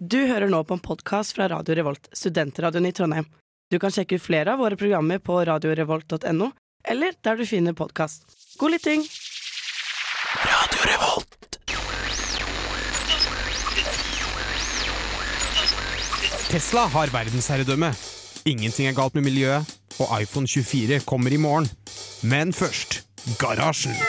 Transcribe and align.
Du 0.00 0.16
hører 0.16 0.48
nå 0.48 0.62
på 0.64 0.78
en 0.78 0.80
podkast 0.80 1.34
fra 1.36 1.44
Radio 1.52 1.74
Revolt, 1.76 2.06
studentradioen 2.16 2.86
i 2.88 2.92
Trondheim. 2.96 3.26
Du 3.68 3.76
kan 3.78 3.92
sjekke 3.92 4.16
ut 4.16 4.22
flere 4.24 4.54
av 4.54 4.62
våre 4.62 4.78
programmer 4.80 5.18
på 5.20 5.34
radiorevolt.no, 5.44 6.46
eller 6.88 7.18
der 7.20 7.36
du 7.36 7.44
finner 7.44 7.76
podkast. 7.76 8.24
God 8.56 8.72
lytting! 8.72 9.04
Radio 10.40 10.86
Revolt. 10.88 11.60
Tesla 16.48 16.86
har 16.96 17.12
verdensherredømme. 17.12 17.92
Ingenting 18.48 18.88
er 18.88 18.96
galt 18.96 19.20
med 19.20 19.28
miljøet, 19.28 19.68
og 20.00 20.16
iPhone 20.16 20.48
24 20.48 21.04
kommer 21.04 21.28
i 21.28 21.36
morgen. 21.44 21.68
Men 22.24 22.56
først 22.56 23.02
Garasjen. 23.36 24.00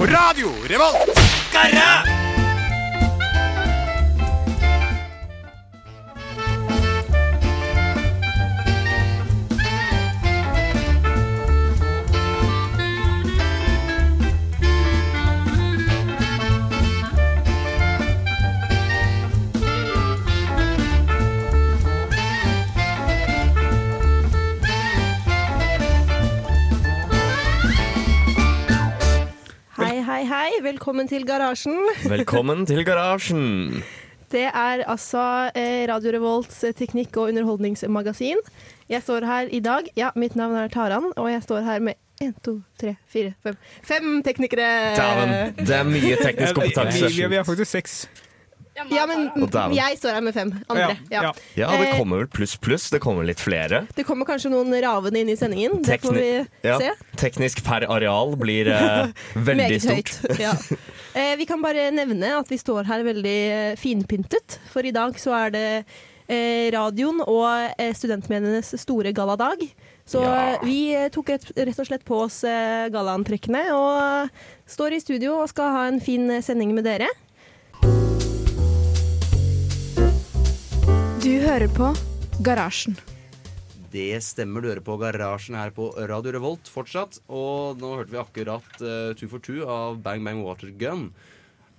På 0.00 0.06
Radio 0.06 0.48
Revolt! 0.64 1.18
Hei, 1.52 2.19
Velkommen 30.80 31.08
til 31.10 31.26
Garasjen. 31.28 31.74
Velkommen 32.08 32.62
til 32.64 32.78
garasjen. 32.88 33.82
Det 34.32 34.46
er 34.48 34.80
altså 34.88 35.50
eh, 35.52 35.82
Radio 35.90 36.14
Revolts 36.14 36.62
eh, 36.64 36.72
teknikk- 36.72 37.18
og 37.20 37.28
underholdningsmagasin. 37.34 38.40
Jeg 38.88 39.02
står 39.04 39.26
her 39.28 39.50
i 39.52 39.60
dag. 39.60 39.90
Ja, 40.00 40.08
mitt 40.16 40.38
navn 40.40 40.56
er 40.56 40.72
Taran, 40.72 41.10
og 41.20 41.28
jeg 41.28 41.42
står 41.44 41.66
her 41.68 41.84
med 41.84 42.00
én, 42.24 42.32
to, 42.40 42.62
tre, 42.80 42.94
fire, 43.12 43.34
fem 43.44 43.58
Fem 43.84 44.08
teknikere! 44.24 44.70
Taran. 44.96 45.52
det 45.60 45.76
er 45.82 45.84
mye 45.84 46.16
teknisk 46.16 46.56
kompetanse. 46.56 47.04
Vi, 47.12 47.12
vi, 47.12 47.28
vi 47.34 47.40
har 47.42 47.44
faktisk 47.44 47.76
seks. 47.76 47.98
Ja, 48.74 49.04
men 49.06 49.26
jeg 49.74 49.98
står 49.98 50.14
her 50.14 50.22
med 50.24 50.32
fem 50.34 50.50
andre. 50.70 50.96
Ja. 51.10 51.22
ja. 51.26 51.32
Ja, 51.58 51.70
det 51.76 51.88
Eh, 51.90 51.96
kommer 51.98 52.22
vel 52.22 52.28
pluss 52.32 52.54
pluss. 52.56 52.88
Det 52.90 53.00
kommer 53.02 53.26
litt 53.26 53.40
flere. 53.42 53.82
Det 53.96 54.04
kommer 54.08 54.24
kanskje 54.28 54.50
noen 54.52 54.72
ravende 54.82 55.20
inn 55.20 55.28
i 55.28 55.36
sendingen. 55.36 55.82
Det 55.84 55.98
får 56.00 56.14
vi 56.16 56.28
ja, 56.64 56.78
se. 56.80 56.92
teknisk 57.20 57.64
per 57.66 57.84
areal 57.90 58.36
blir 58.40 58.70
eh, 58.72 59.10
veldig 59.50 59.80
stort. 59.82 60.14
høyt. 60.22 60.40
Ja. 60.40 60.54
Eh, 61.10 61.32
vi 61.34 61.42
kan 61.42 61.58
bare 61.58 61.88
nevne 61.90 62.28
at 62.38 62.46
vi 62.46 62.54
står 62.54 62.84
her 62.86 63.02
veldig 63.02 63.74
finpyntet, 63.82 64.60
for 64.70 64.86
i 64.86 64.92
dag 64.94 65.16
så 65.18 65.32
er 65.34 65.50
det 65.50 65.62
eh, 66.30 66.68
radioen 66.70 67.18
og 67.24 67.48
eh, 67.82 67.90
studentmedienes 67.98 68.70
store 68.78 69.10
galladag. 69.12 69.64
Så 70.06 70.22
Ja. 70.22 70.60
vi 70.62 70.94
tok 71.10 71.32
rett, 71.34 71.48
rett 71.58 71.80
og 71.82 71.88
slett 71.90 72.04
på 72.06 72.20
oss 72.28 72.44
eh, 72.46 72.86
gallaantrekkene 72.94 73.64
og 73.74 74.30
står 74.70 74.94
i 74.94 75.00
studio 75.02 75.40
og 75.42 75.50
skal 75.50 75.74
ha 75.74 75.82
en 75.90 75.98
fin 75.98 76.30
sending 76.46 76.76
med 76.78 76.86
dere. 76.86 77.10
Du 81.30 81.36
hører 81.38 81.70
på 81.70 81.92
Garasjen. 82.42 82.96
Det 83.92 84.18
stemmer, 84.26 84.64
du 84.64 84.66
hører 84.66 84.82
på 84.82 84.96
Garasjen 84.98 85.54
her 85.54 85.70
på 85.70 85.84
Radio 86.10 86.32
Revolt 86.34 86.66
fortsatt. 86.66 87.20
Og 87.30 87.78
nå 87.78 87.92
hørte 88.00 88.10
vi 88.10 88.18
akkurat 88.18 88.80
uh, 88.82 89.12
Two 89.14 89.28
for 89.30 89.38
Two 89.38 89.60
av 89.62 90.00
Bang 90.02 90.26
Bang 90.26 90.40
Water 90.42 90.72
Gun. 90.74 91.12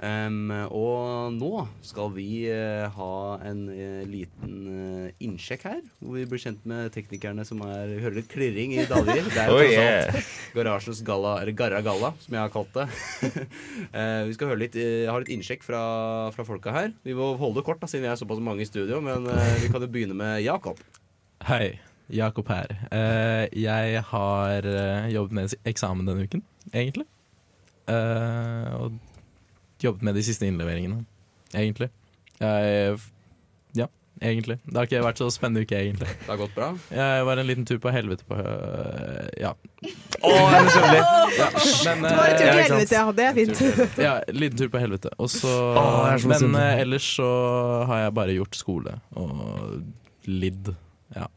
Em, 0.01 0.49
og 0.73 1.35
nå 1.35 1.49
skal 1.85 2.07
vi 2.15 2.47
uh, 2.49 2.87
ha 2.95 3.09
en 3.45 3.59
uh, 3.69 3.99
liten 4.09 4.55
uh, 4.65 5.11
innsjekk 5.21 5.65
her, 5.67 5.83
hvor 6.01 6.15
vi 6.17 6.23
blir 6.25 6.41
kjent 6.41 6.63
med 6.65 6.89
teknikerne 6.95 7.45
som 7.45 7.61
er 7.67 7.91
Vi 7.91 7.99
hører 8.01 8.17
litt 8.17 8.31
klirring 8.31 8.73
i 8.73 8.87
dager. 8.89 9.21
Det 9.29 9.37
er 9.43 9.51
jo 9.51 9.59
Oh, 9.59 9.67
yeah. 9.69 10.17
Garasjens 10.55 11.03
galla, 11.05 11.35
eller 11.43 11.53
Garra 11.53 11.83
Galla, 11.85 12.15
som 12.23 12.33
jeg 12.33 12.41
har 12.41 12.53
kalt 12.53 12.73
det. 12.79 12.87
Eh, 13.91 14.23
vi 14.27 14.33
skal 14.35 14.51
høre 14.51 14.61
litt, 14.61 14.75
ha 15.09 15.13
litt 15.19 15.29
innsjekk 15.33 15.63
fra, 15.65 15.79
fra 16.33 16.45
folka 16.47 16.71
her. 16.73 16.91
Vi 17.05 17.13
må 17.17 17.31
holde 17.39 17.59
det 17.59 17.65
kort, 17.67 17.81
da, 17.81 17.89
siden 17.89 18.05
vi 18.05 18.11
er 18.11 18.19
såpass 18.19 18.39
mange 18.43 18.63
i 18.63 18.67
studio, 18.69 19.01
men 19.03 19.25
vi 19.59 19.69
kan 19.73 19.83
jo 19.83 19.89
begynne 19.91 20.15
med 20.17 20.39
Jakob. 20.45 20.79
Hei, 21.49 21.75
Jakob 22.13 22.49
her. 22.51 22.71
Eh, 22.93 23.45
jeg 23.59 24.03
har 24.11 24.67
jobbet 25.11 25.37
med 25.37 25.55
eksamen 25.67 26.07
denne 26.07 26.27
uken, 26.29 26.45
egentlig. 26.71 27.07
Eh, 27.91 28.69
og 28.79 28.99
jobbet 29.83 30.05
med 30.07 30.15
de 30.17 30.23
siste 30.25 30.47
innleveringene, 30.47 31.01
egentlig. 31.53 31.89
Jeg, 32.41 32.97
ja, 33.77 33.87
egentlig. 34.21 34.57
Det 34.65 34.77
har 34.77 34.87
ikke 34.89 35.03
vært 35.05 35.21
så 35.21 35.29
spennende 35.33 35.65
uke, 35.65 35.77
egentlig. 35.77 36.09
Det 36.09 36.29
har 36.29 36.39
gått 36.41 36.55
bra. 36.57 36.69
Jeg 36.93 37.25
var 37.27 37.41
en 37.41 37.49
liten 37.49 37.67
tur 37.69 37.81
på 37.83 37.93
helvete 37.93 38.27
på 38.29 38.39
Ja. 39.41 39.53
Å, 40.21 40.31
jeg 40.31 40.59
er 40.59 40.67
misunnelig! 40.67 41.01
Men, 41.85 42.03
Det 42.05 42.15
var 42.17 42.27
en 42.27 42.37
tur 42.37 42.37
eh, 42.37 42.37
til 42.37 42.47
ja, 42.47 42.57
helvete, 42.61 42.99
ja. 42.99 43.05
Det 43.17 43.25
er 43.25 43.37
fint. 43.39 43.97
ja, 44.07 44.13
liten 44.35 44.61
tur 44.61 44.71
på 44.73 44.81
helvete. 44.81 45.13
Og 45.17 45.31
så 45.33 45.51
Åh, 45.51 45.97
jeg 46.09 46.19
er 46.19 46.25
så 46.25 46.33
Men 46.35 46.59
eh, 46.61 46.83
ellers 46.85 47.09
så 47.17 47.31
har 47.89 48.05
jeg 48.05 48.17
bare 48.21 48.37
gjort 48.37 48.59
skole 48.59 48.97
og 49.17 50.29
lidd. 50.29 50.73
Ja. 51.15 51.29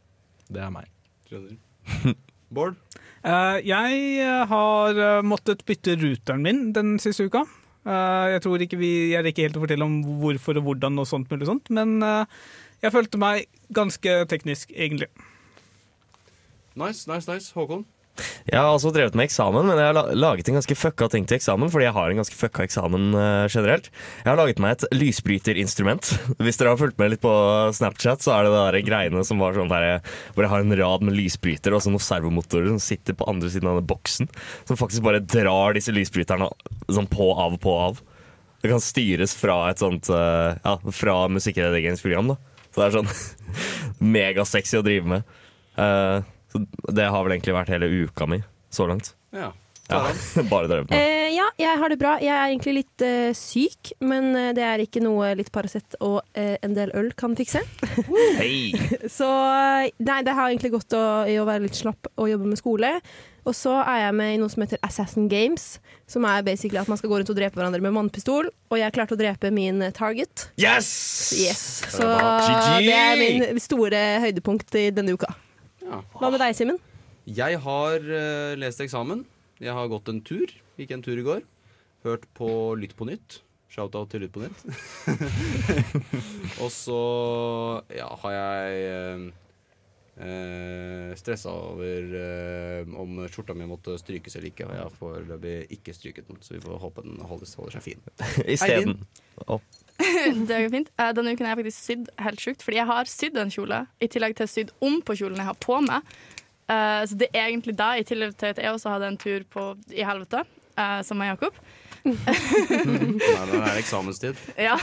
Det 0.51 0.61
er 0.61 0.73
meg. 0.73 0.91
Skjønner. 1.29 2.15
Bård? 2.55 2.77
Uh, 3.25 3.57
jeg 3.65 4.01
eh, 4.21 4.41
har 4.45 4.99
eh, 5.01 5.23
måttet 5.25 5.63
bytte 5.65 5.95
ruteren 5.97 6.43
min 6.45 6.67
den 6.75 6.99
siste 7.01 7.25
uka. 7.25 7.41
Eh, 7.85 8.27
jeg 8.33 8.41
tror 8.41 8.61
ikke 8.65 8.79
vi 8.81 8.91
Jeg 9.13 9.21
rekker 9.27 9.45
helt 9.45 9.57
å 9.59 9.61
fortelle 9.61 9.85
om 9.85 9.99
hvorfor 10.21 10.57
og 10.57 10.65
hvordan 10.69 11.01
og 11.01 11.09
sånt 11.09 11.29
mulig 11.29 11.49
sånt, 11.49 11.69
men 11.69 11.99
eh, 12.01 12.25
jeg 12.81 12.93
følte 12.93 13.21
meg 13.21 13.45
ganske 13.73 14.17
teknisk, 14.29 14.73
egentlig. 14.75 15.09
Nice, 16.75 17.05
nice, 17.09 17.29
nice. 17.31 17.53
Håkon? 17.55 17.85
Jeg 18.47 18.59
har 18.59 18.71
også 18.71 18.91
drevet 18.95 19.15
med 19.17 19.27
eksamen, 19.27 19.65
men 19.67 19.79
jeg 19.79 19.89
har 19.89 20.11
laget 20.15 20.47
en 20.49 20.57
ganske 20.59 20.77
fucka 20.77 21.09
ting 21.11 21.25
til 21.27 21.37
eksamen. 21.37 21.71
Fordi 21.71 21.87
jeg 21.87 21.95
har 21.97 22.11
en 22.11 22.21
ganske 22.21 22.37
fucka 22.37 22.65
eksamen 22.67 23.09
uh, 23.15 23.47
generelt. 23.51 23.89
Jeg 24.21 24.29
har 24.29 24.39
laget 24.39 24.61
meg 24.63 24.75
et 24.75 24.85
lysbryterinstrument. 24.95 26.11
Hvis 26.43 26.59
dere 26.61 26.73
har 26.73 26.81
fulgt 26.81 26.99
med 27.01 27.13
litt 27.13 27.23
på 27.23 27.33
Snapchat, 27.75 28.23
så 28.23 28.37
er 28.37 28.47
det 28.47 28.63
de 28.77 28.83
greiene 28.87 29.25
som 29.27 29.41
var 29.43 29.57
sånn 29.57 29.71
der, 29.71 29.99
hvor 30.33 30.45
jeg 30.45 30.53
har 30.53 30.65
en 30.65 30.79
rad 30.79 31.05
med 31.05 31.17
lysbrytere 31.17 31.75
og 31.75 31.83
så 31.83 31.93
noen 31.93 32.03
servomotorer 32.03 32.71
som 32.71 32.81
sitter 32.83 33.17
på 33.17 33.27
andre 33.29 33.51
siden 33.51 33.71
av 33.71 33.81
den 33.81 33.89
boksen. 33.89 34.31
Som 34.69 34.79
faktisk 34.79 35.05
bare 35.05 35.23
drar 35.23 35.75
disse 35.75 35.93
lysbryterne 35.95 36.49
sånn 36.87 37.09
på 37.11 37.31
av, 37.35 37.57
på 37.61 37.79
av. 37.89 38.03
Det 38.63 38.71
kan 38.71 38.81
styres 38.81 39.35
fra 39.37 39.65
et 39.69 39.81
sånt 39.81 40.07
uh, 40.09 40.55
Ja, 40.63 40.77
fra 40.95 41.25
musikkredigeringsprogram, 41.29 42.33
da. 42.33 42.39
Så 42.71 42.81
det 42.81 42.87
er 42.87 42.95
sånn 42.97 43.11
megasexy 44.15 44.79
å 44.79 44.85
drive 44.85 45.11
med. 45.11 45.35
Så 45.75 46.23
det 46.95 47.11
har 47.11 47.25
vel 47.25 47.37
egentlig 47.37 47.55
vært 47.57 47.73
hele 47.75 47.91
uka 48.05 48.27
mi 48.29 48.41
så 48.73 48.87
langt. 48.89 49.13
Ja. 49.35 49.51
Ja, 49.85 49.99
bare 50.49 50.65
drevet 50.67 50.89
med. 50.89 50.97
Eh, 50.97 51.35
ja, 51.35 51.45
jeg 51.61 51.77
har 51.77 51.93
det 51.93 51.99
bra. 52.01 52.15
Jeg 52.23 52.33
er 52.33 52.47
egentlig 52.49 52.73
litt 52.79 53.03
eh, 53.05 53.35
syk, 53.37 53.91
men 54.01 54.31
eh, 54.33 54.49
det 54.57 54.63
er 54.65 54.81
ikke 54.81 55.03
noe 55.03 55.29
litt 55.37 55.51
Paracet 55.53 55.97
og 56.01 56.23
eh, 56.33 56.55
en 56.65 56.73
del 56.77 56.93
øl 56.97 57.11
kan 57.17 57.35
fikse. 57.37 57.61
Hey. 58.39 58.73
Så 59.17 59.29
eh, 59.29 59.93
nei, 60.01 60.19
det 60.25 60.33
har 60.33 60.49
egentlig 60.49 60.73
gått 60.73 60.97
å, 60.97 61.05
i 61.29 61.37
å 61.37 61.45
være 61.45 61.67
litt 61.67 61.77
slapp 61.77 62.09
og 62.15 62.31
jobbe 62.31 62.49
med 62.49 62.61
skole. 62.61 62.95
Og 63.45 63.53
så 63.53 63.75
er 63.83 64.07
jeg 64.07 64.13
med 64.17 64.31
i 64.33 64.37
noe 64.41 64.49
som 64.49 64.63
heter 64.63 64.79
Assassin 64.81 65.27
Games, 65.29 65.75
som 66.09 66.25
er 66.25 66.41
basically 66.41 66.79
at 66.81 66.89
man 66.89 66.97
skal 66.97 67.11
gå 67.11 67.19
rundt 67.19 67.29
og 67.29 67.37
drepe 67.37 67.59
hverandre 67.59 67.83
med 67.85 67.93
mannpistol. 67.93 68.49
Og 68.73 68.79
jeg 68.81 68.95
klarte 68.95 69.13
å 69.13 69.21
drepe 69.21 69.53
min 69.53 69.85
eh, 69.85 69.93
target. 69.93 70.47
Yes! 70.57 70.89
Yes. 71.37 71.65
Så 71.93 72.09
det 72.09 72.89
er 72.89 73.21
min 73.21 73.61
store 73.61 74.01
høydepunkt 74.25 74.81
i 74.81 74.89
denne 74.97 75.13
uka. 75.13 75.29
Ja. 75.85 76.01
Hva 76.17 76.31
med 76.33 76.41
deg, 76.41 76.55
Simen? 76.57 76.81
Jeg 77.25 77.59
har 77.61 78.05
eh, 78.19 78.57
lest 78.57 78.81
eksamen. 78.81 79.23
Jeg 79.61 79.73
har 79.77 79.89
gått 79.89 80.09
en 80.11 80.21
tur. 80.25 80.51
Gikk 80.79 80.93
en 80.95 81.03
tur 81.05 81.17
i 81.17 81.25
går. 81.25 81.45
Hørt 82.05 82.25
på 82.37 82.49
Lytt 82.77 82.95
på 82.97 83.07
nytt. 83.09 83.39
Shout-out 83.71 84.11
til 84.11 84.25
Lytt 84.25 84.33
på 84.35 84.43
nytt. 84.43 84.61
og 86.63 86.69
så 86.73 86.99
ja, 87.93 88.09
har 88.21 88.35
jeg 88.35 88.83
eh, 88.89 89.25
eh, 90.25 91.15
stressa 91.19 91.53
over 91.53 92.13
eh, 92.21 92.93
om 93.01 93.23
skjorta 93.31 93.55
mi 93.57 93.67
måtte 93.69 93.97
strykes 93.99 94.37
eller 94.37 94.51
ikke. 94.51 94.69
Og 94.69 94.75
jeg 94.77 94.85
har 94.85 94.99
foreløpig 94.99 95.55
ikke 95.77 95.95
stryket 95.97 96.29
den, 96.29 96.41
så 96.45 96.57
vi 96.57 96.63
får 96.65 96.81
håpe 96.83 97.05
den 97.05 97.19
holder, 97.25 97.49
holder 97.59 97.77
seg 97.77 97.87
fin. 97.89 98.05
Isteden 98.55 99.01
Å, 99.45 99.59
Det 100.49 100.61
går 100.65 100.71
fint. 100.73 100.91
Eh, 100.99 101.11
Denne 101.17 101.33
uken 101.35 101.47
har 101.47 101.55
jeg 101.55 101.63
faktisk 101.63 101.89
sydd 101.89 102.09
helt 102.25 102.41
sjukt, 102.41 102.65
fordi 102.65 102.79
jeg 102.79 102.89
har 102.91 103.11
sydd 103.11 103.39
en 103.41 103.53
kjole 103.53 103.81
i 104.01 104.09
tillegg 104.11 104.37
til 104.39 104.51
sydd 104.51 104.73
om 104.85 104.99
på 105.05 105.17
kjolen 105.19 105.41
jeg 105.41 105.49
har 105.49 105.59
på 105.61 105.79
meg. 105.85 106.15
Uh, 106.65 107.03
så 107.05 107.17
det 107.21 107.29
er 107.29 107.51
egentlig 107.51 107.75
da, 107.77 107.91
i 107.93 108.05
tillegg 108.07 108.33
til 108.41 108.55
at 108.55 108.61
jeg 108.61 108.73
også 108.73 108.95
hadde 108.95 109.11
en 109.11 109.19
tur 109.21 109.43
på, 109.53 109.65
i 109.93 110.05
helvete, 110.05 110.41
uh, 110.79 111.01
som 111.05 111.19
med 111.21 111.29
Jakob. 111.35 111.59
Nei, 112.05 113.43
det 113.49 113.59
er 113.59 113.77
eksamenstid. 113.79 114.41
Ja. 114.61 114.75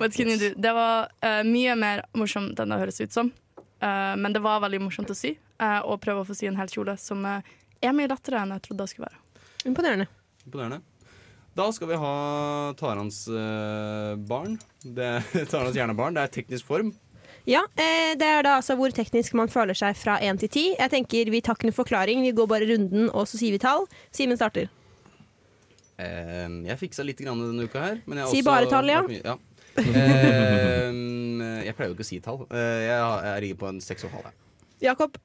What 0.00 0.16
can 0.16 0.32
you 0.32 0.38
do? 0.40 0.50
Det 0.56 0.72
var 0.76 1.10
uh, 1.24 1.42
mye 1.44 1.76
mer 1.76 2.04
morsomt 2.16 2.60
enn 2.60 2.72
det 2.72 2.80
høres 2.80 3.00
ut 3.00 3.14
som. 3.14 3.32
Uh, 3.80 4.16
men 4.16 4.32
det 4.34 4.42
var 4.44 4.60
veldig 4.64 4.80
morsomt 4.86 5.12
å 5.12 5.16
sy, 5.16 5.36
uh, 5.62 5.80
og 5.84 6.00
prøve 6.04 6.24
å 6.24 6.28
få 6.28 6.36
sy 6.36 6.48
en 6.50 6.58
hel 6.60 6.72
kjole 6.72 6.96
som 7.00 7.24
er 7.28 7.94
mye 7.94 8.10
lettere 8.10 8.42
enn 8.42 8.56
jeg 8.56 8.64
trodde 8.68 8.84
det 8.84 8.92
skulle 8.92 9.08
være. 9.08 9.48
Imponerende. 9.68 10.08
Imponerende. 10.44 10.80
Da 11.58 11.66
skal 11.74 11.88
vi 11.90 11.96
ha 11.98 12.14
Tarans 12.78 13.24
eh, 13.28 14.14
barn. 14.30 14.54
Det, 14.78 15.08
Tarans 15.50 15.74
hjernebarn. 15.74 16.14
Det 16.14 16.22
er 16.22 16.34
teknisk 16.36 16.68
form. 16.68 16.92
Ja, 17.48 17.64
eh, 17.80 18.12
det 18.20 18.28
er 18.28 18.44
da 18.46 18.58
altså 18.60 18.76
hvor 18.78 18.92
teknisk 18.94 19.34
man 19.38 19.50
føler 19.50 19.74
seg 19.78 19.96
fra 19.98 20.18
én 20.22 20.38
til 20.38 20.52
ti. 20.54 20.64
Jeg 20.76 20.92
tenker 20.92 21.32
Vi 21.34 21.40
tar 21.42 21.58
ikke 21.58 21.70
noen 21.70 21.78
forklaring, 21.80 22.22
vi 22.22 22.34
går 22.36 22.46
bare 22.50 22.68
runden, 22.70 23.08
og 23.10 23.26
så 23.26 23.40
sier 23.40 23.56
vi 23.56 23.60
tall. 23.62 23.88
Simen 24.14 24.38
starter. 24.38 24.70
Eh, 25.98 26.46
jeg 26.68 26.78
fiksa 26.84 27.06
litt 27.08 27.24
grann 27.24 27.42
denne 27.42 27.66
uka 27.66 27.82
her. 27.88 28.00
Men 28.06 28.22
jeg 28.22 28.30
Si 28.36 28.42
også 28.44 28.50
bare 28.52 28.70
tall, 28.70 28.94
ja. 28.94 29.02
ja. 29.18 29.36
Eh, 29.82 30.94
jeg 31.66 31.74
pleier 31.74 31.90
jo 31.90 31.98
ikke 31.98 32.06
å 32.06 32.10
si 32.12 32.22
tall. 32.22 32.44
Eh, 32.52 32.80
jeg, 32.86 33.02
jeg 33.32 33.46
ligger 33.48 33.62
på 33.64 33.72
en 33.72 33.82
seks 33.82 34.06
og 34.06 34.12
en 34.12 34.20
halv. 34.20 34.38
Jakob. 34.84 35.18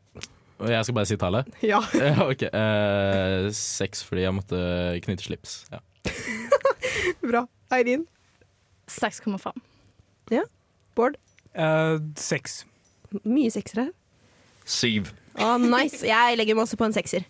Jeg 0.63 0.85
skal 0.87 0.95
bare 0.95 1.09
si 1.09 1.17
tallet? 1.19 1.49
Ja. 1.61 1.85
Ja, 1.99 2.25
ok. 2.25 2.47
Eh, 2.49 3.47
seks 3.53 4.01
fordi 4.07 4.25
jeg 4.25 4.33
måtte 4.41 4.59
knytte 5.05 5.29
slips. 5.29 5.59
Ja. 5.69 5.85
Bra. 7.21 7.45
Eirin. 7.73 8.05
6,5. 8.87 9.51
Ja. 10.31 10.43
Bård. 10.95 11.17
Eh, 11.53 11.97
seks. 12.19 12.63
Mye 13.23 13.51
seksere. 13.53 13.89
Syv. 14.65 15.11
Oh, 15.39 15.57
nice. 15.57 16.03
Jeg 16.05 16.37
legger 16.37 16.55
meg 16.57 16.65
også 16.67 16.77
på 16.79 16.85
en 16.87 16.93
sekser. 16.95 17.25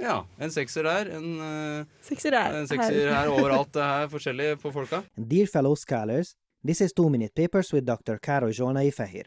Ja, 0.00 0.22
en 0.40 0.50
sekser 0.54 0.86
der. 0.86 1.10
En, 1.18 1.26
uh, 1.40 1.88
Sekser 2.06 2.32
der. 2.32 2.54
en 2.62 2.68
sekser 2.70 3.10
her 3.12 3.28
overalt. 3.34 3.72
Det 3.74 3.82
er 3.84 4.06
forskjellig 4.08 4.54
på 4.62 4.72
folka. 4.72 5.02
Dear 5.16 5.46
fellow 5.50 5.74
scholars, 5.76 6.34
this 6.64 6.80
is 6.80 6.92
Two 6.96 7.10
Minute 7.10 7.34
Papers 7.36 7.72
with 7.74 7.84
Dr. 7.84 8.16
Karo 8.18 8.48
Jona 8.52 8.80
Ifehir. 8.88 9.26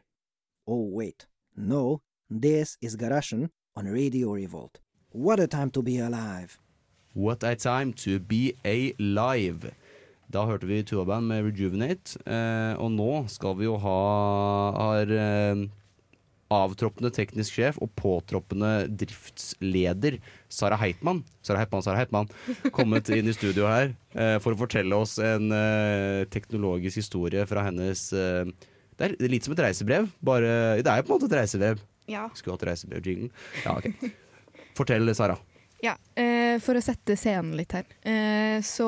Oh, 0.66 0.88
wait. 0.96 1.28
No, 1.56 2.02
this 2.30 2.78
is 2.82 2.96
Garashan 2.98 3.50
on 3.76 3.86
Radio 3.86 4.34
Revolt. 4.34 4.80
What 5.12 5.40
a 5.40 5.48
time 5.48 5.70
to 5.72 5.84
be 5.84 6.00
alive. 6.00 6.58
What 7.14 7.44
a 7.44 7.56
time 7.56 7.94
to 8.04 8.18
be 8.20 8.56
alive. 8.66 9.70
Da 10.34 10.48
hørte 10.50 10.66
vi 10.66 10.82
Tuaband 10.82 11.30
med 11.30 11.46
Rejuvenate, 11.46 12.18
eh, 12.26 12.74
og 12.82 12.90
nå 12.96 13.12
skal 13.30 13.54
vi 13.60 13.68
jo 13.68 13.76
ha 13.78 14.00
har, 14.80 15.12
eh, 15.14 15.62
avtroppende 16.54 17.12
teknisk 17.14 17.54
sjef 17.54 17.78
og 17.82 17.92
påtroppende 17.98 18.88
driftsleder 18.90 20.20
Sara 20.50 20.78
Heitmann 20.78 21.24
Sara 21.42 21.58
Heitmann, 21.62 21.82
Sara 21.82 21.98
Heitmann 21.98 22.30
kommet 22.76 23.10
inn 23.10 23.30
i 23.30 23.34
studio 23.34 23.66
her 23.66 23.96
eh, 24.14 24.38
for 24.38 24.54
å 24.54 24.60
fortelle 24.60 24.94
oss 24.94 25.18
en 25.18 25.50
teknologisk 26.30 27.02
historie 27.02 27.46
fra 27.50 27.66
hennes 27.70 28.06
Det 28.10 29.08
er 29.08 29.18
litt 29.30 29.46
som 29.46 29.54
et 29.54 29.66
reisebrev, 29.66 30.10
bare 30.22 30.82
Det 30.82 30.90
er 30.90 31.02
jo 31.02 31.08
på 31.08 31.14
en 31.14 31.20
måte 31.20 31.30
et 31.32 31.40
reisebrev. 31.42 31.82
Ja. 32.10 32.28
Skulle 32.34 32.58
hatt 32.58 32.70
reisebrevjingle. 32.70 33.32
Ja, 33.66 33.78
okay. 33.78 34.14
Fortell, 34.78 35.10
Sara. 35.18 35.38
Ja, 35.84 35.98
eh, 36.16 36.62
for 36.64 36.80
å 36.80 36.84
sette 36.84 37.18
scenen 37.20 37.58
litt 37.60 37.74
her. 37.76 37.88
Eh, 38.08 38.62
så 38.64 38.88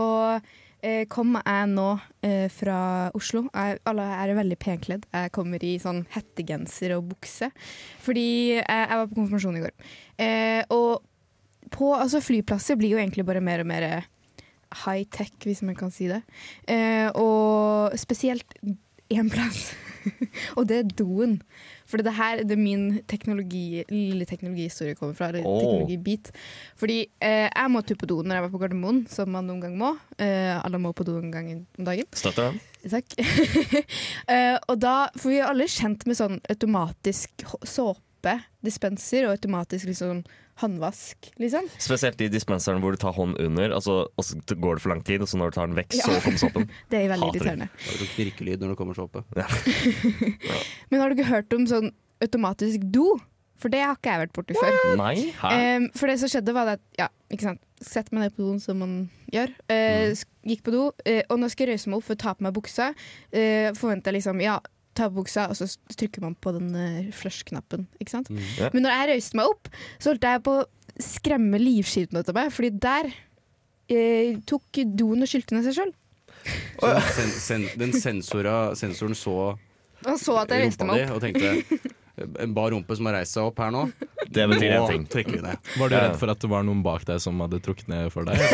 eh, 0.79 1.03
kommer 1.11 1.43
jeg 1.43 1.71
nå 1.73 1.89
fra 2.55 2.77
Oslo. 3.17 3.45
Jeg, 3.51 3.81
alle 3.89 4.05
er 4.15 4.31
veldig 4.37 4.57
penkledd. 4.61 5.03
Jeg 5.11 5.33
kommer 5.35 5.63
i 5.63 5.73
sånn 5.81 6.05
hettegenser 6.13 6.95
og 6.95 7.09
bukse. 7.11 7.51
Fordi 8.05 8.27
jeg, 8.61 8.63
var 8.63 9.09
på 9.09 9.19
konfirmasjon 9.19 9.59
i 9.59 9.65
går. 9.65 9.75
Og 10.75 11.69
på 11.75 11.91
altså, 11.97 12.23
flyplasser 12.23 12.79
blir 12.79 12.95
jo 12.95 13.01
egentlig 13.01 13.25
bare 13.27 13.43
mer 13.43 13.65
og 13.65 13.69
mer 13.71 13.87
high-tech, 14.85 15.35
hvis 15.43 15.63
man 15.67 15.75
kan 15.79 15.91
si 15.91 16.07
det. 16.11 16.21
Og 17.19 17.95
spesielt 17.99 18.55
én 19.11 19.31
plass. 19.31 19.73
og 20.57 20.67
det 20.69 20.79
er 20.79 20.93
doen. 20.95 21.39
For 21.85 22.01
det 22.01 22.15
her 22.17 22.43
det 22.43 22.55
er 22.55 22.61
min 22.61 23.01
teknologi, 23.09 23.83
lille 23.91 24.27
teknologihistorie 24.27 24.97
kommer 24.97 25.17
fra. 25.17 25.29
Eller 25.31 25.45
oh. 25.45 25.59
teknologibit. 25.61 26.31
Fordi 26.79 27.01
eh, 27.21 27.47
jeg 27.47 27.73
måtte 27.73 27.93
tuppe 27.93 28.05
på 28.05 28.11
do 28.13 28.21
når 28.23 28.39
jeg 28.39 28.45
var 28.47 28.53
på 28.53 28.61
Gardermoen, 28.63 29.03
som 29.11 29.31
man 29.33 29.49
noen 29.49 29.61
gang 29.65 29.77
må. 29.79 29.93
Eh, 30.17 30.53
alle 30.57 30.81
må 30.81 30.93
på 30.95 31.05
do 31.07 31.17
en 31.21 31.33
gang 31.33 31.51
om 31.55 31.89
dagen. 31.89 32.09
Støtter 32.15 32.51
den. 32.51 32.63
Takk. 32.89 33.15
Eh, 34.25 34.55
og 34.71 34.79
da, 34.81 35.11
for 35.19 35.29
vi 35.29 35.37
er 35.37 35.51
alle 35.51 35.67
kjent 35.69 36.05
med 36.09 36.17
sånn 36.17 36.39
automatisk 36.49 37.43
hå- 38.25 38.65
dispenser 38.65 39.27
og 39.27 39.35
automatisk 39.35 39.85
liksom 39.89 40.23
håndvask, 40.61 41.29
liksom. 41.41 41.67
Spesielt 41.83 42.21
i 42.23 42.29
dispenseren 42.31 42.79
hvor 42.83 42.95
du 42.95 42.99
tar 43.01 43.15
hånd 43.17 43.35
under, 43.43 43.73
altså, 43.75 44.05
og 44.07 44.23
så 44.25 44.39
går 44.55 44.77
det 44.77 44.83
for 44.85 44.93
lang 44.93 45.03
tid, 45.03 45.21
og 45.21 45.27
så 45.27 45.39
når 45.39 45.51
du 45.51 45.57
tar 45.57 45.67
den 45.67 45.75
vekk, 45.75 45.97
Ja. 45.99 46.07
så 46.07 46.23
kommer 46.23 46.39
såpen. 46.39 46.69
Det 46.91 47.01
er 47.01 47.11
veldig 47.11 47.29
irriterende. 47.33 47.69
Det 47.83 48.01
er 48.01 48.11
knirkelyd 48.15 48.63
når 48.63 48.73
det 48.73 48.79
kommer 48.79 48.95
såpe. 48.95 49.23
Men 50.89 51.01
har 51.01 51.09
du 51.09 51.17
ikke 51.17 51.31
hørt 51.31 51.53
om 51.57 51.67
sånn 51.67 51.91
automatisk 52.23 52.87
do? 52.95 53.17
For 53.59 53.71
det 53.71 53.81
har 53.81 53.95
ikke 53.95 54.11
jeg 54.11 54.21
vært 54.25 54.33
borti 54.35 54.55
før. 54.59 54.75
Nei, 54.99 55.13
um, 55.47 55.85
for 55.95 56.11
det 56.11 56.17
som 56.19 56.31
skjedde 56.31 56.55
var 56.55 56.73
at 56.75 56.81
ja, 56.99 57.07
ikke 57.31 57.47
sant? 57.47 57.61
Sett 57.83 58.11
meg 58.11 58.25
ned 58.25 58.35
på 58.35 58.43
doen 58.43 58.59
som 58.63 58.79
man 58.79 58.93
gjør. 59.31 59.51
Uh, 59.67 60.11
mm. 60.11 60.23
Gikk 60.51 60.63
på 60.67 60.73
do, 60.75 60.83
uh, 60.91 61.21
og 61.31 61.39
nå 61.39 61.49
skal 61.51 61.65
jeg 61.65 61.75
røyse 61.75 61.91
meg 61.91 61.99
opp 61.99 62.07
for 62.07 62.15
å 62.17 62.21
ta 62.23 62.33
på 62.35 62.45
meg 62.45 62.55
buksa. 62.55 62.89
Uh, 63.35 63.71
liksom 64.15 64.43
ja, 64.43 64.57
ta 64.95 65.09
på 65.09 65.21
buksa, 65.21 65.49
og 65.51 65.59
så 65.59 65.67
trykker 65.95 66.23
man 66.23 66.37
på 66.39 66.53
den 66.55 66.71
uh, 66.75 67.11
flush-knappen. 67.15 67.85
Ikke 67.99 68.15
sant? 68.17 68.31
Ja. 68.59 68.71
Men 68.73 68.85
når 68.85 68.95
jeg 68.95 69.11
røyste 69.11 69.39
meg 69.39 69.51
opp, 69.51 69.69
så 69.99 70.13
holdt 70.13 70.27
jeg 70.27 70.43
på 70.45 70.55
å 70.61 70.65
skremme 71.01 71.59
livskiten 71.59 72.19
ut 72.19 72.31
av 72.31 72.37
meg, 72.37 72.53
fordi 72.55 72.71
der 72.79 73.11
eh, 73.91 74.37
tok 74.47 74.79
doen 74.95 75.25
og 75.25 75.29
skylte 75.29 75.57
ned 75.57 75.67
seg 75.67 75.79
sjøl. 75.81 75.93
Så 76.45 76.91
den, 76.93 77.05
sen, 77.17 77.35
sen, 77.41 77.67
den 77.81 77.95
sensora, 77.97 78.57
sensoren 78.77 79.17
så 79.17 79.55
så 80.21 80.35
at 80.37 80.51
jeg 80.53 80.67
røyste 80.67 80.85
rumpa 80.85 80.93
meg 80.93 81.07
opp. 81.09 81.15
og 81.15 81.23
tenkte 81.23 81.91
En 82.17 82.53
bar 82.55 82.71
rumpe 82.71 82.95
som 82.95 83.09
har 83.09 83.17
reist 83.19 83.35
seg 83.35 83.49
opp 83.49 83.59
her 83.59 83.73
nå. 83.75 83.85
Det 84.35 84.45
betyr 84.49 84.71
Nå 84.71 84.77
én 84.79 84.87
ting. 84.89 85.03
Trekker 85.11 85.35
vi 85.37 85.41
ned. 85.43 85.69
Var 85.77 85.91
du 85.91 85.95
redd 85.95 86.15
for 86.19 86.31
at 86.33 86.41
det 86.41 86.49
var 86.49 86.63
noen 86.65 86.81
bak 86.85 87.05
deg 87.07 87.19
som 87.21 87.39
hadde 87.43 87.59
trukket 87.63 87.89
ned 87.91 88.09
for 88.13 88.27
deg? 88.27 88.39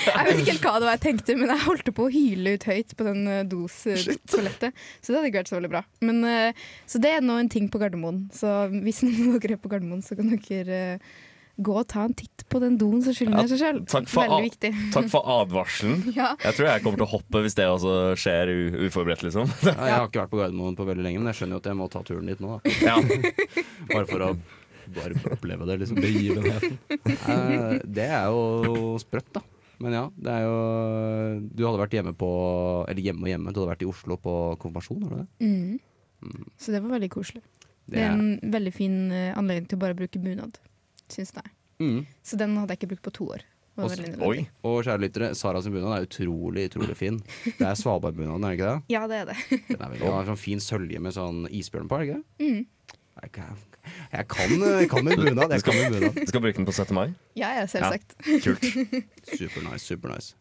Jeg 0.00 0.26
vet 0.26 0.40
ikke 0.40 0.50
helt 0.54 0.64
hva 0.64 0.72
det 0.80 0.88
var 0.88 0.96
jeg 0.96 1.02
tenkte, 1.04 1.34
men 1.36 1.50
jeg 1.52 1.62
holdt 1.66 1.88
på 1.96 2.04
å 2.06 2.10
hyle 2.12 2.54
ut 2.56 2.64
høyt 2.66 2.92
på 2.96 3.04
den 3.04 3.20
eh, 3.28 3.42
dos-toalettet. 3.48 4.84
Så 5.00 5.12
det 5.12 5.18
hadde 5.18 5.30
ikke 5.30 5.40
vært 5.42 5.50
så 5.52 5.56
veldig 5.58 5.70
bra. 5.72 5.82
Men, 6.06 6.20
eh, 6.24 6.62
så 6.88 7.00
det 7.02 7.12
er 7.16 7.24
nå 7.24 7.36
en 7.40 7.50
ting 7.52 7.68
på 7.72 7.80
Gardermoen. 7.82 8.22
Så 8.34 8.48
hvis 8.72 9.02
noen 9.06 9.34
av 9.34 9.42
dere 9.42 9.58
er 9.58 9.62
på 9.62 9.72
Gardermoen, 9.72 10.02
så 10.06 10.16
kan 10.18 10.32
dere 10.32 10.80
eh, 10.96 11.10
gå 11.66 11.74
og 11.80 11.86
ta 11.90 12.04
en 12.08 12.14
titt 12.16 12.44
på 12.50 12.60
den 12.62 12.76
doen 12.80 13.02
som 13.04 13.14
skyller 13.16 13.36
ned 13.42 13.50
seg 13.52 13.60
sjøl. 13.62 13.80
Takk 13.90 14.08
takk 14.94 15.10
for 15.12 15.28
advarselen. 15.38 16.02
Ja. 16.20 16.32
Jeg 16.42 16.56
tror 16.56 16.68
jeg 16.70 16.82
kommer 16.84 17.00
til 17.02 17.06
å 17.06 17.12
hoppe 17.14 17.42
hvis 17.44 17.56
det 17.58 17.66
også 17.70 17.94
skjer 18.18 18.50
u 18.50 18.86
uforberedt, 18.88 19.22
liksom. 19.28 19.46
Ja, 19.68 19.74
jeg 19.76 19.94
har 19.98 20.08
ikke 20.08 20.22
vært 20.24 20.32
på 20.34 20.40
Gardermoen 20.40 20.78
på 20.78 20.86
veldig 20.88 21.04
lenge, 21.06 21.20
men 21.22 21.30
jeg 21.32 21.40
skjønner 21.42 21.58
jo 21.58 21.62
at 21.62 21.68
jeg 21.70 21.78
må 21.80 21.88
ta 21.92 22.02
turen 22.06 22.30
dit 22.32 22.42
nå. 22.42 22.56
Da. 22.58 22.74
Ja. 22.84 22.96
Bare 23.94 24.06
for 24.10 24.26
å 24.26 24.32
bare 24.90 25.14
oppleve 25.30 25.66
det, 25.68 25.76
liksom. 25.84 26.00
Begivenheten. 26.02 26.78
Eh, 26.90 27.76
Det 27.86 28.08
er 28.10 28.24
jo 28.32 28.96
sprøtt, 28.98 29.28
da. 29.36 29.42
Men 29.80 29.94
ja, 29.96 30.02
det 30.20 30.32
er 30.34 30.42
jo 30.44 30.56
Du 31.56 31.62
hadde 31.64 31.78
vært 31.80 31.94
hjemme 31.96 32.12
på 32.20 32.26
Eller 32.90 33.00
hjemme 33.06 33.24
og 33.24 33.30
hjemme, 33.30 33.52
du 33.54 33.62
hadde 33.62 33.70
vært 33.70 33.84
i 33.86 33.88
Oslo 33.88 34.18
på 34.20 34.34
konfirmasjon, 34.60 35.06
har 35.06 35.14
du 35.14 35.20
det? 35.22 35.46
Mm. 35.46 36.42
Så 36.60 36.74
det 36.74 36.82
var 36.84 36.92
veldig 36.98 37.08
koselig. 37.14 37.40
Det 37.86 37.94
Det 37.94 38.02
er 38.02 38.10
er, 38.10 38.18
en 38.18 38.52
veldig 38.52 38.72
fin 38.76 38.98
eh, 39.14 39.30
anledning 39.38 39.70
til 39.70 39.78
å 39.78 39.84
bare 39.86 39.96
bruke 39.96 40.20
bunad, 40.20 40.58
syns 41.14 41.32
jeg. 41.36 41.52
mm. 41.82 42.02
Så 42.26 42.38
den 42.40 42.56
hadde 42.60 42.74
jeg 42.74 42.82
ikke 42.82 42.92
brukt 42.94 43.06
på 43.08 43.12
to 43.20 43.30
år. 43.36 43.46
Oi. 43.80 44.42
Og 44.66 44.82
kjære 44.84 45.00
lyttere, 45.00 45.28
Sara 45.38 45.62
sin 45.64 45.72
bunad 45.72 45.94
er 45.96 46.04
utrolig, 46.04 46.66
utrolig 46.68 46.96
fin. 46.98 47.16
Det 47.46 47.64
er 47.64 47.78
Svalbardbunaden, 47.78 48.44
er 48.44 48.52
det 48.52 48.58
ikke 48.58 48.72
det? 48.74 48.82
Ja, 48.96 49.06
det 49.08 49.16
er 49.22 49.30
det. 49.30 49.36
Den 49.70 49.80
er 49.80 49.94
veldig, 49.94 50.10
sånn 50.28 50.40
fin 50.42 50.60
sølje 50.60 51.00
med 51.00 51.16
sånn 51.16 51.46
isbjørn 51.48 51.88
på, 51.88 51.96
er 51.96 52.02
det 52.04 52.10
ikke 52.10 52.20
det? 52.20 52.50
Mm. 52.50 52.96
Jeg 53.20 53.32
kan, 53.36 53.62
jeg 54.12 54.26
kan, 54.34 54.52
jeg 54.80 54.90
kan 54.92 55.04
min 55.06 55.22
bunad. 55.24 55.54
Jeg 55.56 55.64
kan 55.64 55.76
min 55.78 55.96
bunad. 55.96 56.18
Du 56.20 56.28
skal 56.28 56.44
bruke 56.44 56.56
den 56.60 56.68
på 56.68 56.74
17. 56.76 56.92
mai? 56.96 57.06
Ja, 57.40 57.54
ja, 57.56 57.64
selvsagt. 57.70 58.16
Kult. 58.44 58.68
Super 59.40 59.64
nice, 59.70 59.84
super 59.86 60.12
nice. 60.12 60.36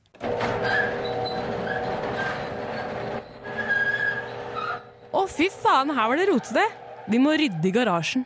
Å, 5.09 5.23
fy 5.31 5.47
faen, 5.51 5.89
her 5.95 6.11
var 6.11 6.19
det 6.19 6.27
rotete! 6.29 6.65
Vi 7.09 7.17
må 7.21 7.33
rydde 7.39 7.65
i 7.65 7.73
garasjen. 7.73 8.25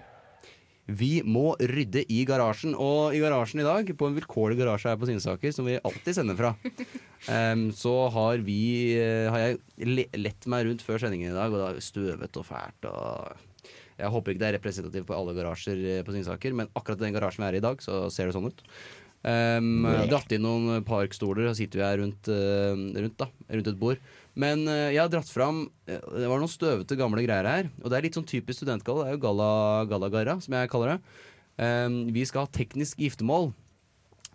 Vi 0.84 1.22
må 1.24 1.54
rydde 1.62 2.02
i 2.12 2.24
garasjen, 2.28 2.74
og 2.75 3.16
i 3.16 3.22
garasjen 3.24 3.62
i 3.63 3.68
dag, 3.68 3.88
på 3.96 4.10
en 4.10 4.18
vilkårlig 4.18 4.58
garasje 4.60 4.92
her 4.92 5.00
på 5.00 5.08
Sinsaker, 5.08 5.54
som 5.56 5.70
vi 5.70 5.78
alltid 5.80 6.18
sender 6.18 6.36
fra, 6.36 6.52
um, 7.54 7.70
så 7.72 7.94
har 8.12 8.44
vi 8.44 8.60
uh, 9.00 9.32
Har 9.32 9.46
jeg 9.46 10.10
lett 10.20 10.50
meg 10.52 10.68
rundt 10.68 10.84
før 10.84 11.00
sendingen 11.06 11.32
i 11.32 11.38
dag, 11.38 11.54
og 11.54 11.62
det 11.62 11.70
er 11.70 11.88
støvet 11.88 12.40
og 12.42 12.48
fælt 12.50 12.90
og 12.92 13.70
Jeg 14.02 14.12
håper 14.12 14.34
ikke 14.34 14.44
det 14.44 14.50
er 14.50 14.58
representativt 14.58 15.08
på 15.08 15.16
alle 15.16 15.38
garasjer 15.38 15.86
eh, 15.88 16.04
på 16.04 16.16
Sinsaker, 16.16 16.52
men 16.58 16.72
akkurat 16.75 17.00
den 17.00 17.16
garasjen 17.16 17.46
vi 17.46 17.52
er 17.52 17.60
i 17.60 17.63
i 17.63 17.63
dag, 17.63 17.80
så 17.80 18.10
ser 18.12 18.28
det 18.28 18.36
sånn 18.36 18.50
ut. 18.50 18.63
Um, 19.24 19.86
dratt 20.12 20.34
inn 20.36 20.44
noen 20.44 20.84
parkstoler, 20.84 21.48
og 21.48 21.56
sitter 21.56 21.80
vi 21.80 21.86
her 21.86 22.02
rundt, 22.02 22.28
uh, 22.28 22.74
rundt, 22.75 23.16
da, 23.22 23.30
rundt 23.54 23.70
et 23.72 23.80
bord. 23.80 24.02
Men 24.40 24.66
eh, 24.66 24.94
jeg 24.96 25.02
har 25.04 25.12
dratt 25.13 25.30
fram 25.30 25.68
eh, 25.86 26.00
Det 26.02 26.30
var 26.30 26.42
noen 26.42 26.50
støvete, 26.52 26.98
gamle 26.98 27.22
greier 27.25 27.46
her. 27.50 27.70
Og 27.84 27.92
det 27.92 27.98
er 28.00 28.08
litt 28.08 28.18
sånn 28.18 28.30
typisk 28.30 28.62
studentgalla. 28.62 29.06
Det 29.06 29.13
er 29.13 29.18
jo 29.20 29.24
galla, 29.28 29.50
gallagarra, 29.90 30.40
som 30.42 30.56
jeg 30.58 30.72
kaller 30.74 30.96
det. 30.96 31.18
Um, 31.54 31.98
vi 32.10 32.24
skal 32.25 32.48
ha 32.48 32.50
teknisk 32.50 32.98
giftermål 32.98 33.52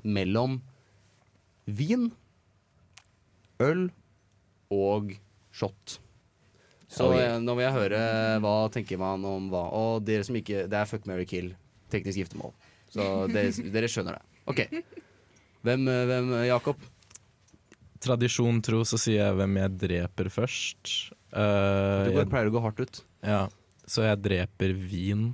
mellom 0.07 0.61
vin 1.67 2.13
øl 3.59 3.89
og 4.71 5.17
shot. 5.51 5.97
Så 6.89 7.09
Oi. 7.11 7.19
eh, 7.19 7.35
nå 7.43 7.57
vil 7.59 7.67
jeg 7.67 7.75
høre 7.75 8.03
hva 8.45 8.55
tenker 8.73 9.01
man 9.03 9.27
om 9.27 9.51
hva. 9.51 9.65
Og 9.75 10.07
dere 10.07 10.25
som 10.25 10.39
ikke 10.39 10.69
Det 10.71 10.79
er 10.79 10.87
fuck, 10.89 11.11
marry, 11.11 11.27
kill. 11.29 11.51
Teknisk 11.91 12.23
giftermål. 12.23 12.55
Så 12.95 13.03
dere, 13.33 13.51
dere 13.75 13.91
skjønner 13.91 14.17
det. 14.17 14.43
OK. 14.49 14.63
Hvem, 15.67 15.91
hvem 16.09 16.31
Jakob? 16.47 16.87
Tradisjon 18.05 18.61
tro 18.63 18.85
så 18.87 18.99
sier 19.01 19.25
jeg 19.25 19.37
hvem 19.41 19.57
jeg 19.59 19.75
dreper 19.81 20.29
først. 20.31 20.93
Uh, 21.33 22.07
Du 22.07 22.13
går, 22.15 22.23
jeg, 22.23 22.31
pleier 22.33 22.51
å 22.51 22.55
gå 22.55 22.63
hardt 22.65 22.81
ut. 22.85 23.01
ja, 23.27 23.43
så 23.89 24.05
jeg 24.05 24.21
dreper 24.25 24.73
vin, 24.77 25.31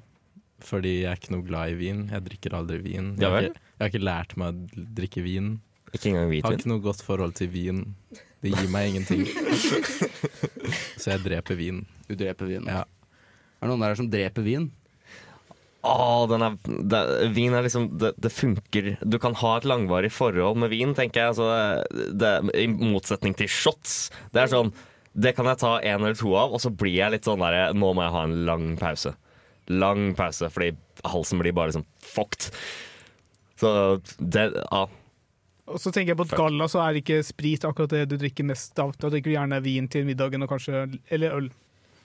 fordi 0.65 1.01
jeg 1.03 1.11
er 1.11 1.19
ikke 1.19 1.35
noe 1.35 1.45
glad 1.47 1.73
i 1.75 1.79
vin. 1.81 2.05
Jeg 2.13 2.25
drikker 2.29 2.55
aldri 2.57 2.79
vin. 2.85 3.13
Jeg 3.19 3.27
Ja 3.27 3.31
har 3.35 3.49
ikke, 3.51 3.61
jeg 3.75 3.83
har 3.85 3.91
ikke 3.93 4.05
lært 4.07 4.37
meg 4.41 4.55
å 4.55 4.85
drikke 5.01 5.25
vin. 5.27 5.49
Ikke 5.95 6.11
engang 6.13 6.31
Har 6.47 6.57
ikke 6.57 6.71
noe 6.73 6.83
godt 6.83 7.03
forhold 7.07 7.35
til 7.39 7.51
vin. 7.53 7.83
Det 8.45 8.53
gir 8.55 8.71
meg 8.73 8.93
ingenting. 8.95 9.27
Så 11.01 11.13
jeg 11.15 11.23
dreper 11.25 11.59
vin. 11.59 11.83
Du 12.09 12.15
dreper 12.19 12.49
vin. 12.49 12.67
Ja. 12.69 12.85
Er 13.61 13.67
det 13.67 13.71
noen 13.73 13.85
der 13.85 13.99
som 13.99 14.09
dreper 14.13 14.45
vin? 14.47 14.71
Åh, 15.85 16.25
den 16.31 16.43
er, 16.47 16.55
det, 16.65 17.01
vin 17.37 17.53
er 17.53 17.67
liksom 17.67 17.91
det, 18.01 18.15
det 18.17 18.31
funker. 18.33 18.95
Du 19.05 19.19
kan 19.21 19.37
ha 19.37 19.51
et 19.59 19.67
langvarig 19.69 20.11
forhold 20.17 20.57
med 20.63 20.73
vin, 20.73 20.95
tenker 20.97 21.21
jeg. 21.21 21.35
Altså, 21.35 22.09
det, 22.17 22.31
I 22.57 22.67
motsetning 22.73 23.37
til 23.37 23.51
shots. 23.53 24.09
Det 24.33 24.45
er 24.45 24.53
sånn 24.53 24.73
Det 25.15 25.35
kan 25.37 25.47
jeg 25.47 25.61
ta 25.61 25.77
en 25.79 26.01
eller 26.01 26.17
to 26.19 26.33
av, 26.35 26.57
og 26.57 26.63
så 26.65 26.73
blir 26.73 26.97
jeg 26.97 27.15
litt 27.15 27.29
sånn 27.29 27.45
der 27.45 27.77
Nå 27.77 27.93
må 27.93 28.07
jeg 28.07 28.15
ha 28.17 28.25
en 28.27 28.37
lang 28.49 28.67
pause. 28.81 29.13
Lang 29.69 30.13
pause, 30.17 30.49
fordi 30.53 30.73
halsen 31.05 31.41
blir 31.41 31.55
bare 31.57 31.73
liksom 31.73 31.87
fucked. 32.01 32.49
Så 33.61 34.01
det 34.19 34.51
Ja. 34.65 34.87
Og 35.65 35.81
så 35.81 35.89
tenker 35.89 36.13
jeg 36.13 36.19
på 36.19 36.27
at 36.29 36.37
galla 36.37 36.67
så 36.69 36.83
er 36.85 36.99
ikke 37.01 37.23
sprit 37.25 37.63
akkurat 37.65 37.93
det 37.95 38.03
du 38.11 38.19
drikker 38.21 38.45
mest 38.45 38.77
av. 38.83 38.93
Da 39.01 39.09
drikker 39.09 39.31
du 39.31 39.37
gjerne 39.37 39.63
vin 39.65 39.87
til 39.89 40.05
middagen 40.05 40.45
og 40.45 40.51
kanskje 40.53 40.87
Eller 41.13 41.37
øl. 41.37 41.53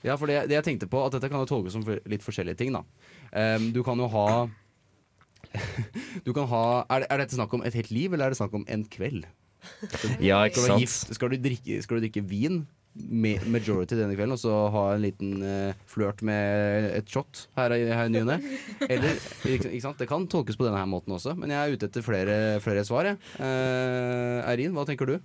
Ja, 0.06 0.16
for 0.16 0.26
det, 0.30 0.46
det 0.48 0.56
jeg 0.58 0.64
tenkte 0.64 0.88
på, 0.88 1.02
at 1.04 1.12
dette 1.16 1.28
kan 1.28 1.42
jo 1.42 1.48
tolkes 1.50 1.74
som 1.76 1.84
litt 2.08 2.24
forskjellige 2.24 2.56
ting, 2.62 2.72
da. 2.72 2.80
Um, 3.36 3.70
du 3.76 3.82
kan 3.84 3.98
jo 4.00 4.06
ha 4.12 4.26
Du 6.26 6.32
kan 6.36 6.46
ha 6.50 6.64
er, 6.94 7.04
er 7.10 7.22
dette 7.24 7.36
snakk 7.36 7.52
om 7.56 7.64
et 7.66 7.74
helt 7.76 7.90
liv, 7.94 8.12
eller 8.14 8.28
er 8.30 8.34
det 8.34 8.40
snakk 8.40 8.54
om 8.56 8.64
en 8.70 8.84
kveld? 8.92 9.24
Ja, 10.24 10.42
ikke 10.48 10.62
sant? 10.64 10.80
gift, 10.80 11.10
skal 11.16 11.32
du, 11.34 11.36
drikke, 11.42 11.80
skal 11.84 11.98
du 12.00 12.06
drikke 12.06 12.22
vin 12.24 12.62
majority 12.90 13.94
denne 13.94 14.16
kvelden, 14.16 14.32
og 14.34 14.40
så 14.42 14.52
ha 14.74 14.80
en 14.96 15.02
liten 15.04 15.36
uh, 15.44 15.76
flørt 15.86 16.24
med 16.26 16.88
et 16.96 17.06
shot 17.12 17.44
her, 17.54 17.70
i- 17.76 17.84
her 17.92 18.08
i 18.08 18.10
ny 18.10 18.22
og 18.24 18.30
ne? 18.32 18.38
Det 20.00 20.08
kan 20.10 20.24
tolkes 20.32 20.58
på 20.58 20.66
denne 20.66 20.80
her 20.80 20.88
måten 20.90 21.14
også, 21.14 21.36
men 21.38 21.52
jeg 21.54 21.60
er 21.60 21.76
ute 21.76 21.86
etter 21.90 22.02
flere, 22.02 22.38
flere 22.64 22.82
svar, 22.88 23.12
jeg. 23.12 23.20
Uh, 23.38 24.40
Eirin, 24.50 24.74
hva 24.74 24.82
tenker 24.88 25.06
du? 25.12 25.20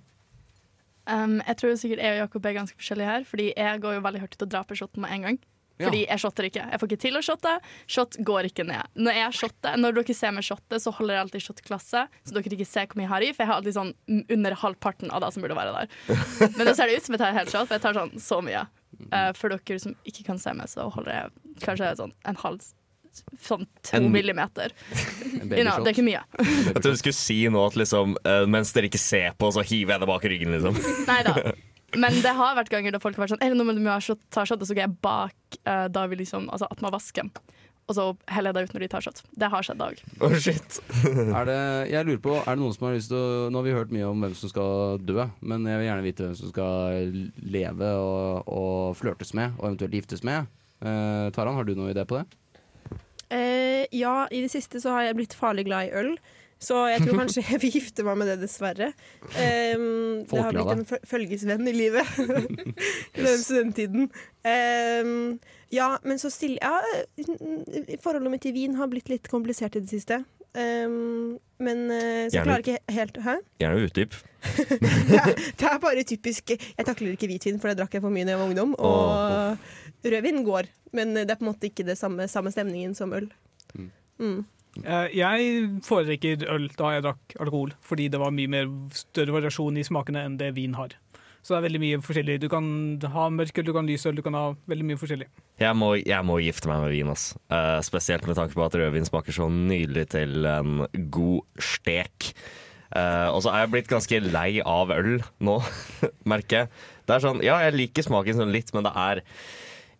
Um, 1.06 1.38
jeg 1.42 1.60
tror 1.60 1.76
sikkert 1.78 2.02
jeg 2.02 2.16
og 2.16 2.24
Jakob 2.24 2.48
er 2.48 2.56
ganske 2.56 2.78
forskjellige 2.78 3.10
her, 3.12 3.26
fordi 3.28 3.52
jeg 3.52 3.82
går 3.84 3.98
jo 3.98 4.06
veldig 4.06 4.24
hardt 4.24 4.34
ut 4.34 4.48
og 4.48 4.50
draper 4.54 4.78
shotten 4.78 5.04
med 5.04 5.14
en 5.16 5.28
gang. 5.28 5.38
Ja. 5.76 5.90
Fordi 5.90 6.06
jeg 6.06 6.20
shotter 6.22 6.46
ikke. 6.48 6.62
Jeg 6.72 6.80
får 6.80 6.88
ikke 6.88 7.02
til 7.02 7.18
å 7.18 7.22
shotte. 7.24 7.52
Shot 7.92 8.16
går 8.24 8.48
ikke 8.48 8.64
ned. 8.64 8.92
Når 8.96 9.18
jeg 9.18 9.36
shotter, 9.42 9.76
når 9.76 9.98
dere 9.98 10.16
ser 10.16 10.32
meg 10.32 10.46
shotte, 10.46 10.80
så 10.80 10.92
holder 10.96 11.18
jeg 11.18 11.24
alltid 11.26 11.44
shotklasse, 11.44 12.04
så 12.08 12.36
dere 12.36 12.56
ikke 12.56 12.68
ser 12.68 12.88
hvor 12.88 13.00
mye 13.00 13.04
jeg 13.04 13.12
har 13.12 13.26
i, 13.26 13.28
for 13.36 13.44
jeg 13.44 13.50
har 13.50 13.60
alltid 13.60 13.76
sånn 13.76 13.92
under 14.38 14.56
halvparten 14.62 15.12
av 15.12 15.26
det 15.26 15.30
som 15.34 15.44
burde 15.44 15.58
være 15.58 15.74
der. 15.76 15.92
Men 16.56 16.70
da 16.70 16.72
ser 16.78 16.88
det 16.88 16.96
ut 16.96 17.08
som 17.08 17.18
jeg 17.18 17.22
tar 17.22 17.36
helt 17.36 17.52
shot, 17.52 17.68
for 17.68 17.76
jeg 17.76 17.84
tar 17.84 18.00
sånn 18.00 18.16
så 18.22 18.40
mye. 18.46 18.64
Uh, 19.12 19.30
for 19.36 19.52
dere 19.52 19.82
som 19.82 19.92
ikke 20.08 20.24
kan 20.30 20.40
se 20.40 20.56
meg, 20.56 20.72
så 20.72 20.88
holder 20.94 21.18
jeg 21.18 21.60
kanskje 21.60 21.92
sånn 22.00 22.16
en 22.24 22.40
halv 22.40 22.64
Sånn 23.42 23.66
to 23.86 23.98
En- 23.98 24.10
millimeter. 24.12 24.74
En 25.40 25.52
You 25.56 25.64
det 25.64 25.92
er 25.92 25.94
ikke 25.94 26.06
mye. 26.06 26.22
Jeg 26.40 26.74
trodde 26.80 26.96
du 26.96 27.00
skulle 27.02 27.16
si 27.18 27.38
nå 27.52 27.62
at 27.66 27.78
liksom 27.78 28.16
eh, 28.24 28.44
mens 28.50 28.72
dere 28.76 28.90
ikke 28.90 29.00
ser 29.02 29.36
på, 29.38 29.50
så 29.54 29.64
hiver 29.66 29.96
jeg 29.96 30.04
det 30.04 30.10
bak 30.10 30.28
ryggen, 30.32 30.54
liksom. 30.56 30.78
Nei 31.10 31.20
da. 31.26 31.36
Men 31.96 32.16
det 32.20 32.32
har 32.36 32.56
vært 32.58 32.72
ganger 32.72 32.96
da 32.96 33.00
folk 33.00 33.16
har 33.16 33.24
vært 33.24 33.36
sånn 33.36 33.44
Er 33.46 33.54
det 33.54 33.58
noe 33.60 33.72
med 33.72 34.02
shot, 34.04 34.20
ta 34.34 34.44
shot, 34.48 34.60
og 34.60 34.68
så 34.68 34.74
går 34.76 34.88
jeg 34.88 34.96
bak 35.04 35.60
uh, 35.68 35.86
da 35.92 36.06
vi 36.10 36.18
liksom, 36.20 36.50
altså 36.52 36.68
attmed 36.72 36.92
vasken. 36.92 37.30
Og 37.86 37.94
så 37.94 38.04
heller 38.34 38.50
jeg 38.50 38.56
det 38.56 38.62
ut 38.66 38.72
når 38.74 38.82
de 38.82 38.88
tar 38.90 39.04
shot. 39.04 39.20
Det 39.38 39.48
har 39.52 39.62
skjedd 39.62 39.82
òg. 39.84 40.00
Å, 40.18 40.30
shit. 40.42 40.78
Er 41.38 41.46
det, 41.46 41.58
jeg 41.92 42.08
lurer 42.08 42.22
på, 42.24 42.32
er 42.42 42.56
det 42.56 42.62
noen 42.64 42.74
som 42.74 42.88
har 42.88 42.96
lyst 42.96 43.12
til 43.12 43.20
å 43.20 43.46
Nå 43.52 43.60
har 43.60 43.66
vi 43.68 43.76
hørt 43.76 43.92
mye 43.94 44.08
om 44.10 44.24
hvem 44.24 44.34
som 44.34 44.50
skal 44.50 44.98
dø, 45.06 45.20
men 45.46 45.68
jeg 45.70 45.78
vil 45.78 45.86
gjerne 45.86 46.06
vite 46.06 46.26
hvem 46.26 46.34
som 46.40 46.50
skal 46.50 47.14
leve 47.54 47.92
og, 48.02 48.50
og 48.50 48.98
flørtes 48.98 49.30
med, 49.38 49.54
og 49.60 49.68
eventuelt 49.70 49.94
giftes 50.00 50.26
med. 50.26 50.50
Uh, 50.82 51.30
Taran, 51.36 51.54
har 51.56 51.64
du 51.64 51.76
noe 51.78 51.94
idé 51.94 52.02
på 52.04 52.18
det? 52.18 52.26
Eh, 53.34 53.86
ja, 53.96 54.26
i 54.30 54.42
det 54.44 54.50
siste 54.52 54.80
så 54.82 54.94
har 54.94 55.08
jeg 55.08 55.18
blitt 55.18 55.36
farlig 55.36 55.66
glad 55.68 55.88
i 55.88 55.94
øl. 56.02 56.16
Så 56.56 56.86
jeg 56.88 57.02
tror 57.04 57.18
kanskje 57.20 57.42
jeg 57.50 57.60
vil 57.60 57.74
gifte 57.74 58.04
meg 58.06 58.16
med 58.16 58.30
det, 58.30 58.38
dessverre. 58.46 58.92
Um, 59.26 60.24
det 60.24 60.40
har 60.40 60.54
blitt 60.56 60.72
en 60.72 60.86
følgesvenn 61.04 61.68
i 61.68 61.74
livet 61.76 62.14
i 63.18 63.26
den 63.26 63.42
studenttiden. 63.42 64.08
Um, 64.40 65.36
ja, 65.74 65.96
men 66.06 66.22
så 66.22 66.30
stille 66.32 66.56
Ja, 66.62 66.80
forholdet 68.00 68.32
mitt 68.32 68.46
til 68.46 68.56
vin 68.56 68.78
har 68.80 68.88
blitt 68.88 69.12
litt 69.12 69.28
komplisert 69.28 69.76
i 69.76 69.84
det 69.84 69.92
siste. 69.92 70.22
Um, 70.56 71.36
men 71.60 71.90
eh, 71.92 72.30
så 72.30 72.38
jeg 72.38 72.46
klarer 72.46 72.62
ikke 72.62 72.94
helt 72.96 73.18
Hæ? 73.20 73.32
Gjerne 73.60 73.82
utdyp. 73.84 74.14
Det 75.58 75.66
er 75.68 75.78
bare 75.82 76.02
typisk 76.08 76.50
Jeg 76.54 76.86
takler 76.86 77.12
ikke 77.12 77.28
hvitvin, 77.28 77.60
for 77.60 77.68
det 77.68 77.80
drakk 77.80 77.96
jeg 77.96 78.04
for 78.04 78.14
mye 78.14 78.24
da 78.24 78.32
jeg 78.32 78.40
var 78.40 78.48
ungdom. 78.48 78.72
Og 78.78 79.58
rødvin 80.12 80.44
går, 80.46 80.68
men 80.96 81.14
det 81.18 81.30
er 81.30 81.38
på 81.38 81.46
en 81.46 81.52
måte 81.52 81.70
ikke 81.70 81.86
det 81.86 81.98
samme, 82.00 82.28
samme 82.30 82.52
stemningen 82.54 82.94
som 82.98 83.14
øl. 83.16 83.30
Mm. 83.76 83.90
Mm. 84.20 84.38
Eh, 84.84 85.08
Jeg 85.16 85.70
foretrekker 85.86 86.44
øl 86.52 86.68
da 86.76 86.92
jeg 86.96 87.06
drakk 87.06 87.36
alkohol, 87.40 87.74
fordi 87.84 88.10
det 88.12 88.20
var 88.20 88.34
mye 88.34 88.50
mer 88.52 88.70
større 88.96 89.34
variasjon 89.36 89.78
i 89.80 89.86
smakene 89.86 90.24
enn 90.26 90.38
det 90.40 90.54
vin 90.56 90.76
har. 90.78 90.96
Så 91.46 91.54
det 91.54 91.60
er 91.60 91.66
veldig 91.68 91.80
mye 91.84 91.98
forskjellig. 92.02 92.40
Du 92.42 92.48
kan 92.50 92.66
ha 93.14 93.28
mørk 93.30 93.60
øl, 93.60 93.66
du 93.68 93.70
kan 93.70 93.86
ha 93.86 93.92
lys 93.92 94.06
øl, 94.10 94.16
du 94.18 94.22
kan 94.26 94.34
ha 94.34 94.46
veldig 94.66 94.86
mye 94.88 94.98
forskjellig. 94.98 95.28
Jeg 95.62 95.78
må, 95.78 95.92
jeg 96.00 96.26
må 96.26 96.40
gifte 96.42 96.66
meg 96.66 96.80
med 96.82 96.90
vin, 96.90 97.12
ass. 97.12 97.28
Uh, 97.46 97.78
spesielt 97.86 98.26
med 98.26 98.34
tanke 98.34 98.58
på 98.58 98.64
at 98.64 98.74
rødvin 98.74 99.06
smaker 99.06 99.36
så 99.36 99.46
nydelig 99.52 100.08
til 100.16 100.48
en 100.50 100.88
god 101.14 101.62
stek. 101.62 102.32
Uh, 102.90 103.30
og 103.30 103.44
så 103.44 103.52
er 103.52 103.62
jeg 103.62 103.72
blitt 103.76 103.92
ganske 103.92 104.20
lei 104.26 104.58
av 104.66 104.90
øl 104.94 105.20
nå, 105.46 105.56
merker 106.34 106.64
jeg. 106.64 106.82
Det 107.06 107.14
er 107.14 107.22
sånn, 107.22 107.44
ja, 107.46 107.60
jeg 107.62 107.78
liker 107.78 108.08
smaken 108.08 108.42
sånn 108.42 108.54
litt, 108.54 108.74
men 108.74 108.88
det 108.88 108.96
er 108.98 109.22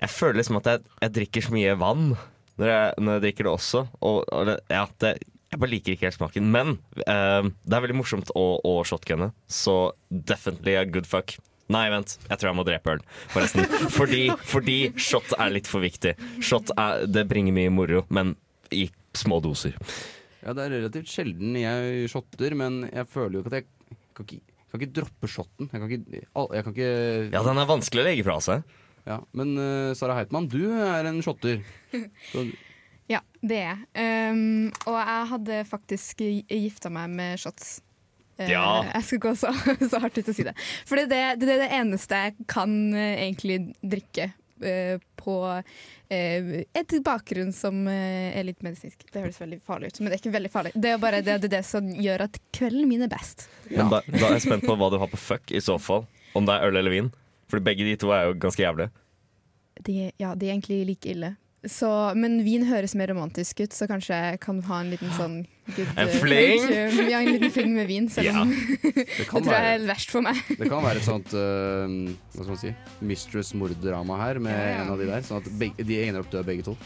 Jeg 0.02 0.12
føler 0.12 0.40
liksom 0.40 0.60
at 0.60 0.70
jeg, 0.70 0.84
jeg 1.06 1.14
drikker 1.20 1.46
så 1.46 1.54
mye 1.56 1.78
vann 1.80 2.10
når 2.56 2.70
jeg, 2.70 2.92
når 3.00 3.16
jeg 3.16 3.24
drikker 3.26 3.46
det 3.48 3.52
også. 3.52 3.82
Og, 4.00 4.22
og 4.32 4.46
det, 4.48 4.56
ja, 4.72 4.84
det, 5.02 5.12
jeg 5.52 5.62
bare 5.62 5.72
liker 5.72 5.94
ikke 5.94 6.08
helt 6.08 6.18
smaken. 6.18 6.48
Men 6.52 6.76
uh, 7.06 7.48
det 7.48 7.76
er 7.76 7.84
veldig 7.84 7.98
morsomt 7.98 8.32
å, 8.36 8.46
å 8.64 8.78
shotgunne, 8.88 9.30
så 9.48 9.76
definitely 10.10 10.76
a 10.78 10.86
good 10.88 11.08
fuck. 11.08 11.36
Nei, 11.72 11.88
vent. 11.90 12.14
Jeg 12.28 12.38
tror 12.38 12.52
jeg 12.52 12.58
må 12.60 12.64
drepe 12.66 12.92
øl, 12.94 13.00
forresten. 13.32 13.64
Fordi, 13.96 14.28
fordi 14.46 14.76
shot 15.02 15.32
er 15.34 15.50
litt 15.50 15.66
for 15.66 15.82
viktig. 15.82 16.12
Shot 16.44 16.70
er, 16.78 17.08
det 17.10 17.24
bringer 17.26 17.56
mye 17.56 17.72
moro, 17.74 18.04
men 18.14 18.36
i 18.70 18.84
små 19.18 19.40
doser. 19.42 19.74
Ja, 20.44 20.54
det 20.54 20.62
er 20.62 20.76
relativt 20.76 21.10
sjelden 21.10 21.56
jeg 21.58 22.06
shotter, 22.12 22.54
men 22.58 22.84
jeg 22.92 23.08
føler 23.10 23.38
jo 23.38 23.42
ikke 23.42 23.50
at 23.50 23.58
jeg 23.58 23.98
kan 24.14 24.28
ikke, 24.28 24.40
kan 24.70 24.82
ikke 24.82 24.94
droppe 25.00 25.30
shotten. 25.30 25.70
Jeg 25.72 25.82
kan 25.82 25.90
ikke, 25.90 26.20
jeg 26.22 26.66
kan 26.68 26.76
ikke 26.76 26.90
Ja, 27.34 27.42
den 27.48 27.62
er 27.62 27.70
vanskelig 27.72 28.04
å 28.04 28.06
legge 28.06 28.26
fra 28.28 28.38
seg. 28.46 28.76
Ja, 29.06 29.20
Men 29.36 29.54
uh, 29.58 29.94
Sara 29.94 30.16
Heitmann, 30.18 30.48
du 30.50 30.64
er 30.66 31.06
en 31.08 31.22
shotter. 31.24 31.62
Så, 32.32 32.46
Ja, 33.06 33.20
det 33.38 33.60
er 33.62 33.68
jeg. 33.68 34.32
Um, 34.34 34.72
og 34.90 34.96
jeg 34.98 35.26
hadde 35.32 35.58
faktisk 35.68 36.24
gifta 36.50 36.90
meg 36.90 37.12
med 37.14 37.38
shots. 37.38 37.76
Ja. 38.36 38.82
Uh, 38.82 38.90
Jeg 38.90 39.06
skal 39.06 39.22
gå 39.22 39.34
så, 39.38 39.52
så 39.92 40.00
hardt 40.02 40.18
ut 40.18 40.32
og 40.32 40.36
si 40.36 40.44
det. 40.46 40.56
For 40.88 40.98
det, 40.98 41.06
er 41.14 41.38
det, 41.38 41.46
det 41.46 41.54
er 41.54 41.62
det 41.68 41.70
eneste 41.78 42.18
jeg 42.24 42.48
kan 42.50 42.74
uh, 42.96 43.04
egentlig 43.14 43.60
drikke 43.80 44.32
eh, 44.62 44.98
på 45.16 45.62
eh, 46.08 46.64
et 46.72 46.94
bakgrunn 47.04 47.52
som 47.52 47.86
eh, 47.88 48.38
er 48.38 48.46
litt 48.46 48.62
medisinsk. 48.64 49.06
Det 49.12 49.24
høres 49.24 49.40
veldig 49.40 49.60
farlig 49.66 49.90
ut, 49.90 50.00
men 50.00 50.10
det 50.10 50.16
er 50.16 50.22
ikke 50.24 50.34
veldig 50.36 50.52
farlig. 50.52 50.72
Det 50.74 50.92
er 50.92 51.02
bare 51.02 51.22
det, 51.22 51.38
det, 51.42 51.50
er 51.50 51.56
det 51.58 51.64
som 51.66 51.88
gjør 51.90 52.26
at 52.28 52.40
kvelden 52.56 52.88
min 52.90 53.06
er 53.06 53.12
best. 53.12 53.48
Men 53.70 53.92
da, 53.92 54.02
da 54.06 54.24
er 54.30 54.38
jeg 54.38 54.46
spent 54.48 54.66
på 54.66 54.76
hva 54.78 54.90
du 54.92 54.98
har 55.02 55.10
på 55.12 55.20
fuck, 55.20 55.50
i 55.50 55.62
så 55.62 55.78
fall. 55.82 56.06
Om 56.36 56.48
det 56.48 56.56
er 56.56 56.68
øl 56.68 56.80
eller 56.82 56.92
vin. 56.92 57.12
For 57.50 57.62
begge 57.62 57.86
de 57.86 57.96
to 58.00 58.12
er 58.14 58.28
jo 58.28 58.38
ganske 58.42 58.62
jævlige. 58.62 58.90
De, 59.86 59.98
ja, 60.18 60.34
de 60.34 60.48
er 60.48 60.54
egentlig 60.56 60.84
like 60.88 61.10
ille. 61.12 61.34
Så, 61.66 61.88
men 62.14 62.38
vin 62.46 62.62
høres 62.68 62.94
mer 62.94 63.10
romantisk 63.10 63.64
ut, 63.64 63.74
så 63.74 63.88
kanskje 63.90 64.14
jeg 64.14 64.40
kan 64.42 64.60
ha 64.68 64.76
en 64.84 64.90
liten 64.92 65.10
sånn 65.16 65.36
good, 65.74 65.88
En 65.98 66.10
fling? 66.12 66.66
Ja, 67.10 67.18
en 67.18 67.32
liten 67.32 67.50
fling 67.50 67.72
med 67.74 67.88
vin, 67.90 68.06
selv 68.12 68.36
om 68.44 68.52
det, 68.84 68.92
det 69.02 69.26
tror 69.26 69.48
jeg 69.50 69.72
er 69.72 69.86
verst 69.88 70.12
for 70.14 70.22
meg. 70.22 70.38
det 70.60 70.68
kan 70.70 70.84
være 70.84 71.02
et 71.02 71.08
sånt 71.08 71.34
uh, 71.34 71.88
Hva 72.36 72.44
skal 72.44 72.52
man 72.52 72.60
si 72.60 72.74
Mistress-morddrama 73.10 74.20
her 74.20 74.38
med 74.46 74.54
Ja, 74.54 74.68
ja. 74.76 74.84
en 74.84 74.92
av 74.94 75.02
de 75.02 75.08
der. 75.10 75.26
Sånn 75.26 75.42
at 75.42 75.50
begge, 75.58 75.86
de 75.88 75.98
ender 76.04 76.22
opp 76.22 76.30
døde 76.30 76.46
begge 76.46 76.68
to. 76.68 76.76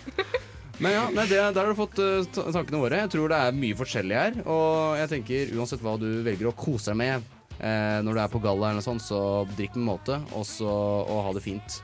Men 0.80 0.94
ja, 0.96 1.02
nei, 1.12 1.26
det, 1.28 1.42
der 1.42 1.60
har 1.60 1.74
du 1.74 1.76
fått 1.76 2.00
uh, 2.00 2.24
tankene 2.54 2.80
våre. 2.80 3.02
Jeg 3.04 3.12
tror 3.12 3.28
det 3.34 3.42
er 3.50 3.60
mye 3.60 3.76
forskjellig 3.82 4.16
her. 4.16 4.40
Og 4.48 4.96
jeg 5.02 5.12
tenker 5.12 5.52
uansett 5.58 5.84
hva 5.84 5.98
du 6.00 6.08
velger 6.24 6.48
å 6.48 6.56
kose 6.56 6.94
deg 6.94 7.00
med 7.02 7.28
eh, 7.60 8.00
når 8.04 8.16
du 8.16 8.22
er 8.24 8.32
på 8.32 8.40
galla, 8.42 8.70
eller 8.70 8.80
noe 8.80 8.86
sånt, 8.86 9.04
så 9.04 9.44
drikk 9.56 9.76
med 9.78 9.86
måte, 9.92 10.20
og 10.36 10.46
så 10.48 10.70
og 10.70 11.24
ha 11.28 11.34
det 11.36 11.44
fint. 11.44 11.80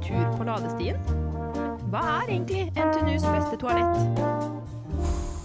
Tur 0.05 0.23
på 0.37 0.47
ladestien? 0.47 1.01
Hva 1.91 2.03
er 2.21 2.31
egentlig 2.37 2.69
NTNUs 2.77 3.25
beste 3.27 3.59
toalett? 3.59 4.21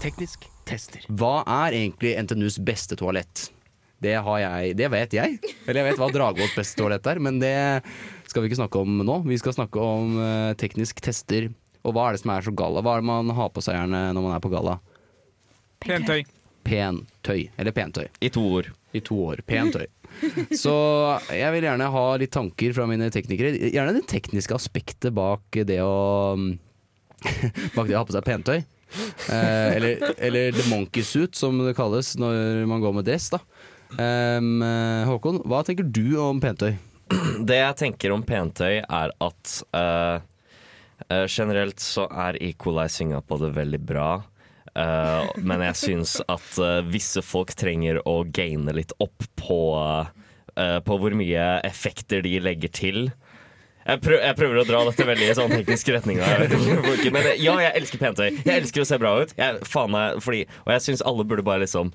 Teknisk 0.04 0.46
tester. 0.68 1.02
Hva 1.10 1.40
er 1.64 1.74
egentlig 1.80 2.14
NTNUs 2.22 2.60
beste 2.62 2.98
toalett? 2.98 3.48
Det, 4.02 4.12
har 4.22 4.38
jeg, 4.38 4.76
det 4.78 4.90
vet 4.92 5.16
jeg. 5.16 5.38
Eller 5.64 5.80
jeg 5.80 5.88
vet 5.88 6.00
hva 6.00 6.10
Dragvolls 6.14 6.54
beste 6.54 6.78
toalett 6.78 7.06
er, 7.10 7.20
men 7.22 7.40
det 7.42 7.56
skal 8.28 8.44
vi 8.44 8.50
ikke 8.50 8.60
snakke 8.60 8.82
om 8.84 9.00
nå. 9.00 9.20
Vi 9.26 9.38
skal 9.40 9.56
snakke 9.56 9.80
om 9.82 10.18
eh, 10.20 10.52
teknisk 10.60 11.00
tester. 11.02 11.48
Og 11.86 11.94
hva 11.94 12.08
er 12.08 12.16
det 12.16 12.22
som 12.24 12.32
er 12.34 12.46
så 12.46 12.54
galla? 12.56 12.82
Hva 12.82 12.96
er 12.96 13.04
det 13.04 13.10
man 13.10 13.34
har 13.38 13.52
på 13.54 13.62
seg 13.64 13.78
gjerne 13.78 14.02
når 14.16 14.26
man 14.26 14.36
er 14.36 14.42
på 14.42 14.50
galla? 14.52 14.78
Pentøy. 15.86 16.24
Pentøy. 16.66 17.46
Eller 17.56 17.74
pentøy. 17.76 18.08
I 18.20 18.30
to 18.34 18.42
ord. 18.58 18.72
I 18.96 19.02
to 19.06 19.18
år. 19.28 19.42
Pentøy. 19.46 19.86
Så 20.62 20.74
jeg 21.34 21.52
vil 21.54 21.66
gjerne 21.68 21.90
ha 21.92 22.04
litt 22.20 22.32
tanker 22.34 22.74
fra 22.76 22.86
mine 22.90 23.08
teknikere. 23.14 23.54
Gjerne 23.70 23.94
det 23.96 24.06
tekniske 24.10 24.56
aspektet 24.56 25.14
bak 25.16 25.60
det 25.68 25.80
å 25.84 26.36
Bak 27.76 27.86
det 27.88 27.96
å 27.96 28.00
ha 28.00 28.06
på 28.06 28.14
seg 28.14 28.26
pentøy. 28.26 28.58
Eh, 29.32 29.70
eller, 29.76 30.02
eller 30.22 30.52
the 30.54 30.66
monkey 30.70 31.02
suit, 31.02 31.34
som 31.34 31.58
det 31.64 31.74
kalles 31.76 32.14
når 32.20 32.66
man 32.70 32.82
går 32.84 32.94
med 32.98 33.08
dress. 33.08 33.30
da 33.34 33.40
eh, 33.98 35.08
Håkon, 35.08 35.42
hva 35.48 35.62
tenker 35.66 35.88
du 35.88 36.18
om 36.22 36.40
pentøy? 36.42 36.76
Det 37.48 37.60
jeg 37.60 37.78
tenker 37.78 38.14
om 38.14 38.24
pentøy, 38.26 38.80
er 38.82 39.12
at 39.22 39.58
eh, 39.78 40.16
eh, 41.12 41.26
generelt 41.28 41.82
så 41.82 42.06
er 42.10 42.38
equalizinga 42.42 43.20
på 43.26 43.38
det 43.42 43.52
veldig 43.56 43.82
bra. 43.86 44.10
Uh, 44.76 45.24
men 45.40 45.62
jeg 45.64 45.76
syns 45.80 46.18
at 46.28 46.58
uh, 46.60 46.82
visse 46.84 47.22
folk 47.24 47.54
trenger 47.56 48.02
å 48.04 48.18
gaine 48.28 48.74
litt 48.76 48.90
opp 49.00 49.24
på, 49.40 49.60
på 50.56 50.96
hvor 51.00 51.14
mye 51.16 51.46
effekter 51.64 52.20
de 52.24 52.34
legger 52.44 52.72
til. 52.76 53.00
Jeg, 53.86 54.00
prøv, 54.02 54.16
jeg 54.18 54.36
prøver 54.38 54.58
å 54.60 54.64
dra 54.66 54.80
dette 54.88 55.04
veldig 55.06 55.26
i 55.28 55.34
sånn 55.38 55.52
teknisk 55.52 55.90
retning. 55.94 56.18
Men 57.14 57.28
ja, 57.38 57.54
jeg 57.62 57.72
elsker 57.80 58.00
pentøy. 58.02 58.30
Jeg 58.40 58.54
elsker 58.56 58.82
å 58.82 58.88
se 58.88 58.98
bra 58.98 59.12
ut. 59.22 59.34
Jeg, 59.38 59.60
meg, 59.92 60.18
fordi, 60.24 60.40
og 60.64 60.72
jeg 60.74 60.84
syns 60.88 61.04
alle 61.06 61.26
burde 61.28 61.44
bare 61.46 61.62
liksom 61.62 61.92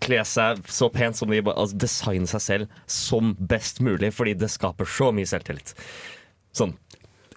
kle 0.00 0.22
seg 0.26 0.62
så 0.72 0.88
pent 0.92 1.18
som 1.18 1.30
de 1.30 1.40
altså 1.42 1.78
Designe 1.84 2.30
seg 2.30 2.42
selv 2.42 2.80
som 2.90 3.34
best 3.38 3.82
mulig, 3.84 4.10
fordi 4.16 4.34
det 4.40 4.50
skaper 4.50 4.88
så 4.88 5.10
mye 5.14 5.28
selvtillit. 5.28 5.74
Sånn 6.56 6.74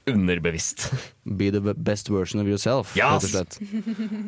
underbevisst. 0.09 0.91
Be 1.39 1.49
the 1.51 1.73
best 1.73 2.09
version 2.09 2.41
of 2.41 2.47
yourself, 2.47 2.95
Yes! 2.97 3.23
rett 3.23 3.23
og 3.23 3.29
slett. 3.29 3.57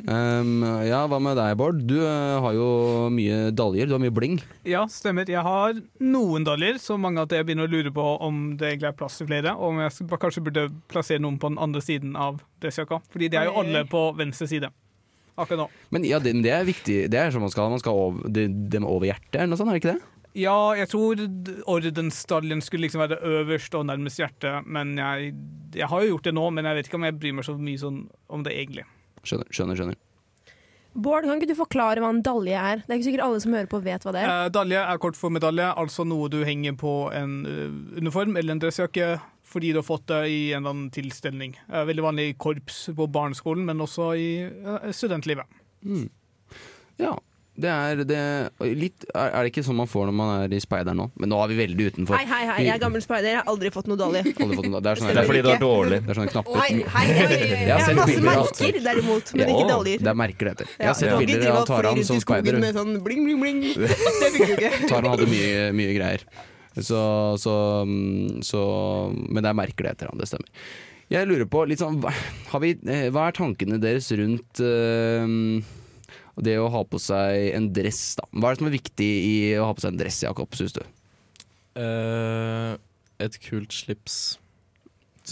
Um, 0.07 0.63
ja, 0.87 1.01
hva 1.11 1.19
med 1.19 1.35
deg, 1.39 1.57
Bård? 1.59 1.81
Du 1.89 1.97
uh, 1.99 2.39
har 2.45 2.55
jo 2.55 2.69
mye 3.13 3.51
daljer, 3.55 3.89
du 3.89 3.97
har 3.97 4.03
mye 4.03 4.13
bling. 4.15 4.39
Ja, 4.67 4.85
stemmer. 4.91 5.27
Jeg 5.29 5.43
har 5.45 5.75
noen 6.03 6.47
daljer, 6.47 6.79
så 6.81 6.99
mange 7.01 7.25
at 7.25 7.35
jeg 7.35 7.47
begynner 7.47 7.67
å 7.67 7.73
lure 7.73 7.91
på 7.95 8.07
om 8.23 8.55
det 8.59 8.71
egentlig 8.71 8.91
er 8.93 8.97
plass 9.01 9.19
til 9.19 9.29
flere. 9.29 9.57
Og 9.59 9.73
om 9.73 9.83
jeg 9.83 10.09
kanskje 10.21 10.45
burde 10.47 10.69
plassere 10.91 11.23
noen 11.23 11.39
på 11.41 11.51
den 11.51 11.61
andre 11.61 11.83
siden 11.83 12.15
av 12.15 12.39
dressjakka. 12.63 13.01
Fordi 13.11 13.31
de 13.31 13.41
er 13.41 13.49
jo 13.49 13.59
alle 13.63 13.85
på 13.89 14.07
venstre 14.17 14.49
side 14.51 14.71
akkurat 15.35 15.65
nå. 15.65 15.69
Men 15.91 16.05
ja, 16.07 16.19
det, 16.23 16.35
det 16.43 16.51
er 16.55 16.67
viktig. 16.67 16.97
Det 17.11 17.19
er 17.19 17.33
som 17.33 17.43
man 17.43 17.51
skal 17.53 17.67
ha. 17.67 17.75
Man 17.75 17.81
skal 17.83 17.95
ha 17.95 18.09
over, 18.09 18.29
det, 18.31 18.47
det 18.71 18.81
over 18.83 19.09
hjertet, 19.09 19.35
eller 19.41 19.53
noe 19.53 19.59
sånt, 19.59 19.71
er 19.71 19.77
det 19.77 19.83
ikke 19.83 19.95
det? 19.95 20.14
Ja, 20.35 20.75
jeg 20.75 20.89
tror 20.91 21.21
ordensdaljen 21.71 22.63
skulle 22.63 22.89
liksom 22.89 23.05
være 23.05 23.21
øverst 23.23 23.75
og 23.77 23.85
nærmest 23.87 24.19
hjertet, 24.19 24.67
men 24.67 24.97
jeg, 24.99 25.31
jeg 25.77 25.87
har 25.87 26.03
jo 26.03 26.15
gjort 26.15 26.27
det 26.27 26.35
nå, 26.35 26.49
men 26.57 26.67
jeg 26.67 26.79
vet 26.79 26.89
ikke 26.89 26.99
om 26.99 27.07
jeg 27.07 27.19
bryr 27.21 27.37
meg 27.37 27.47
så 27.47 27.55
mye 27.55 27.79
sånn 27.79 28.01
om 28.27 28.43
det 28.43 28.55
egentlig. 28.55 28.83
Skjønner, 29.23 29.47
skjønner. 29.55 29.79
skjønner. 29.79 30.01
Bård, 30.95 31.25
kan 31.27 31.39
ikke 31.39 31.51
du 31.51 31.57
forklare 31.59 31.99
hva 31.99 32.09
en 32.13 32.21
dalje 32.23 32.55
er? 32.55 32.83
Det 32.83 32.93
er 32.93 32.99
ikke 32.99 33.07
sikkert 33.09 33.25
alle 33.25 33.39
som 33.43 33.55
hører 33.55 33.67
på 33.71 33.81
vet 33.83 34.05
hva 34.05 34.13
det 34.15 34.21
er. 34.23 34.31
Eh, 34.31 34.51
dalje 34.55 34.83
er 34.83 34.99
kort 35.03 35.17
for 35.19 35.33
medalje, 35.35 35.67
altså 35.83 36.05
noe 36.07 36.29
du 36.31 36.37
henger 36.47 36.75
på 36.79 36.93
en 37.15 37.33
eh, 37.51 37.79
uniform 37.99 38.37
eller 38.39 38.55
en 38.55 38.61
dressjakke 38.63 39.15
fordi 39.45 39.73
du 39.75 39.79
har 39.79 39.85
fått 39.87 40.07
det 40.09 40.21
i 40.31 40.39
en 40.53 40.63
eller 40.63 40.73
annen 40.73 40.91
tilstelning. 40.95 41.55
Eh, 41.67 41.83
veldig 41.87 42.05
vanlig 42.05 42.29
i 42.29 42.37
korps 42.39 42.85
på 42.95 43.07
barneskolen, 43.11 43.67
men 43.67 43.83
også 43.83 44.09
i 44.19 44.29
eh, 44.47 44.87
studentlivet. 44.95 45.59
Mm. 45.83 46.07
Ja. 47.03 47.13
Det 47.55 47.69
er, 47.71 48.01
det, 48.03 48.19
litt, 48.75 49.05
er 49.15 49.29
er 49.31 49.45
det 49.45 49.51
ikke 49.53 49.61
sånn 49.63 49.77
man 49.79 49.87
får 49.87 50.09
når 50.09 50.15
man 50.17 50.31
er 50.43 50.53
i 50.57 50.59
speideren 50.59 50.97
nå? 50.99 51.05
Men 51.21 51.29
nå 51.31 51.37
er 51.39 51.51
vi 51.53 51.57
veldig 51.61 51.85
utenfor. 51.93 52.17
Hei, 52.19 52.25
hei, 52.27 52.39
hei, 52.49 52.55
jeg 52.65 52.73
er 52.73 52.81
gammel 52.81 53.03
speider, 53.03 53.29
jeg 53.31 53.39
har 53.39 53.51
aldri 53.51 53.71
fått 53.71 53.87
noe 53.87 53.99
dårlig 53.99 54.23
Aldri 54.33 54.57
fått 54.59 54.67
noe- 54.73 54.81
det 54.83 54.91
er 54.91 54.99
sånne, 54.99 55.13
Det 55.15 55.21
er 55.21 55.29
fordi 55.29 55.43
du 55.45 55.51
er 55.53 55.61
dårlig. 55.61 55.99
Det 56.03 56.11
er 56.11 56.19
sånne 56.19 56.33
knapper. 56.33 56.57
Oi, 56.59 56.81
hei, 56.95 57.05
hei, 57.05 57.27
hei. 57.29 57.37
Jeg 57.55 57.71
har 57.71 57.85
har 57.85 57.95
masse 58.01 58.23
merker 58.25 58.79
derimot, 58.89 59.31
men 59.39 59.53
ikke 59.53 59.69
daljer. 59.69 60.03
Det 60.03 60.11
er 60.11 60.17
merker 60.23 60.49
det 60.49 60.53
heter. 60.55 60.73
Jeg 60.81 60.89
har 60.91 60.97
sett 60.99 61.11
ja. 61.13 61.21
bilder 61.21 61.53
av 61.53 61.69
Taran 61.69 62.01
som 62.09 62.19
speider. 62.25 62.59
Sånn 62.75 62.91
bling, 63.05 63.23
bling, 63.29 63.39
bling. 63.45 63.63
Det 63.79 64.33
ikke. 64.49 64.73
Taran 64.91 65.09
hadde 65.13 65.29
mye, 65.31 65.71
mye 65.79 65.95
greier. 65.95 66.27
Så, 66.75 66.99
så, 67.39 67.55
så 68.43 68.61
Men 69.15 69.39
det 69.45 69.47
er 69.47 69.55
merker 69.55 69.87
det 69.87 69.95
etter 69.95 70.11
han, 70.11 70.19
det 70.19 70.27
stemmer. 70.27 70.51
Jeg 71.07 71.29
lurer 71.29 71.47
på 71.47 71.61
litt 71.69 71.79
sånn 71.79 72.01
Hva, 72.01 72.11
har 72.51 72.61
vi, 72.63 72.73
eh, 72.89 73.07
hva 73.13 73.29
er 73.29 73.35
tankene 73.37 73.77
deres 73.79 74.09
rundt 74.17 74.61
eh, 76.37 76.43
det 76.47 76.57
å 76.59 76.69
ha 76.73 76.83
på 76.87 76.99
seg 77.01 77.49
en 77.55 77.71
dress, 77.75 78.03
da? 78.19 78.27
Hva 78.35 78.49
er 78.51 78.55
det 78.55 78.61
som 78.63 78.69
er 78.71 78.77
viktig 78.77 79.11
i 79.25 79.35
å 79.59 79.67
ha 79.69 79.75
på 79.75 79.85
seg 79.85 79.93
en 79.93 80.01
dress, 80.01 80.21
Jakob, 80.27 80.55
syns 80.57 80.75
du? 80.75 80.81
Uh, 81.75 82.75
et 83.19 83.37
kult 83.43 83.73
slips. 83.75 84.37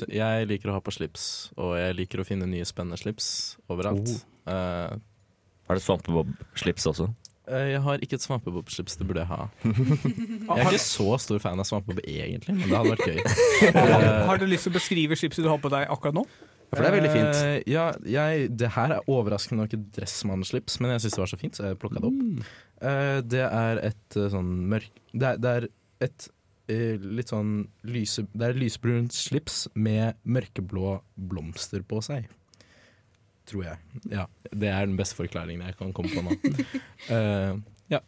Jeg 0.10 0.48
liker 0.50 0.72
å 0.72 0.78
ha 0.78 0.82
på 0.84 0.94
slips, 0.94 1.52
og 1.60 1.76
jeg 1.78 1.98
liker 2.00 2.24
å 2.24 2.26
finne 2.28 2.48
nye 2.50 2.66
spennende 2.66 2.98
slips 2.98 3.28
overalt. 3.70 4.10
Eh, 4.50 4.96
Har 5.70 5.78
du 5.78 5.84
svampebob-slips 5.84 6.88
også? 6.90 7.12
eh, 7.48 7.68
jeg 7.76 7.82
har 7.86 8.02
ikke 8.02 8.18
et 8.18 8.26
svampebob-slips, 8.26 8.98
det 8.98 9.06
burde 9.08 9.22
jeg 9.22 9.30
ha. 9.30 9.46
Jeg 9.64 10.58
er 10.58 10.72
ikke 10.72 10.82
så 10.82 11.18
stor 11.22 11.44
fan 11.44 11.62
av 11.62 11.68
svampebob 11.70 12.02
egentlig, 12.08 12.56
men 12.58 12.66
det 12.72 12.80
hadde 12.80 12.96
vært 12.96 13.06
gøy. 13.12 13.78
Har, 13.78 14.08
har 14.32 14.42
du 14.42 14.48
lyst 14.50 14.66
til 14.68 14.74
å 14.74 14.78
beskrive 14.80 15.20
slipset 15.20 15.46
du 15.46 15.52
har 15.52 15.62
på 15.62 15.72
deg 15.72 15.86
akkurat 15.94 16.18
nå? 16.18 16.26
For 16.74 16.84
det 16.84 16.90
er 16.90 16.98
veldig 16.98 17.14
fint. 17.14 17.40
Uh, 17.40 17.56
ja, 17.70 17.88
jeg, 18.08 18.52
det 18.60 18.70
her 18.76 18.98
er 18.98 19.10
overraskende 19.12 19.64
nok 19.64 19.74
et 19.78 19.90
dressmannslips, 19.96 20.80
men 20.82 20.96
jeg 20.96 21.06
syns 21.06 21.18
det 21.18 21.24
var 21.24 21.32
så 21.34 21.42
fint, 21.42 21.58
så 21.58 21.68
jeg 21.70 21.80
plukka 21.82 22.02
det 22.04 22.10
opp. 22.10 22.54
Eh, 22.84 23.18
det 23.24 23.44
er 23.48 23.80
et 23.88 24.18
eh, 24.20 24.30
sånn 24.34 24.50
mørk 24.72 24.90
Det 25.14 25.28
er, 25.28 25.38
det 25.40 25.52
er 25.58 25.68
et 26.04 26.30
litt 27.04 27.30
sånn 27.32 27.68
lyse, 27.92 28.24
Det 28.32 28.48
er 28.48 28.58
lysbrunt 28.58 29.14
slips 29.16 29.66
med 29.76 30.18
mørkeblå 30.24 30.96
blomster 31.30 31.84
på 31.88 32.00
seg. 32.04 32.30
Tror 33.48 33.66
jeg. 33.68 34.02
Ja, 34.12 34.26
Det 34.50 34.72
er 34.72 34.88
den 34.88 34.96
beste 35.00 35.20
forklaringen 35.20 35.66
jeg 35.68 35.78
kan 35.80 35.92
komme 35.96 36.12
på 36.12 36.24
nå. 36.24 36.36
uh, 37.12 37.60
ja, 37.94 38.02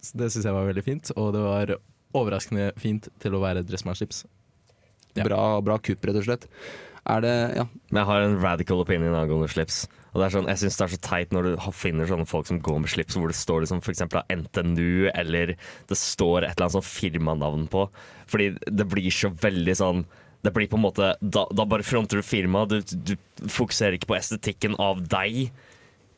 så 0.00 0.22
Det 0.22 0.30
syns 0.32 0.48
jeg 0.48 0.56
var 0.56 0.68
veldig 0.68 0.86
fint, 0.86 1.12
og 1.16 1.32
det 1.36 1.42
var 1.44 1.74
overraskende 2.12 2.70
fint 2.80 3.08
til 3.20 3.36
å 3.36 3.42
være 3.42 3.64
dressmannslips. 3.64 4.24
Ja. 5.16 5.26
Bra, 5.26 5.60
bra 5.64 5.76
kupp, 5.80 6.04
rett 6.08 6.20
og 6.20 6.28
slett. 6.28 6.48
Er 7.10 7.20
det 7.20 7.56
Ja. 7.56 7.64
Men 7.90 8.00
jeg 8.00 8.06
har 8.06 8.20
en 8.22 8.40
radical 8.40 8.80
opinion 8.80 9.14
angående 9.14 9.50
slips. 9.50 9.88
Og 10.12 10.20
det 10.20 10.26
er 10.26 10.34
sånn, 10.36 10.48
Jeg 10.48 10.60
syns 10.60 10.76
det 10.76 10.84
er 10.84 10.92
så 10.92 11.00
teit 11.00 11.30
når 11.32 11.42
du 11.42 11.72
finner 11.72 12.06
sånne 12.06 12.28
folk 12.28 12.46
som 12.46 12.60
går 12.60 12.80
med 12.80 12.90
slips 12.92 13.16
hvor 13.16 13.28
det 13.28 13.36
står 13.38 13.64
liksom 13.64 13.80
eksempel 13.80 14.22
NTNU, 14.28 15.10
eller 15.14 15.56
det 15.88 15.96
står 15.96 16.44
et 16.44 16.52
eller 16.52 16.68
annet 16.68 16.76
sånn 16.76 16.90
firmanavn 16.90 17.68
på. 17.72 17.88
Fordi 18.28 18.58
det 18.68 18.88
blir 18.88 19.10
så 19.10 19.30
veldig 19.30 19.76
sånn 19.76 20.04
Det 20.42 20.52
blir 20.52 20.66
på 20.66 20.74
en 20.74 20.82
måte 20.82 21.14
Da, 21.22 21.46
da 21.54 21.64
bare 21.64 21.84
fronter 21.86 22.18
du 22.18 22.22
firmaet. 22.22 22.68
Du, 22.68 23.14
du 23.14 23.48
fokuserer 23.48 23.94
ikke 23.94 24.10
på 24.10 24.18
estetikken 24.18 24.74
av 24.78 25.00
deg. 25.06 25.52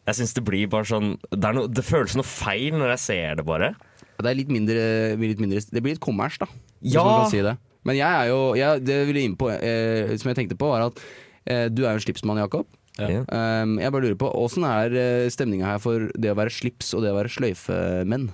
Jeg 0.05 0.17
syns 0.19 0.35
det 0.37 0.45
blir 0.45 0.67
bare 0.69 0.89
sånn 0.89 1.15
det, 1.31 1.45
er 1.45 1.57
noe, 1.57 1.69
det 1.69 1.85
føles 1.85 2.17
noe 2.17 2.29
feil 2.29 2.75
når 2.77 2.97
jeg 2.97 3.05
ser 3.05 3.37
det, 3.37 3.45
bare. 3.45 3.75
Det 4.19 4.31
er 4.31 4.37
litt 4.39 4.51
mindre, 4.53 4.83
litt 5.21 5.41
mindre 5.43 5.61
Det 5.61 5.83
blir 5.83 5.97
litt 5.97 6.05
kommers, 6.05 6.37
da. 6.39 6.49
Ja. 6.85 7.25
si 7.31 7.41
det. 7.45 7.57
Men 7.85 7.99
jeg 7.99 8.09
er 8.09 8.31
jo 8.31 8.41
jeg, 8.57 8.85
Det 8.85 8.97
jeg 9.01 9.11
ville 9.11 9.27
inn 9.29 9.37
på, 9.39 9.51
eh, 9.53 10.15
som 10.21 10.31
jeg 10.31 10.41
tenkte 10.41 10.59
på, 10.61 10.71
var 10.73 10.89
at 10.89 11.05
eh, 11.45 11.67
du 11.69 11.85
er 11.85 11.93
jo 11.93 12.01
en 12.01 12.07
slipsmann, 12.07 12.41
Jakob. 12.41 12.69
Ja. 12.95 13.25
Um, 13.27 13.79
jeg 13.83 13.91
bare 13.91 14.05
lurer 14.05 14.19
på, 14.19 14.29
Åssen 14.39 14.63
er 14.69 14.93
eh, 14.95 15.29
stemninga 15.33 15.73
her 15.73 15.81
for 15.83 16.13
det 16.15 16.31
å 16.31 16.39
være 16.39 16.53
slips 16.55 16.93
og 16.95 17.03
det 17.03 17.11
å 17.11 17.17
være 17.17 17.33
sløyfemenn? 17.35 18.29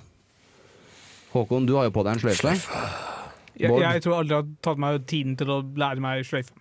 Håkon, 1.33 1.69
du 1.69 1.79
har 1.79 1.87
jo 1.89 1.95
på 1.95 2.05
deg 2.05 2.19
en 2.19 2.21
sløyfe. 2.21 2.57
Jeg, 3.57 3.71
Bård? 3.71 3.85
jeg 3.85 4.03
tror 4.05 4.19
aldri 4.19 4.35
jeg 4.37 4.43
har 4.43 4.51
tatt 4.67 4.83
meg 4.83 5.07
tiden 5.09 5.39
til 5.41 5.53
å 5.53 5.61
lære 5.81 6.05
meg 6.05 6.27
sløyfe. 6.29 6.53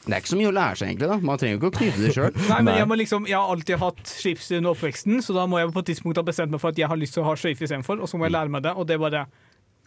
Det 0.00 0.16
er 0.16 0.22
ikke 0.22 0.32
så 0.32 0.38
mye 0.40 0.48
å 0.48 0.54
lære 0.56 0.78
seg, 0.80 0.88
egentlig. 0.88 1.08
da 1.10 1.16
Man 1.28 1.38
trenger 1.38 1.54
jo 1.54 1.60
ikke 1.60 1.70
å 1.70 1.76
knyte 1.76 2.02
det 2.02 2.12
sjøl. 2.16 2.36
Jeg, 2.70 2.86
liksom, 3.02 3.26
jeg 3.28 3.36
har 3.36 3.50
alltid 3.52 3.78
hatt 3.82 4.00
slips 4.08 4.48
under 4.56 4.72
oppveksten, 4.72 5.20
så 5.22 5.36
da 5.36 5.44
må 5.50 5.60
jeg 5.60 5.70
på 5.74 5.82
et 5.84 5.90
tidspunkt 5.92 6.18
ha 6.18 6.24
bestemt 6.24 6.54
meg 6.54 6.62
for 6.62 6.72
at 6.72 6.80
jeg 6.80 6.88
har 6.88 6.98
lyst 6.98 7.14
til 7.14 7.22
å 7.22 7.28
ha 7.28 7.34
sløyfe 7.38 7.66
istedenfor, 7.66 8.00
og 8.00 8.08
så 8.10 8.18
må 8.18 8.26
jeg 8.26 8.34
lære 8.34 8.52
meg 8.54 8.64
det, 8.64 8.72
og 8.74 8.88
det 8.88 8.96
bare 9.02 9.26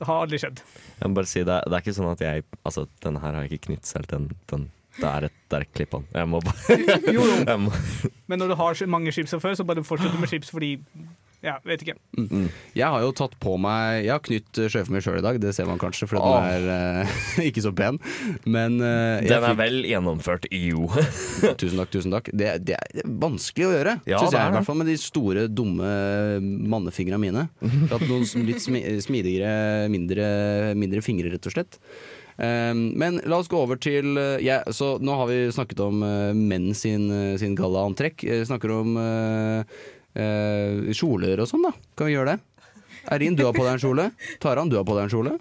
har 0.01 0.23
aldri 0.23 0.39
skjedd. 0.41 0.61
Jeg 0.99 1.09
må 1.09 1.17
bare 1.19 1.29
si 1.29 1.43
det, 1.45 1.59
det 1.67 1.77
er 1.77 1.83
ikke 1.83 1.97
sånn 1.97 2.11
at 2.11 2.23
jeg 2.23 2.45
Altså, 2.63 2.87
denne 3.03 3.21
her 3.23 3.35
har 3.35 3.45
jeg 3.45 3.57
ikke 3.57 3.67
knyttet 3.69 3.89
selv. 3.91 4.07
Den, 4.11 4.29
den, 4.51 4.65
det 4.99 5.09
er 5.09 5.27
et, 5.29 5.35
det 5.49 5.59
er 5.59 5.65
et 5.67 5.73
klipp-on. 5.77 6.07
Jeg 6.13 6.29
må 6.29 6.41
bare 6.43 6.77
Jo, 7.13 7.21
jo. 7.21 7.37
jeg 7.51 7.59
må, 7.65 7.73
Men 8.27 8.43
når 8.43 8.53
du 8.53 8.55
har 8.59 8.79
så 8.79 8.87
mange 8.89 9.13
chips 9.15 9.35
fra 9.35 9.41
før, 9.43 9.57
så 9.59 9.67
bare 9.67 9.83
fortsetter 9.85 10.15
du 10.17 10.23
med 10.23 10.31
chips 10.31 10.51
fordi 10.53 10.75
Ja, 11.43 11.57
vet 11.67 11.81
ikke. 11.83 11.97
Mm. 12.15 12.47
Jeg 12.71 12.87
har 12.87 13.01
jo 13.03 13.09
tatt 13.17 13.33
på 13.41 13.57
meg 13.59 14.05
Jeg 14.05 14.13
har 14.13 14.21
knytt 14.23 14.47
sjøfen 14.55 14.71
sløyfen 14.71 14.95
min 14.95 15.03
sjøl 15.03 15.19
i 15.19 15.23
dag, 15.25 15.39
det 15.43 15.51
ser 15.55 15.67
man 15.67 15.81
kanskje, 15.81 16.07
for 16.07 16.21
oh. 16.21 16.37
den 16.39 16.69
er 16.69 17.03
uh, 17.03 17.43
ikke 17.49 17.63
så 17.65 17.73
pen. 17.75 17.99
Men 18.45 18.79
uh, 18.79 19.19
Den 19.23 19.35
er 19.37 19.47
fikk- 19.49 19.59
vel 19.59 19.77
gjennomført, 19.89 20.47
jo. 20.55 20.87
Tusen 21.61 21.81
takk, 21.81 21.91
tusen 21.93 22.15
takk. 22.15 22.31
Det, 22.31 22.49
det 22.63 22.77
er 22.79 23.03
vanskelig 23.07 23.67
å 23.69 23.75
gjøre, 23.75 23.97
Ja, 24.07 24.21
syns 24.23 24.37
jeg. 24.37 24.53
I 24.53 24.57
hvert 24.57 24.69
fall 24.69 24.79
med 24.79 24.91
de 24.91 24.97
store, 25.01 25.47
dumme 25.51 25.93
mannefingra 26.41 27.19
mine. 27.21 27.47
Jeg 27.63 27.87
har 27.89 27.97
Hatt 27.97 28.09
noen 28.09 28.47
litt 28.47 28.63
smi- 28.63 28.87
smidigere, 29.03 29.89
mindre, 29.91 30.27
mindre 30.79 31.03
fingre, 31.05 31.33
rett 31.33 31.49
og 31.51 31.57
slett. 31.57 31.79
Um, 32.33 32.87
men 32.97 33.19
la 33.29 33.37
oss 33.37 33.49
gå 33.51 33.59
over 33.61 33.77
til 33.77 34.15
uh, 34.17 34.39
ja, 34.41 34.63
Så 34.73 34.95
nå 35.05 35.13
har 35.19 35.27
vi 35.29 35.35
snakket 35.53 35.83
om 35.85 35.99
uh, 36.01 36.31
menn 36.33 36.71
sin, 36.73 37.05
sin 37.37 37.53
gallaantrekk. 37.59 38.25
Snakker 38.49 38.73
om 38.73 38.97
uh, 38.97 39.83
uh, 40.17 40.91
kjoler 40.93 41.43
og 41.43 41.49
sånn, 41.49 41.65
da. 41.67 41.73
Kan 41.97 42.09
vi 42.09 42.15
gjøre 42.17 42.35
det? 42.35 42.69
Erin, 43.11 43.35
du 43.35 43.43
har 43.45 43.55
på 43.55 43.65
deg 43.65 43.75
en 43.75 43.83
kjole. 43.83 44.09
Taran, 44.43 44.71
du 44.71 44.77
har 44.79 44.87
på 44.87 44.95
deg 44.97 45.07
en 45.07 45.13
kjole. 45.13 45.37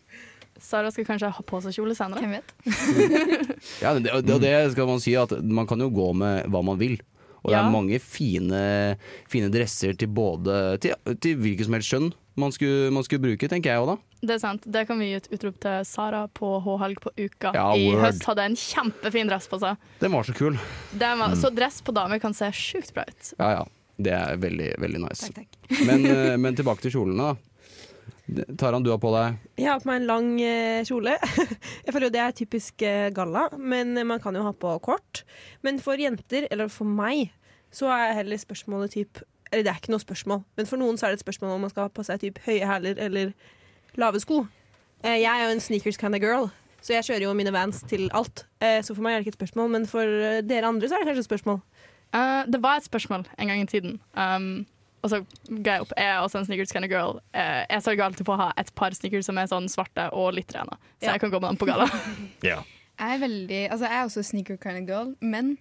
Sara 0.63 0.91
skal 0.95 1.07
kanskje 1.07 1.31
ha 1.35 1.45
på 1.47 1.59
seg 1.63 1.75
kjole 1.75 1.95
senere. 1.99 2.23
Hvem 2.23 2.37
vet? 2.39 2.53
Ja, 3.83 3.95
det, 3.95 4.11
det, 4.27 4.37
det 4.43 4.55
skal 4.75 4.89
man 4.89 5.01
si 5.03 5.15
at 5.19 5.31
Man 5.43 5.69
kan 5.71 5.81
jo 5.83 5.89
gå 5.95 6.09
med 6.19 6.49
hva 6.51 6.63
man 6.67 6.79
vil. 6.81 6.97
Og 7.43 7.51
det 7.51 7.59
er 7.59 7.71
mange 7.75 7.99
fine, 7.99 8.63
fine 9.31 9.49
dresser 9.51 9.97
til 9.99 10.11
både 10.15 10.77
Til, 10.83 10.95
til 11.23 11.41
hvilket 11.43 11.67
som 11.67 11.75
helst 11.75 11.91
skjønn 11.91 12.13
man 12.39 12.53
skulle, 12.55 12.89
man 12.95 13.05
skulle 13.05 13.21
bruke, 13.21 13.49
tenker 13.51 13.75
jeg 13.75 13.83
òg 13.83 13.91
da. 13.91 13.95
Det 14.23 14.37
er 14.37 14.39
sant. 14.41 14.65
Det 14.65 14.87
kan 14.89 14.97
vi 14.97 15.11
gi 15.11 15.19
et 15.19 15.27
utrop 15.35 15.59
til 15.61 15.83
Sara 15.85 16.23
på 16.33 16.55
H-helg 16.65 17.03
på 17.05 17.13
Uka. 17.19 17.51
Ja, 17.53 17.67
I 17.77 17.91
word. 17.91 18.07
høst 18.07 18.25
hadde 18.25 18.47
jeg 18.47 18.53
en 18.55 18.57
kjempefin 18.63 19.29
dress 19.29 19.51
på 19.51 19.59
seg. 19.61 19.83
Den 20.01 20.15
var 20.15 20.25
så 20.25 20.33
kul. 20.39 20.57
Var, 20.97 21.21
mm. 21.21 21.37
Så 21.43 21.51
dress 21.53 21.83
på 21.85 21.93
damer 21.93 22.23
kan 22.23 22.33
se 22.37 22.49
sjukt 22.57 22.95
bra 22.97 23.05
ut. 23.05 23.35
Ja 23.37 23.51
ja. 23.59 23.67
Det 23.99 24.13
er 24.17 24.37
veldig, 24.41 24.71
veldig 24.83 25.01
nice. 25.05 25.29
Takk, 25.33 25.49
takk. 25.69 25.81
Men, 25.89 26.07
eh, 26.07 26.37
men 26.43 26.57
tilbake 26.57 26.81
til 26.87 26.95
kjolene, 26.95 27.33
da. 27.33 27.37
Taran, 28.57 28.83
du 28.87 28.89
har 28.93 29.01
på 29.03 29.11
deg 29.13 29.35
Jeg 29.59 29.67
har 29.69 29.81
på 29.83 29.89
meg 29.91 29.99
en 30.01 30.07
lang 30.09 30.29
eh, 30.41 30.85
kjole. 30.89 31.17
Jeg 31.85 31.93
føler 31.93 32.07
jo 32.09 32.13
det 32.15 32.21
er 32.23 32.37
typisk 32.39 32.83
eh, 32.87 33.11
galla, 33.15 33.49
men 33.59 33.93
man 34.09 34.23
kan 34.23 34.35
jo 34.39 34.45
ha 34.47 34.53
på 34.57 34.73
kort. 34.85 35.25
Men 35.67 35.81
for 35.83 35.99
jenter, 36.01 36.47
eller 36.55 36.71
for 36.73 36.89
meg, 36.89 37.33
så 37.75 37.91
er 37.93 38.15
heller 38.21 38.41
spørsmålet 38.41 38.95
typ 38.95 39.21
Eller 39.53 39.67
det 39.67 39.73
er 39.75 39.81
ikke 39.83 39.93
noe 39.93 40.01
spørsmål, 40.01 40.43
men 40.57 40.69
for 40.71 40.81
noen 40.81 40.97
så 40.97 41.07
er 41.07 41.13
det 41.13 41.21
et 41.21 41.27
spørsmål 41.27 41.55
om 41.59 41.65
man 41.67 41.73
skal 41.75 41.87
ha 41.89 41.93
på 41.93 42.05
seg 42.09 42.23
typ 42.23 42.39
høye 42.47 42.65
hæler 42.69 42.97
eller 43.05 43.33
lave 44.01 44.21
sko. 44.23 44.47
Eh, 45.05 45.19
Jeg 45.21 45.29
er 45.29 45.45
jo 45.51 45.53
en 45.59 45.61
sneakers 45.61 45.99
kind 46.01 46.17
of 46.17 46.23
girl, 46.25 46.49
så 46.81 46.95
jeg 46.97 47.05
kjører 47.11 47.27
jo 47.27 47.35
mine 47.37 47.53
vans 47.53 47.83
til 47.91 48.07
alt. 48.17 48.47
Eh, 48.65 48.81
Så 48.81 48.95
for 48.97 49.03
meg 49.05 49.13
er 49.13 49.21
det 49.21 49.27
ikke 49.27 49.35
et 49.37 49.41
spørsmål, 49.43 49.69
men 49.77 49.85
for 49.91 50.09
dere 50.49 50.71
andre 50.71 50.89
så 50.89 50.97
er 50.97 51.03
det 51.05 51.11
kanskje 51.13 51.27
et 51.27 51.31
spørsmål. 51.33 51.61
Eh, 52.15 52.43
det 52.53 52.61
var 52.63 52.77
et 52.81 52.85
spørsmål 52.89 53.27
en 53.39 53.49
gang 53.49 53.61
i 53.63 53.67
tiden. 53.67 53.99
Um, 54.15 54.67
og 55.03 55.11
så 55.11 55.23
ga 55.49 55.79
jeg 55.79 55.81
opp. 55.87 55.93
Jeg 55.99 56.07
er 56.07 56.19
også 56.23 56.39
en 56.39 56.45
sneakers 56.47 56.73
kind 56.73 56.85
of 56.87 56.91
girl. 56.93 57.17
Uh, 57.35 57.65
jeg 57.71 57.83
sørger 57.83 58.05
alltid 58.05 58.27
for 58.29 58.37
å 58.37 58.43
ha 58.45 58.51
et 58.61 58.71
par 58.79 58.95
sneakers 58.95 59.27
som 59.27 59.39
er 59.41 59.49
sånn 59.51 59.67
svarte 59.73 60.09
og 60.15 60.35
litt 60.37 60.53
rene. 60.55 60.77
Så 61.01 61.09
Ja. 61.09 61.13
jeg 61.17 61.21
kan 61.25 61.31
gå 61.33 61.41
med 61.41 61.49
dem 61.51 61.57
på 61.63 61.67
galla. 61.67 61.89
yeah. 62.47 62.63
Jeg 63.01 63.17
er 63.17 63.23
veldig 63.25 63.63
Altså, 63.73 63.87
jeg 63.89 63.99
er 63.99 64.05
også 64.05 64.23
sneaker 64.23 64.57
kind 64.63 64.79
of 64.83 64.87
girl, 64.87 65.15
men 65.21 65.57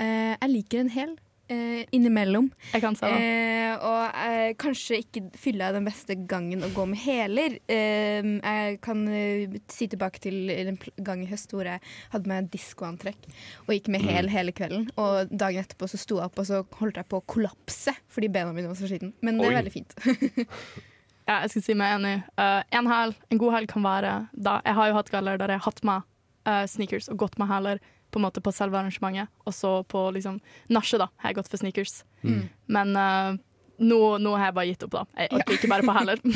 uh, 0.00 0.34
jeg 0.40 0.48
liker 0.54 0.80
en 0.80 0.90
hel 0.94 1.16
eh, 1.52 1.84
innimellom. 1.94 2.50
Jeg 2.72 2.82
kan 2.84 2.96
se 2.98 3.08
det. 3.08 3.18
Eh, 3.18 3.86
og 3.88 4.18
eh, 4.24 4.50
kanskje 4.60 5.00
ikke 5.02 5.22
fylla 5.38 5.70
den 5.74 5.86
beste 5.88 6.16
gangen 6.30 6.64
å 6.66 6.70
gå 6.74 6.86
med 6.90 7.00
hæler. 7.02 7.58
Eh, 7.70 8.28
jeg 8.38 8.80
kan 8.84 9.04
eh, 9.12 9.58
si 9.72 9.88
tilbake 9.90 10.22
til 10.24 10.52
en 10.54 10.78
gang 11.04 11.24
i 11.24 11.30
høst 11.30 11.54
hvor 11.54 11.68
jeg 11.68 11.82
hadde 12.14 12.30
med 12.30 12.50
diskoantrekk 12.54 13.28
og 13.66 13.74
gikk 13.74 13.90
med 13.94 14.06
hæl 14.06 14.30
hele 14.32 14.54
kvelden. 14.56 14.88
Og 15.00 15.32
dagen 15.32 15.64
etterpå 15.64 15.90
så 15.90 16.00
sto 16.00 16.20
jeg 16.20 16.30
opp 16.30 16.42
og 16.42 16.50
så 16.50 16.62
holdt 16.80 17.00
jeg 17.00 17.10
på 17.10 17.22
å 17.22 17.26
kollapse 17.28 17.96
fordi 18.12 18.30
bena 18.32 18.54
mine 18.54 18.70
var 18.70 18.78
så 18.78 18.90
skitne. 18.90 19.14
Men 19.24 19.40
det 19.40 19.48
Oi. 19.48 19.52
er 19.52 19.60
veldig 19.62 19.74
fint. 19.74 19.98
Ja, 21.28 21.42
jeg 21.44 21.52
skal 21.52 21.64
si 21.66 21.74
meg 21.76 21.90
enig. 21.98 22.14
Uh, 22.40 22.62
en 22.72 22.86
hæl, 22.88 23.10
en 23.28 23.40
god 23.40 23.52
hæl 23.52 23.66
kan 23.68 23.84
være 23.84 24.12
da 24.32 24.54
Jeg 24.64 24.76
har 24.78 24.88
jo 24.88 24.94
hatt 24.96 25.10
galler 25.12 25.36
der 25.36 25.52
jeg 25.52 25.60
har 25.60 25.66
hatt 25.66 25.82
med 25.84 26.06
uh, 26.48 26.64
sneakers 26.64 27.10
og 27.12 27.18
gått 27.20 27.36
med 27.36 27.50
hæler 27.50 27.82
på 28.10 28.20
en 28.20 28.26
måte 28.26 28.42
på 28.44 28.52
selve 28.54 28.78
arrangementet. 28.80 29.32
Og 29.46 29.54
så 29.56 29.74
på 29.88 30.08
liksom 30.16 30.40
nachet, 30.74 31.00
da, 31.02 31.10
har 31.22 31.32
jeg 31.32 31.40
gått 31.40 31.52
for 31.52 31.60
sneakers. 31.60 32.00
Mm. 32.22 32.42
Men 32.74 32.96
uh, 32.96 33.38
nå, 33.78 34.00
nå 34.22 34.34
har 34.36 34.50
jeg 34.50 34.58
bare 34.58 34.72
gitt 34.72 34.88
opp, 34.88 34.96
da. 34.96 35.04
Jeg 35.18 35.34
orker 35.38 35.58
ikke 35.58 35.72
bare 35.74 35.88
på 35.88 36.00
hæler. 36.00 36.24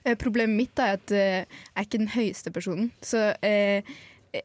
Eh, 0.00 0.14
Problemet 0.16 0.56
mitt 0.56 0.80
er 0.80 0.94
at 0.96 1.12
uh, 1.12 1.18
jeg 1.44 1.74
er 1.76 1.84
ikke 1.84 1.98
den 2.00 2.08
høyeste 2.08 2.48
personen. 2.54 2.86
Så 3.04 3.18
uh, 3.36 3.90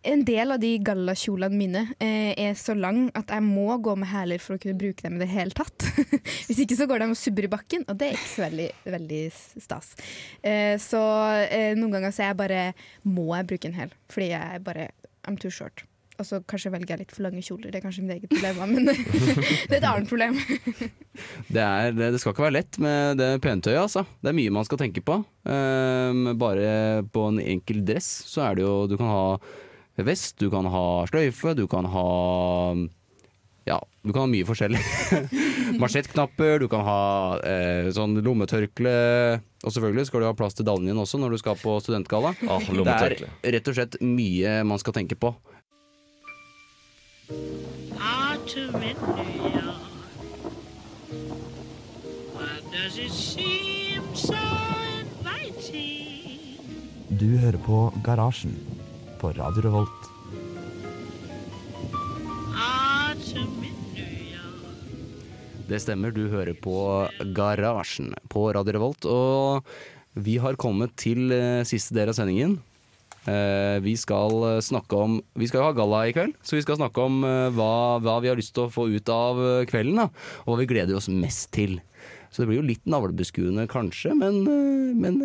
en 0.04 0.23
del 0.25 0.51
av 0.51 0.60
de 0.62 0.71
gallakjolene 0.82 1.58
mine 1.58 1.82
eh, 2.01 2.34
er 2.41 2.56
så 2.58 2.73
lang 2.78 3.06
at 3.17 3.30
jeg 3.34 3.43
må 3.45 3.67
gå 3.84 3.93
med 3.99 4.10
hæler 4.10 4.41
for 4.41 4.58
å 4.58 4.62
kunne 4.62 4.78
bruke 4.80 5.06
dem 5.06 5.17
i 5.17 5.21
det 5.21 5.30
hele 5.30 5.54
tatt. 5.56 5.86
Hvis 6.47 6.62
ikke 6.63 6.78
så 6.80 6.88
går 6.89 7.04
de 7.04 7.10
og 7.13 7.19
subber 7.19 7.47
i 7.47 7.51
bakken, 7.51 7.86
og 7.89 7.99
det 7.99 8.10
er 8.10 8.17
ikke 8.17 8.32
så 8.32 8.45
veldig, 8.47 8.69
veldig 8.95 9.23
stas. 9.65 9.91
Eh, 10.41 10.75
så 10.82 11.01
eh, 11.45 11.73
noen 11.78 11.97
ganger 11.97 12.15
så 12.15 12.25
er 12.25 12.32
jeg 12.32 12.41
bare 12.41 12.63
må 13.06 13.30
jeg 13.36 13.49
bruke 13.51 13.69
en 13.69 13.78
hæl, 13.78 13.93
fordi 14.13 14.32
jeg 14.34 14.63
bare 14.65 14.89
I'm 15.25 15.38
too 15.41 15.54
short. 15.54 15.86
Og 16.15 16.28
så 16.28 16.39
kanskje 16.47 16.71
velger 16.71 16.93
jeg 16.95 17.01
litt 17.04 17.13
for 17.15 17.25
lange 17.25 17.43
kjoler. 17.43 17.71
Det 17.73 17.80
er 17.80 17.84
kanskje 17.84 18.04
mitt 18.06 18.15
eget 18.15 18.32
problem, 18.32 18.75
men 18.75 18.88
det 19.67 19.75
er 19.75 19.80
et 19.82 19.89
annet 19.89 20.12
problem. 20.12 20.39
Det, 21.47 21.62
er, 21.63 21.93
det, 21.95 22.10
det 22.12 22.19
skal 22.19 22.34
ikke 22.34 22.43
være 22.43 22.58
lett 22.58 22.78
med 22.84 23.21
det 23.21 23.28
pentøyet, 23.39 23.78
altså. 23.80 24.01
Det 24.19 24.34
er 24.34 24.36
mye 24.36 24.51
man 24.51 24.65
skal 24.67 24.82
tenke 24.82 24.99
på. 25.06 25.21
Um, 25.47 26.25
bare 26.36 27.06
på 27.15 27.30
en 27.30 27.39
enkel 27.39 27.80
dress 27.88 28.10
så 28.28 28.49
er 28.49 28.58
det 28.58 28.65
jo 28.65 28.73
Du 28.91 28.97
kan 28.99 29.08
ha 29.08 30.04
vest, 30.04 30.36
du 30.41 30.49
kan 30.51 30.67
ha 30.67 30.84
sløyfe, 31.08 31.54
du 31.56 31.63
kan 31.71 31.88
ha 31.88 32.06
Ja, 33.69 33.80
du 34.04 34.12
kan 34.12 34.25
ha 34.25 34.28
mye 34.28 34.47
forskjellig. 34.47 34.82
Marsjettknapper, 35.82 36.60
du 36.60 36.67
kan 36.71 36.84
ha 36.86 36.99
eh, 37.47 37.88
sånn 37.95 38.19
lommetørkle. 38.19 38.95
Og 39.63 39.71
selvfølgelig 39.71 40.10
skal 40.12 40.21
du 40.21 40.28
ha 40.28 40.36
plass 40.38 40.60
til 40.60 40.67
dallen 40.67 40.91
din 40.91 40.99
også 41.01 41.19
når 41.21 41.38
du 41.38 41.41
skal 41.41 41.58
på 41.63 41.80
studentgalla. 41.82 42.36
Ah, 42.45 42.60
Det 42.60 42.99
er 42.99 43.17
rett 43.56 43.71
og 43.71 43.80
slett 43.80 43.97
mye 44.04 44.60
man 44.67 44.84
skal 44.84 44.99
tenke 44.99 45.17
på. 45.17 45.32
Autumn 47.28 48.84
in 48.84 48.98
New 49.18 49.50
York. 49.50 49.82
Why 52.34 52.62
does 52.72 52.98
it 53.00 53.12
seem 53.12 54.04
so 54.14 54.38
inviting? 55.02 56.60
Du 57.10 57.38
hører 57.42 57.58
på 57.66 57.94
Garasjen 58.06 58.54
på 59.18 59.32
Radio 59.34 59.62
Revolt. 59.66 60.12
Autumn 62.54 63.64
in 63.64 63.74
Det 65.66 65.82
stemmer, 65.82 66.12
du 66.14 66.28
hører 66.30 66.54
på 66.54 67.10
Garasjen 67.34 68.14
på 68.30 68.52
Radio 68.54 68.78
Revolt. 68.78 69.06
Og 69.10 69.66
vi 70.14 70.38
har 70.38 70.62
kommet 70.62 70.94
til 70.94 71.34
eh, 71.34 71.66
siste 71.66 71.98
del 71.98 72.14
av 72.14 72.20
sendingen. 72.20 72.60
Eh, 73.26 73.80
vi 73.82 73.96
skal 73.98 74.36
eh, 74.46 74.62
snakke 74.62 74.98
om 75.02 75.16
Vi 75.34 75.48
skal 75.50 75.64
jo 75.64 75.66
ha 75.66 75.74
galla 75.74 76.04
i 76.06 76.14
kveld, 76.14 76.36
så 76.46 76.60
vi 76.60 76.62
skal 76.62 76.78
snakke 76.78 77.08
om 77.08 77.24
eh, 77.26 77.48
hva, 77.58 77.98
hva 78.04 78.20
vi 78.22 78.30
har 78.30 78.38
lyst 78.38 78.54
til 78.54 78.68
å 78.68 78.74
få 78.74 78.86
ut 78.94 79.10
av 79.10 79.42
kvelden. 79.72 80.04
Da, 80.04 80.10
og 80.46 80.54
hva 80.54 80.62
vi 80.62 80.70
gleder 80.70 81.00
oss 81.00 81.10
mest 81.10 81.50
til. 81.56 81.80
Så 82.30 82.44
det 82.44 82.50
blir 82.52 82.60
jo 82.60 82.68
litt 82.68 82.86
navlebeskuende 82.90 83.66
kanskje, 83.72 84.12
men, 84.18 84.44
men 85.00 85.22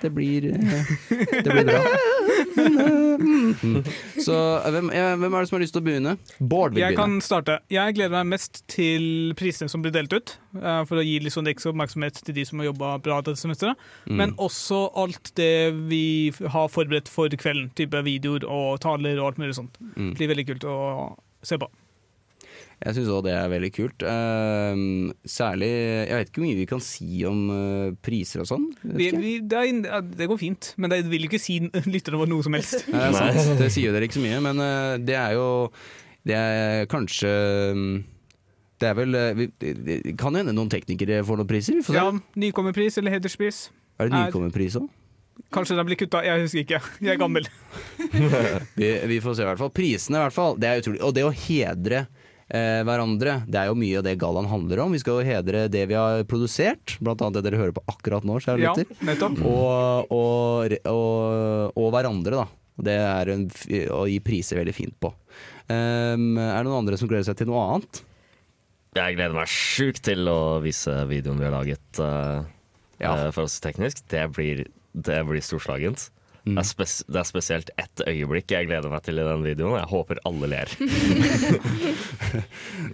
det 0.00 0.10
blir 0.16 0.48
Det 0.54 1.44
blir 1.44 1.68
bra. 1.68 1.82
Men. 2.54 3.84
Så 4.26 4.34
eh, 4.34 4.70
hvem, 4.74 4.90
ja, 4.94 5.10
hvem 5.18 5.34
er 5.34 5.44
det 5.44 5.50
som 5.50 5.56
har 5.58 5.64
lyst 5.64 5.74
til 5.76 5.82
å 5.82 5.86
begynne? 5.86 6.16
Bård 6.38 6.74
vil 6.74 6.82
Jeg 6.82 6.94
begynne. 6.94 7.18
kan 7.18 7.24
starte. 7.24 7.58
Jeg 7.72 7.96
gleder 7.98 8.14
meg 8.18 8.32
mest 8.34 8.62
til 8.70 9.34
prisene 9.38 9.70
som 9.72 9.84
blir 9.84 9.94
delt 9.94 10.14
ut, 10.14 10.34
uh, 10.60 10.82
for 10.88 11.00
å 11.00 11.04
gi 11.06 11.18
litt 11.22 11.34
sånn 11.34 11.50
ekstra 11.50 11.74
oppmerksomhet 11.74 12.20
til 12.24 12.36
de 12.36 12.46
som 12.48 12.62
har 12.62 12.70
jobba 12.70 12.96
bra 13.04 13.20
dette 13.24 13.40
semesteret. 13.42 13.80
Mm. 14.08 14.16
Men 14.22 14.34
også 14.42 14.86
alt 15.04 15.32
det 15.38 15.74
vi 15.90 16.04
har 16.32 16.72
forberedt 16.72 17.10
for 17.12 17.32
kvelden, 17.32 17.70
type 17.78 18.04
videoer 18.06 18.46
og 18.48 18.80
taler 18.84 19.20
og 19.20 19.32
alt 19.32 19.42
mulig 19.42 19.56
sånt. 19.58 19.78
Mm. 19.94 20.12
Det 20.12 20.20
blir 20.20 20.34
veldig 20.34 20.48
kult 20.52 20.68
å 20.68 20.76
se 21.44 21.60
på. 21.60 21.70
Jeg 22.82 22.96
syns 22.96 23.10
òg 23.14 23.22
det 23.24 23.32
er 23.32 23.48
veldig 23.52 23.70
kult. 23.72 24.02
Ehm, 24.08 25.12
særlig 25.28 25.68
Jeg 25.70 26.16
vet 26.18 26.30
ikke 26.30 26.40
hvor 26.40 26.46
mye 26.48 26.58
vi 26.58 26.66
kan 26.68 26.82
si 26.84 27.20
om 27.28 27.42
eh, 27.54 27.92
priser 28.04 28.42
og 28.42 28.48
sånn. 28.50 28.64
Det, 28.82 29.12
det 30.18 30.26
går 30.30 30.40
fint, 30.40 30.72
men 30.76 30.92
det 30.92 31.02
vil 31.08 31.28
ikke 31.28 31.40
si 31.40 31.60
lytterne 31.94 32.18
våre 32.20 32.32
noe 32.32 32.44
som 32.44 32.56
helst. 32.58 32.82
Sant, 33.18 33.54
det 33.60 33.70
sier 33.72 33.94
dere 33.94 34.08
ikke 34.08 34.18
så 34.18 34.24
mye, 34.26 34.40
men 34.48 34.60
eh, 34.64 34.96
det 35.06 35.16
er 35.20 35.36
jo 35.38 35.46
Det 36.24 36.34
er 36.40 36.86
kanskje 36.88 37.30
mm, 37.76 37.94
Det 38.80 38.90
er 38.90 38.98
vel 38.98 39.16
eh, 39.20 39.46
Det 39.60 40.16
kan 40.20 40.34
hende 40.36 40.52
noen 40.56 40.72
teknikere 40.72 41.22
får 41.24 41.40
noen 41.40 41.50
priser. 41.54 41.80
Får. 41.84 41.96
Ja, 42.00 42.10
Nykommerpris 42.40 42.98
eller 43.00 43.16
hederspris. 43.16 43.68
Er 44.00 44.10
det 44.10 44.18
er- 44.18 44.28
nykommerpris 44.28 44.76
òg? 44.82 44.90
Kanskje 45.54 45.74
den 45.74 45.86
blir 45.88 45.98
kutta, 45.98 46.20
jeg 46.22 46.44
husker 46.44 46.60
ikke. 46.62 46.78
Jeg 47.04 47.16
er 47.16 47.18
gammel. 47.18 47.46
Vi, 48.78 48.90
vi 49.10 49.16
får 49.22 49.34
se 49.34 49.42
i 49.42 49.48
hvert 49.48 49.58
fall. 49.58 49.70
Prisene, 49.74 50.18
i 50.20 50.22
hvert 50.22 50.34
fall. 50.36 50.54
Det 50.62 50.68
er 50.68 50.82
utrolig. 50.82 51.00
Og 51.02 51.14
det 51.16 51.24
å 51.26 51.32
hedre 51.34 52.04
eh, 52.48 52.82
hverandre, 52.86 53.38
det 53.48 53.60
er 53.60 53.70
jo 53.70 53.76
mye 53.78 53.98
av 54.00 54.04
det 54.06 54.16
gallaen 54.20 54.48
handler 54.50 54.82
om. 54.84 54.92
Vi 54.96 55.00
skal 55.02 55.20
jo 55.20 55.28
hedre 55.28 55.66
det 55.72 55.86
vi 55.90 55.96
har 55.98 56.24
produsert, 56.28 56.96
blant 57.04 57.22
annet 57.24 57.38
det 57.40 57.44
dere 57.48 57.60
hører 57.62 57.76
på 57.76 57.84
akkurat 57.92 58.24
nå, 58.26 58.40
kjære 58.44 58.62
Ja, 58.64 58.74
lytter. 58.76 58.96
Og, 59.48 60.12
og, 60.14 60.76
og, 60.90 61.76
og 61.78 61.90
hverandre, 61.94 62.42
da. 62.44 62.46
Det 62.84 62.96
er 62.98 63.28
en, 63.30 63.44
å 63.94 64.02
gi 64.10 64.18
priser 64.26 64.58
veldig 64.58 64.74
fint 64.74 64.96
på. 64.98 65.12
Um, 65.70 66.34
er 66.42 66.58
det 66.58 66.66
noen 66.66 66.80
andre 66.82 66.98
som 66.98 67.08
gleder 67.08 67.28
seg 67.28 67.38
til 67.38 67.46
noe 67.52 67.62
annet? 67.76 68.00
Jeg 68.98 69.16
gleder 69.16 69.34
meg 69.34 69.48
sjukt 69.50 70.02
til 70.06 70.26
å 70.30 70.58
vise 70.62 70.92
videoen 71.10 71.38
vi 71.40 71.46
har 71.48 71.54
laget 71.54 72.00
uh, 72.02 72.42
Ja. 73.02 73.12
eh, 73.14 73.30
for 73.34 73.46
oss 73.48 73.56
teknisk. 73.62 74.02
Det 74.10 74.26
blir, 74.36 74.64
det 74.94 75.20
blir 75.26 75.42
storslagent. 75.42 76.08
Det, 76.44 76.60
er 76.60 76.90
det 77.08 77.20
er 77.20 77.28
spesielt 77.28 77.70
ett 77.80 78.02
øyeblikk 78.04 78.52
jeg 78.52 78.68
gleder 78.68 78.92
meg 78.92 79.04
til 79.06 79.16
i 79.16 79.24
den 79.24 79.44
videoen. 79.46 79.78
Jeg 79.80 79.88
håper 79.88 80.20
alle 80.28 80.50
ler. 80.52 80.74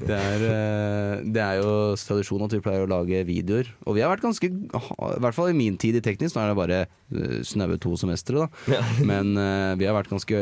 Det 0.00 0.16
er, 0.16 0.42
eh, 0.44 1.20
det 1.24 1.40
er 1.40 1.58
jo 1.60 1.72
tradisjon 1.96 2.44
at 2.44 2.52
vi 2.54 2.60
pleier 2.62 2.84
å 2.84 2.90
lage 2.90 3.22
videoer. 3.26 3.68
Og 3.88 3.96
vi 3.96 4.02
har 4.04 4.12
vært 4.12 4.24
ganske, 4.24 4.48
i 4.50 5.20
hvert 5.24 5.36
fall 5.36 5.50
i 5.52 5.56
min 5.56 5.78
tid 5.80 5.98
i 5.98 6.02
teknisk, 6.04 6.36
nå 6.36 6.42
er 6.42 6.52
det 6.52 6.58
bare 6.58 6.80
eh, 6.84 7.40
snaue 7.46 7.78
to 7.80 7.94
semestre, 8.00 8.44
da. 8.44 8.80
Men 9.10 9.34
eh, 9.40 9.74
vi 9.80 9.88
har 9.88 9.96
vært 9.96 10.12
ganske 10.12 10.40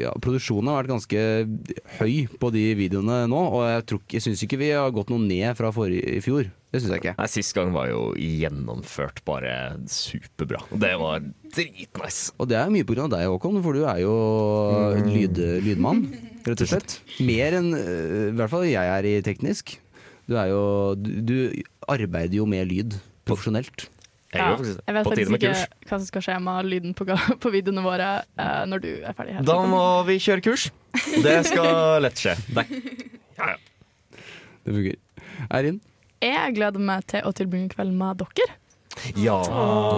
ja, 0.00 0.12
Produksjonen 0.22 0.72
har 0.72 0.82
vært 0.82 0.94
ganske 0.94 1.24
høy 2.00 2.14
på 2.40 2.52
de 2.54 2.66
videoene 2.78 3.24
nå, 3.30 3.42
og 3.58 3.66
jeg, 3.68 3.86
tror 3.90 4.16
jeg 4.16 4.26
syns 4.26 4.44
ikke 4.46 4.60
vi 4.60 4.72
har 4.74 4.94
gått 4.94 5.12
noe 5.12 5.22
ned 5.22 5.52
fra 5.58 5.72
forrige 5.74 6.16
i 6.18 6.22
fjor. 6.24 6.50
Det 6.76 6.82
syns 6.82 6.92
jeg 6.92 7.00
ikke. 7.00 7.14
Nei, 7.16 7.26
Sist 7.32 7.54
gang 7.56 7.70
var 7.72 7.88
jo 7.88 8.00
gjennomført 8.20 9.22
bare 9.24 9.52
superbra. 9.88 10.60
Det 10.76 10.92
var 11.00 11.24
dritnice. 11.56 12.34
Og 12.36 12.50
det 12.50 12.58
er 12.60 12.72
mye 12.74 12.84
av 12.84 13.08
deg, 13.14 13.24
Håkon, 13.32 13.62
for 13.64 13.78
du 13.78 13.86
er 13.88 14.02
jo 14.02 14.12
lyd, 15.06 15.40
lydmann, 15.64 16.04
rett 16.44 16.64
og 16.66 16.68
slett. 16.68 16.98
Mer 17.24 17.56
enn 17.62 17.72
eh, 17.78 18.28
i 18.28 18.36
hvert 18.36 18.52
fall 18.52 18.66
jeg 18.68 18.92
er 18.98 19.08
i 19.08 19.14
teknisk. 19.24 19.78
Du 20.28 20.36
er 20.36 20.50
jo 20.50 20.62
Du, 20.98 21.10
du 21.24 21.36
arbeider 21.88 22.42
jo 22.42 22.48
med 22.50 22.68
lyd 22.68 22.98
profesjonelt. 23.24 23.88
Ja, 24.36 24.52
jeg 24.58 24.92
vet 24.98 25.06
faktisk 25.06 25.36
ikke 25.38 25.54
hva 25.88 25.96
som 25.96 26.06
skal 26.10 26.24
skje 26.26 26.36
med 26.44 26.68
lyden 26.68 26.96
på, 26.98 27.06
på 27.42 27.52
videoene 27.54 27.84
våre 27.86 28.10
uh, 28.36 28.62
når 28.68 28.84
du 28.84 28.90
er 28.98 29.16
ferdig 29.16 29.38
her. 29.38 29.48
Da 29.48 29.58
må 29.70 29.82
vi 30.10 30.18
kjøre 30.20 30.44
kurs. 30.44 30.68
Det 31.24 31.38
skal 31.48 32.02
lett 32.04 32.20
skje. 32.20 32.36
Nei. 32.58 32.68
Det 34.66 34.74
fungerer. 34.74 34.98
Eirin? 35.54 35.76
Jeg 36.26 36.54
gleder 36.58 36.82
meg 36.82 37.04
til 37.10 37.26
å 37.26 37.32
tilbringe 37.36 37.72
kvelden 37.72 37.98
med 37.98 38.22
dere. 38.22 38.56
Ja. 39.20 39.36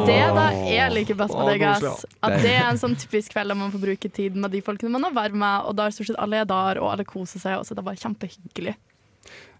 Det 0.08 0.18
da 0.34 0.46
jeg 0.66 0.92
liker 0.94 1.18
best 1.18 1.36
med 1.36 1.52
deg, 1.52 1.64
ass, 1.70 2.04
at 2.24 2.40
det 2.42 2.50
er 2.56 2.66
en 2.66 2.80
sånn 2.80 2.96
typisk 2.98 3.32
kveld 3.34 3.52
der 3.52 3.58
man 3.58 3.70
får 3.70 3.82
bruke 3.82 4.10
tid 4.10 4.36
med 4.36 4.50
de 4.52 4.62
folkene 4.64 4.90
man 4.90 5.06
har 5.06 5.14
vært 5.14 5.36
med, 5.38 5.68
og 5.68 5.76
da 5.78 5.86
er 5.86 5.94
stort 5.94 6.10
sett 6.10 6.18
alle 6.20 6.40
er 6.42 6.48
der, 6.50 6.80
og 6.82 6.90
alle 6.92 7.06
koser 7.06 7.42
seg, 7.42 7.60
og 7.60 7.66
så 7.66 7.76
det 7.76 7.84
er 7.84 7.88
bare 7.88 8.02
kjempehyggelig. 8.02 8.74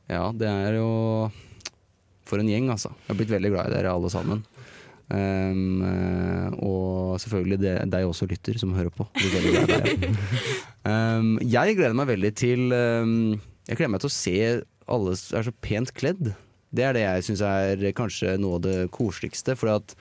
Ja, 0.09 0.25
det 0.33 0.49
er 0.49 0.79
jo 0.79 0.89
For 2.29 2.41
en 2.41 2.49
gjeng, 2.51 2.67
altså. 2.73 2.91
Jeg 3.05 3.13
har 3.13 3.17
blitt 3.21 3.31
veldig 3.33 3.51
glad 3.55 3.71
i 3.71 3.77
dere 3.77 3.93
alle 3.95 4.11
sammen. 4.13 4.43
Um, 5.09 5.81
og 6.61 7.17
selvfølgelig 7.23 7.59
det, 7.63 7.77
deg 7.95 8.05
også, 8.05 8.27
lytter, 8.29 8.59
som 8.61 8.75
hører 8.77 8.93
på. 8.93 9.07
Um, 10.89 11.39
jeg 11.41 11.77
gleder 11.79 11.97
meg 11.97 12.09
veldig 12.09 12.31
til 12.39 12.71
um, 12.73 13.33
Jeg 13.69 13.77
gleder 13.77 13.91
meg 13.93 14.01
til 14.05 14.09
å 14.09 14.15
se 14.15 14.37
alle 14.89 15.17
er 15.17 15.49
så 15.49 15.53
pent 15.65 15.93
kledd. 15.97 16.31
Det 16.69 16.85
er 16.85 16.97
det 16.97 17.05
jeg 17.05 17.27
syns 17.29 17.45
er 17.49 17.85
kanskje 17.97 18.37
noe 18.41 18.59
av 18.59 18.65
det 18.67 18.77
koseligste. 18.95 19.57
For 19.59 19.73
at 19.79 19.95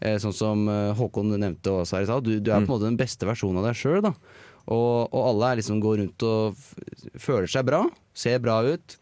eh, 0.00 0.18
sånn 0.22 0.36
som 0.36 0.68
eh, 0.70 0.92
Håkon 0.98 1.34
nevnte 1.34 1.74
også 1.80 1.98
her 1.98 2.06
i 2.06 2.10
stad, 2.10 2.28
du, 2.28 2.38
du 2.38 2.52
er 2.52 2.62
på 2.62 2.70
en 2.70 2.74
måte 2.76 2.88
den 2.90 3.00
beste 3.00 3.28
versjonen 3.28 3.62
av 3.62 3.70
deg 3.70 3.80
sjøl. 3.80 4.12
Og, 4.68 5.08
og 5.08 5.20
alle 5.24 5.52
er 5.52 5.60
liksom 5.62 5.82
går 5.82 6.02
rundt 6.02 6.28
og 6.28 6.64
føler 7.18 7.48
seg 7.50 7.66
bra, 7.68 7.86
ser 8.16 8.42
bra 8.44 8.60
ut. 8.66 8.98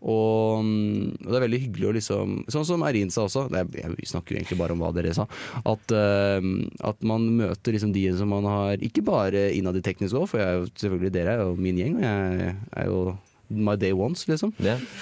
Og, 0.00 0.64
mm, 0.64 1.26
og 1.26 1.28
det 1.28 1.36
er 1.36 1.42
veldig 1.44 1.58
hyggelig 1.60 1.88
å 1.90 1.92
liksom 1.92 2.36
Sånn 2.48 2.64
som 2.64 2.84
Eirin 2.88 3.10
sa 3.12 3.26
også, 3.26 3.42
det 3.52 3.60
er, 3.60 3.92
vi 3.98 4.06
snakker 4.08 4.32
jo 4.32 4.38
egentlig 4.38 4.56
bare 4.56 4.72
om 4.72 4.80
hva 4.80 4.94
dere 4.96 5.12
sa. 5.16 5.26
At, 5.60 5.92
uh, 5.92 6.40
at 6.88 7.04
man 7.04 7.26
møter 7.36 7.76
liksom 7.76 7.92
de 7.92 8.06
som 8.16 8.32
man 8.32 8.48
har 8.48 8.80
Ikke 8.86 9.04
bare 9.04 9.50
innad 9.52 9.76
i 9.76 9.84
teknisk 9.84 10.16
òg, 10.16 10.30
for 10.30 10.40
jeg 10.40 10.48
er 10.48 10.56
jo, 10.56 10.70
selvfølgelig 10.72 11.12
dere 11.18 11.34
er 11.36 11.44
jo 11.44 11.58
min 11.60 11.82
gjeng, 11.82 11.98
og 12.00 12.06
jeg 12.06 12.54
er 12.80 12.88
jo 12.88 13.02
my 13.50 13.74
day 13.76 13.92
ones, 13.92 14.24
liksom. 14.30 14.52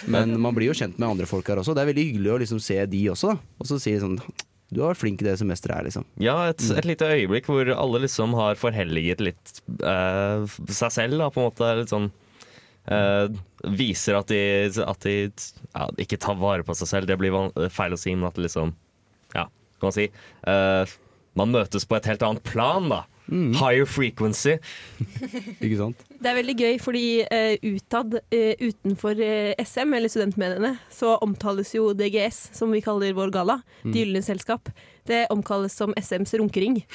Men 0.09 0.33
man 0.41 0.55
blir 0.57 0.71
jo 0.71 0.77
kjent 0.79 0.99
med 0.99 1.09
andre 1.13 1.27
folk 1.29 1.47
her 1.53 1.61
også. 1.61 1.75
Det 1.77 1.83
er 1.85 1.91
veldig 1.93 2.05
hyggelig 2.09 2.31
å 2.33 2.39
liksom 2.43 2.61
se 2.65 2.79
de 2.89 3.03
også, 3.13 3.35
da. 3.35 3.41
Og 3.61 3.69
så 3.69 3.79
si 3.83 3.93
sånn 4.01 4.19
Du 4.73 4.83
har 4.83 4.91
vært 4.93 5.01
flink 5.01 5.23
i 5.23 5.27
det 5.29 5.39
semesteret 5.41 5.79
her, 5.79 5.85
liksom. 5.89 6.05
Ja, 6.21 6.35
et, 6.51 6.61
et 6.77 6.85
lite 6.89 7.07
øyeblikk 7.09 7.47
hvor 7.49 7.71
alle 7.73 8.03
liksom 8.05 8.35
har 8.37 8.59
forhelliget 8.61 9.21
litt 9.25 9.53
eh, 9.81 10.45
seg 10.69 10.93
selv, 10.93 11.17
da, 11.23 11.31
på 11.33 11.41
en 11.41 11.47
måte. 11.49 11.71
Litt 11.81 11.93
sånn 11.95 12.11
eh, 12.89 13.29
Viser 13.79 14.19
at 14.21 14.29
de, 14.33 14.41
at 14.85 15.07
de 15.09 15.15
ja, 15.29 15.87
ikke 16.05 16.21
tar 16.21 16.37
vare 16.41 16.65
på 16.69 16.77
seg 16.77 16.91
selv. 16.93 17.09
Det 17.09 17.17
blir 17.21 17.33
feil 17.75 17.97
å 17.97 18.01
si, 18.01 18.13
men 18.17 18.29
at 18.29 18.37
liksom 18.41 18.75
Ja, 19.35 19.47
kan 19.81 19.89
man 19.89 19.97
si. 19.97 20.09
eh, 20.49 20.97
man 21.39 21.53
møtes 21.55 21.85
på 21.87 21.97
et 21.97 22.07
helt 22.11 22.23
annet 22.27 22.43
plan, 22.49 22.89
da. 22.91 23.05
Higher 23.29 23.87
frequency. 23.89 24.57
Ikke 25.63 25.77
sant? 25.79 26.05
Det 26.19 26.31
er 26.33 26.39
veldig 26.41 26.57
gøy, 26.59 26.77
fordi 26.83 27.05
uh, 27.29 27.55
utad, 27.75 28.19
uh, 28.19 28.53
utenfor 28.65 29.21
uh, 29.23 29.53
SM, 29.63 29.93
eller 29.95 30.11
studentmediene, 30.11 30.73
så 30.91 31.17
omtales 31.23 31.75
jo 31.77 31.93
DGS, 31.95 32.49
som 32.59 32.73
vi 32.75 32.83
kaller 32.85 33.15
vår 33.17 33.35
galla, 33.35 33.61
Mm. 33.85 33.93
Det 33.95 34.01
gylne 34.03 34.21
selskap. 34.27 34.69
Det 35.07 35.21
omkalles 35.33 35.73
som 35.73 35.93
SMs 35.97 36.35
runkering. 36.35 36.81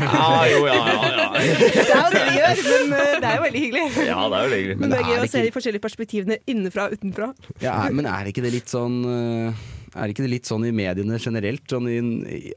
Ja, 0.00 0.46
jo, 0.48 0.62
ja, 0.66 0.74
ja, 0.74 1.10
ja. 1.12 1.26
det 1.36 1.84
er 1.84 2.00
jo 2.00 2.10
det 2.14 2.22
vi 2.26 2.38
gjør, 2.38 2.62
men 2.88 2.94
eh, 2.96 3.12
det 3.20 3.28
er 3.28 3.36
jo 3.36 3.42
veldig 3.44 3.62
hyggelig. 3.62 3.84
Ja, 4.08 4.18
det 4.32 4.38
er 4.38 4.46
jo 4.48 4.56
hyggelig. 4.56 4.76
Men 4.80 4.92
det 4.92 4.98
er 4.98 5.10
gøy 5.10 5.20
å 5.20 5.28
se 5.30 5.42
de 5.44 5.52
forskjellige 5.54 5.84
perspektivene 5.84 6.38
innenfra 6.50 6.88
og 6.88 6.96
utenfra. 6.96 7.28
Ja, 7.62 7.76
men 7.94 8.08
er 8.10 8.30
ikke 8.30 8.44
det 8.44 8.54
litt 8.56 8.72
sånn 8.72 8.98
eh, 9.10 9.64
Er 9.96 10.12
ikke 10.12 10.24
det 10.26 10.32
litt 10.32 10.48
sånn 10.48 10.66
i 10.68 10.72
mediene 10.76 11.18
generelt, 11.22 11.64
sånn 11.70 11.88
i, 11.88 11.98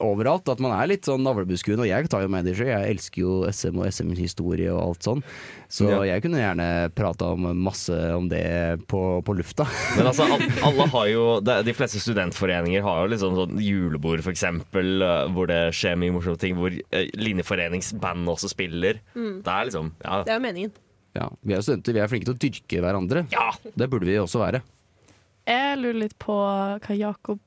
overalt, 0.04 0.50
at 0.52 0.60
man 0.64 0.74
er 0.76 0.90
litt 0.92 1.08
sånn 1.08 1.24
navlebeskuende? 1.24 1.86
Og 1.86 1.90
jeg 1.90 2.10
tar 2.12 2.26
jo 2.26 2.32
manager, 2.32 2.68
jeg 2.70 2.96
elsker 2.96 3.24
jo 3.24 3.38
SM 3.48 3.80
og 3.80 3.88
SM-historie 3.90 4.74
og 4.74 4.82
alt 4.84 5.08
sånn. 5.08 5.24
Så 5.72 5.88
Ja. 5.90 6.02
jeg 6.16 6.24
kunne 6.26 6.42
gjerne 6.42 6.68
prata 6.98 7.32
om 7.36 7.48
masse 7.64 7.96
om 8.16 8.28
det 8.30 8.82
på, 8.92 9.22
på 9.24 9.36
lufta. 9.38 9.68
Men 9.98 10.10
altså, 10.12 10.28
alle 10.66 10.88
har 10.92 11.08
jo 11.08 11.26
de, 11.46 11.76
fleste 11.78 12.02
studentforeninger 12.04 12.84
har 12.84 13.04
jo 13.04 13.14
liksom 13.14 13.38
sånn 13.38 13.62
julebord, 13.64 14.24
for 14.26 14.34
eksempel, 14.36 15.02
eh, 15.06 15.26
hvor 15.34 15.48
det 15.52 15.62
skjer 15.78 15.98
mye 16.00 16.16
morsomme 16.16 16.42
ting. 16.42 16.58
Hvor 16.60 16.74
uh, 16.74 17.06
linjeforeningsband 17.16 18.28
også 18.30 18.50
spiller. 18.52 19.00
Mm. 19.16 19.40
Det 19.46 19.54
er 19.54 19.70
liksom 19.70 19.94
ja. 20.04 20.24
Det 20.26 20.34
er 20.34 20.42
jo 20.42 20.46
meningen. 20.46 20.74
Ja, 21.18 21.30
Vi 21.42 21.56
er 21.56 21.64
studenter, 21.66 21.96
vi 21.96 22.02
er 22.04 22.12
flinke 22.12 22.30
til 22.30 22.36
å 22.36 22.42
dyrke 22.44 22.84
hverandre. 22.84 23.24
Det 23.76 23.88
burde 23.90 24.06
vi 24.10 24.20
også 24.22 24.42
være. 24.44 24.62
Jeg 25.50 25.82
lurer 25.82 26.00
litt 26.06 26.16
på 26.22 26.36
hva 26.38 26.96
Jakob 26.98 27.42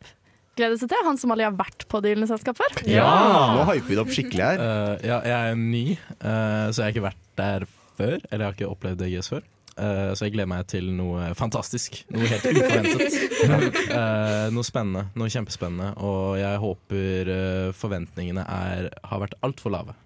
gleder 0.59 0.77
seg 0.81 0.91
til, 0.91 1.05
han 1.07 1.19
som 1.21 1.33
aldri 1.33 1.47
har 1.47 1.57
vært 1.57 1.87
på 1.89 2.03
Dylende 2.05 2.29
selskap 2.31 2.59
før. 2.59 2.83
Nå 2.85 3.65
hyper 3.71 3.89
vi 3.89 3.97
det 3.97 4.03
opp 4.03 4.13
skikkelig 4.13 4.45
her. 4.45 4.61
Uh, 4.61 4.93
ja, 5.07 5.23
jeg 5.29 5.53
er 5.53 5.59
ny, 5.59 5.87
uh, 6.19 6.69
så 6.69 6.83
jeg 6.83 6.85
har 6.85 6.95
ikke 6.95 7.09
vært 7.09 7.25
der 7.41 7.67
før. 7.97 8.19
Eller 8.19 8.45
jeg 8.45 8.49
har 8.49 8.59
ikke 8.59 8.71
opplevd 8.73 9.03
DGS 9.05 9.33
før. 9.33 9.49
Uh, 9.73 10.13
så 10.13 10.27
jeg 10.27 10.35
gleder 10.35 10.51
meg 10.53 10.67
til 10.69 10.91
noe 10.93 11.31
fantastisk. 11.39 12.03
Noe 12.13 12.29
helt 12.29 12.49
uforventet. 12.51 13.21
Eh, 13.43 14.49
noe 14.55 14.63
spennende. 14.63 15.09
Noe 15.19 15.33
kjempespennende. 15.33 15.89
Og 16.07 16.37
jeg 16.39 16.61
håper 16.63 17.31
forventningene 17.75 18.45
er, 18.47 18.87
har 19.09 19.23
vært 19.25 19.35
altfor 19.43 19.75
lave. 19.75 19.97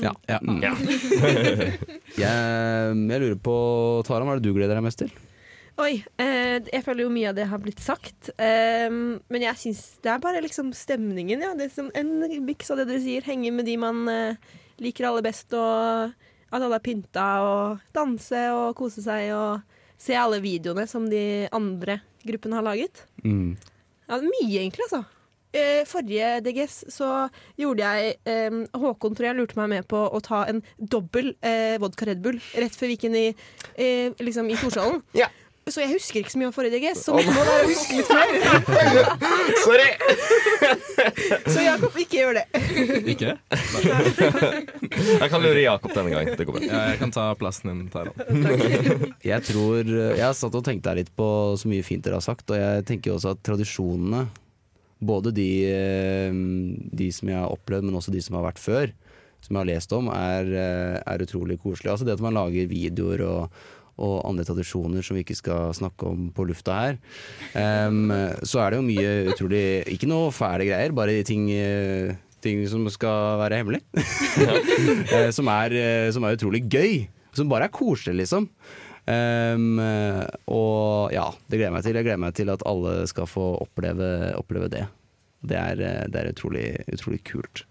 Ja. 0.00 0.14
Mm. 0.40 0.62
jeg, 2.22 2.22
jeg 2.22 3.20
lurer 3.20 3.36
på, 3.44 3.56
Taran, 4.08 4.24
hva 4.24 4.38
er 4.38 4.40
det 4.40 4.48
du 4.48 4.56
gleder 4.56 4.78
deg 4.78 4.86
mest 4.86 5.02
til? 5.02 5.12
Oi, 5.78 6.00
eh, 6.18 6.58
jeg 6.66 6.82
føler 6.82 7.04
jo 7.04 7.10
mye 7.14 7.28
av 7.30 7.36
det 7.38 7.46
har 7.46 7.60
blitt 7.62 7.78
sagt. 7.82 8.32
Eh, 8.34 8.90
men 8.90 9.44
jeg 9.44 9.60
syns 9.60 9.82
det 10.02 10.10
er 10.10 10.22
bare 10.22 10.42
liksom 10.42 10.72
stemningen, 10.74 11.44
ja. 11.44 11.52
Det 11.58 11.70
som 11.70 11.92
en 11.94 12.24
biks 12.48 12.72
av 12.74 12.80
det 12.80 12.88
dere 12.90 13.02
sier. 13.04 13.26
Henge 13.26 13.52
med 13.54 13.68
de 13.68 13.76
man 13.78 14.00
eh, 14.10 14.56
liker 14.82 15.06
aller 15.06 15.22
best, 15.26 15.54
og 15.54 16.10
at 16.48 16.58
alle 16.58 16.80
er 16.80 16.82
pynta, 16.82 17.28
og 17.44 17.84
danse 17.94 18.42
og 18.56 18.72
kose 18.78 19.04
seg, 19.04 19.30
og 19.36 20.02
se 20.02 20.18
alle 20.18 20.42
videoene 20.42 20.86
som 20.90 21.06
de 21.10 21.46
andre 21.54 22.00
gruppene 22.26 22.58
har 22.58 22.66
laget. 22.66 23.04
Mm. 23.22 23.54
Ja, 24.08 24.18
mye 24.18 24.58
egentlig, 24.64 24.88
altså. 24.88 25.04
Eh, 25.54 25.86
forrige 25.88 26.42
DGS 26.44 26.82
så 26.92 27.06
gjorde 27.56 27.86
jeg 27.86 28.18
eh, 28.28 28.56
Håkon 28.76 29.14
tror 29.16 29.30
jeg 29.30 29.36
lurte 29.38 29.56
meg 29.56 29.70
med 29.72 29.86
på 29.88 29.96
å 29.96 30.18
ta 30.20 30.42
en 30.50 30.60
dobbel 30.76 31.30
eh, 31.40 31.78
vodka 31.80 32.04
Red 32.04 32.20
Bull 32.20 32.36
rett 32.36 32.76
før 32.76 32.90
vi 32.90 32.98
gikk 32.98 33.06
inn 33.08 33.16
i, 33.16 33.28
eh, 33.80 34.12
liksom 34.20 34.50
i 34.52 34.58
Storsalen. 34.60 35.00
Så 35.68 35.82
jeg 35.82 35.90
husker 35.92 36.22
ikke 36.22 36.32
så 36.32 36.40
mye 36.40 36.48
om 36.48 36.54
forrige 36.56 36.78
DGS, 36.78 37.02
så 37.04 37.16
mitt 37.16 37.28
mål 37.28 37.48
er 37.52 37.62
å 37.62 37.68
huske 37.68 37.98
litt 37.98 38.10
mer. 38.12 38.28
Sorry! 39.66 39.88
så 41.52 41.64
Jakob, 41.64 41.98
ikke 42.00 42.20
gjør 42.22 42.38
det. 42.38 42.44
Ikke? 43.12 43.34
Jeg 45.18 45.30
kan 45.32 45.44
lure 45.44 45.62
Jakob 45.62 45.94
denne 45.94 46.12
gang. 46.14 46.32
Det 46.38 46.46
går 46.48 46.56
bra. 46.56 46.64
Ja, 46.64 46.82
jeg 46.92 47.00
kan 47.02 47.14
ta 47.14 47.28
plassen 47.38 47.72
din, 47.72 47.86
Taran. 47.92 48.16
Jeg 49.28 49.44
tror 49.44 49.88
Jeg 49.88 50.22
har 50.22 50.36
satt 50.36 50.54
og 50.56 50.64
tenkt 50.64 50.86
litt 50.96 51.10
på 51.16 51.28
så 51.60 51.68
mye 51.70 51.84
fint 51.84 52.04
dere 52.04 52.18
har 52.18 52.24
sagt, 52.24 52.48
og 52.50 52.56
jeg 52.56 52.84
tenker 52.88 53.12
også 53.14 53.34
at 53.34 53.42
tradisjonene, 53.44 54.24
både 55.04 55.32
de, 55.34 55.50
eh, 55.68 56.38
de 56.98 57.08
som 57.14 57.28
jeg 57.30 57.38
har 57.38 57.52
opplevd, 57.52 57.86
men 57.86 57.98
også 57.98 58.14
de 58.14 58.22
som 58.24 58.38
har 58.38 58.48
vært 58.48 58.62
før, 58.62 58.94
som 59.44 59.54
jeg 59.54 59.60
har 59.60 59.68
lest 59.68 59.92
om, 59.94 60.08
er, 60.10 60.48
eh, 60.48 60.96
er 60.98 61.24
utrolig 61.24 61.58
koselige. 61.62 61.92
Altså 61.92 62.08
det 62.08 62.16
at 62.16 62.24
man 62.24 62.34
lager 62.38 62.70
videoer 62.70 63.22
og, 63.26 63.60
og 63.98 64.22
andre 64.28 64.46
tradisjoner 64.46 65.04
som 65.04 65.18
vi 65.18 65.24
ikke 65.26 65.36
skal 65.38 65.74
snakke 65.76 66.06
om 66.08 66.28
på 66.34 66.46
lufta 66.48 66.78
her. 66.78 66.98
Um, 67.52 68.08
så 68.46 68.62
er 68.62 68.70
det 68.70 68.78
jo 68.78 68.86
mye 68.86 69.12
utrolig 69.32 69.62
Ikke 69.90 70.08
noe 70.10 70.32
fæle 70.34 70.66
greier, 70.68 70.94
bare 70.96 71.20
ting 71.26 71.48
Ting 72.44 72.62
som 72.70 72.84
skal 72.92 73.38
være 73.40 73.62
hemmelig. 73.62 73.82
Eh, 75.08 75.30
som, 75.34 75.48
er, 75.50 75.72
eh, 75.74 76.10
som 76.14 76.24
er 76.24 76.36
utrolig 76.36 76.60
gøy. 76.70 77.08
Som 77.34 77.48
bare 77.50 77.66
er 77.66 77.74
koselig, 77.74 78.14
liksom. 78.20 78.46
Eh, 79.08 79.56
og 80.52 81.14
ja, 81.14 81.26
det 81.48 81.58
gleder 81.58 81.68
jeg 81.70 81.74
meg 81.74 81.86
til. 81.86 81.98
Jeg 81.98 82.06
gleder 82.06 82.22
meg 82.22 82.36
til 82.38 82.52
at 82.52 82.64
alle 82.68 82.94
skal 83.10 83.28
få 83.30 83.48
oppleve, 83.64 84.10
oppleve 84.38 84.70
det. 84.72 84.84
Det 85.48 85.58
er, 85.58 85.82
eh, 85.82 86.04
det 86.10 86.20
er 86.20 86.30
utrolig, 86.32 86.66
utrolig 86.92 87.22
kult. 87.26 87.64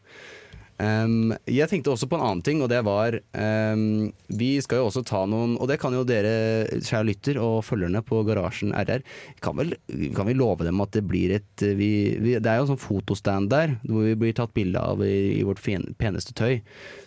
Em, 0.77 1.31
jeg 1.49 1.65
tenkte 1.71 1.89
også 1.89 2.05
på 2.05 2.19
en 2.19 2.23
annen 2.23 2.43
ting, 2.45 2.59
og 2.61 2.69
det 2.69 2.83
var 2.85 3.15
um, 3.33 4.11
Vi 4.37 4.49
skal 4.61 4.77
jo 4.77 4.89
også 4.91 5.01
ta 5.09 5.23
noen 5.25 5.55
Og 5.57 5.65
det 5.71 5.79
kan 5.81 5.95
jo 5.95 6.03
dere, 6.05 6.67
kjære 6.85 7.07
lytter 7.07 7.39
og 7.41 7.63
følgerne 7.65 8.03
på 8.05 8.19
Garasjen 8.27 8.75
RR, 8.77 9.01
kan, 9.41 9.57
vel, 9.57 9.73
kan 10.13 10.29
vi 10.29 10.35
love 10.37 10.67
dem 10.67 10.83
at 10.83 10.93
det 10.93 11.01
blir 11.09 11.33
et 11.39 11.63
vi, 11.65 11.89
vi, 12.21 12.35
Det 12.37 12.51
er 12.51 12.59
jo 12.59 12.67
en 12.67 12.71
sånn 12.75 12.83
fotostand 12.83 13.49
der, 13.49 13.73
hvor 13.87 14.05
vi 14.05 14.13
blir 14.21 14.35
tatt 14.37 14.53
bilde 14.53 14.81
av 14.81 15.01
i, 15.01 15.39
i 15.39 15.45
vårt 15.47 15.61
fen, 15.63 15.87
peneste 15.97 16.35
tøy. 16.37 16.59